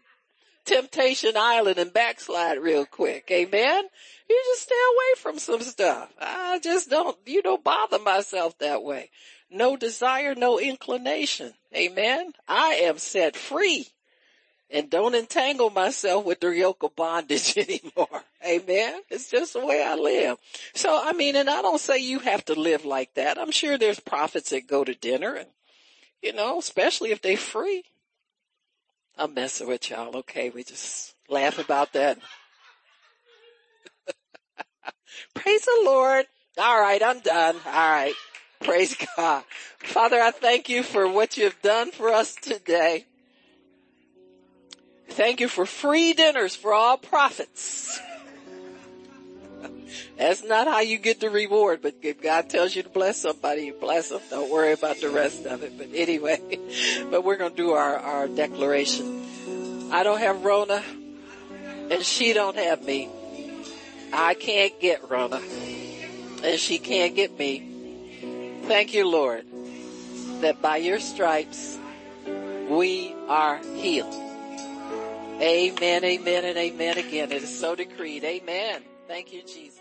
Temptation 0.69 1.35
Island 1.35 1.79
and 1.79 1.91
backslide 1.91 2.59
real 2.59 2.85
quick. 2.85 3.31
Amen. 3.31 3.83
You 4.29 4.43
just 4.51 4.61
stay 4.61 4.75
away 4.75 5.17
from 5.17 5.39
some 5.39 5.61
stuff. 5.61 6.13
I 6.21 6.59
just 6.59 6.91
don't, 6.91 7.17
you 7.25 7.41
don't 7.41 7.63
bother 7.63 7.97
myself 7.97 8.55
that 8.59 8.83
way. 8.83 9.09
No 9.49 9.75
desire, 9.75 10.35
no 10.35 10.59
inclination. 10.59 11.53
Amen. 11.75 12.33
I 12.47 12.81
am 12.83 12.99
set 12.99 13.35
free 13.35 13.87
and 14.69 14.91
don't 14.91 15.15
entangle 15.15 15.71
myself 15.71 16.23
with 16.23 16.39
the 16.39 16.49
yoke 16.49 16.83
of 16.83 16.95
bondage 16.95 17.57
anymore. 17.57 18.21
Amen. 18.47 19.01
It's 19.09 19.31
just 19.31 19.53
the 19.53 19.65
way 19.65 19.83
I 19.83 19.95
live. 19.95 20.37
So, 20.75 21.01
I 21.03 21.13
mean, 21.13 21.35
and 21.35 21.49
I 21.49 21.63
don't 21.63 21.81
say 21.81 21.97
you 21.97 22.19
have 22.19 22.45
to 22.45 22.53
live 22.53 22.85
like 22.85 23.15
that. 23.15 23.39
I'm 23.39 23.51
sure 23.51 23.79
there's 23.79 23.99
prophets 23.99 24.51
that 24.51 24.67
go 24.67 24.83
to 24.83 24.93
dinner 24.93 25.33
and, 25.33 25.49
you 26.21 26.33
know, 26.33 26.59
especially 26.59 27.09
if 27.09 27.23
they're 27.23 27.37
free. 27.37 27.85
I'm 29.19 29.33
messing 29.33 29.67
with 29.67 29.89
y'all. 29.89 30.15
Okay. 30.17 30.49
We 30.49 30.63
just 30.63 31.13
laugh 31.27 31.59
about 31.59 31.91
that. 31.93 32.17
Praise 35.35 35.61
the 35.61 35.81
Lord. 35.83 36.25
All 36.57 36.79
right. 36.79 37.03
I'm 37.03 37.19
done. 37.19 37.55
All 37.65 37.91
right. 37.91 38.13
Praise 38.61 38.95
God. 39.17 39.43
Father, 39.79 40.19
I 40.19 40.31
thank 40.31 40.69
you 40.69 40.83
for 40.83 41.07
what 41.07 41.37
you've 41.37 41.61
done 41.61 41.91
for 41.91 42.09
us 42.09 42.35
today. 42.35 43.05
Thank 45.09 45.41
you 45.41 45.49
for 45.49 45.65
free 45.65 46.13
dinners 46.13 46.55
for 46.55 46.73
all 46.73 46.97
prophets. 46.97 47.99
That's 50.17 50.43
not 50.43 50.67
how 50.67 50.81
you 50.81 50.97
get 50.97 51.19
the 51.19 51.29
reward, 51.29 51.81
but 51.81 51.95
if 52.01 52.21
God 52.21 52.49
tells 52.49 52.75
you 52.75 52.83
to 52.83 52.89
bless 52.89 53.17
somebody, 53.17 53.63
you 53.63 53.73
bless 53.73 54.09
them. 54.09 54.21
Don't 54.29 54.51
worry 54.51 54.73
about 54.73 54.99
the 55.01 55.09
rest 55.09 55.45
of 55.45 55.63
it. 55.63 55.77
But 55.77 55.87
anyway, 55.93 56.39
but 57.11 57.23
we're 57.23 57.37
going 57.37 57.51
to 57.51 57.57
do 57.57 57.71
our, 57.71 57.97
our 57.97 58.27
declaration. 58.27 59.89
I 59.91 60.03
don't 60.03 60.19
have 60.19 60.43
Rona 60.43 60.83
and 61.89 62.03
she 62.03 62.33
don't 62.33 62.57
have 62.57 62.83
me. 62.83 63.09
I 64.13 64.33
can't 64.33 64.79
get 64.79 65.09
Rona 65.09 65.41
and 66.43 66.59
she 66.59 66.79
can't 66.79 67.15
get 67.15 67.37
me. 67.37 68.59
Thank 68.63 68.93
you, 68.93 69.07
Lord, 69.07 69.45
that 70.41 70.61
by 70.61 70.77
your 70.77 70.99
stripes 70.99 71.77
we 72.69 73.15
are 73.27 73.57
healed. 73.75 74.13
Amen, 75.41 76.03
amen, 76.03 76.45
and 76.45 76.57
amen 76.57 76.97
again. 76.97 77.31
It 77.31 77.43
is 77.43 77.59
so 77.59 77.73
decreed. 77.73 78.23
Amen. 78.23 78.81
Thank 79.09 79.33
you, 79.33 79.43
Jesus. 79.43 79.78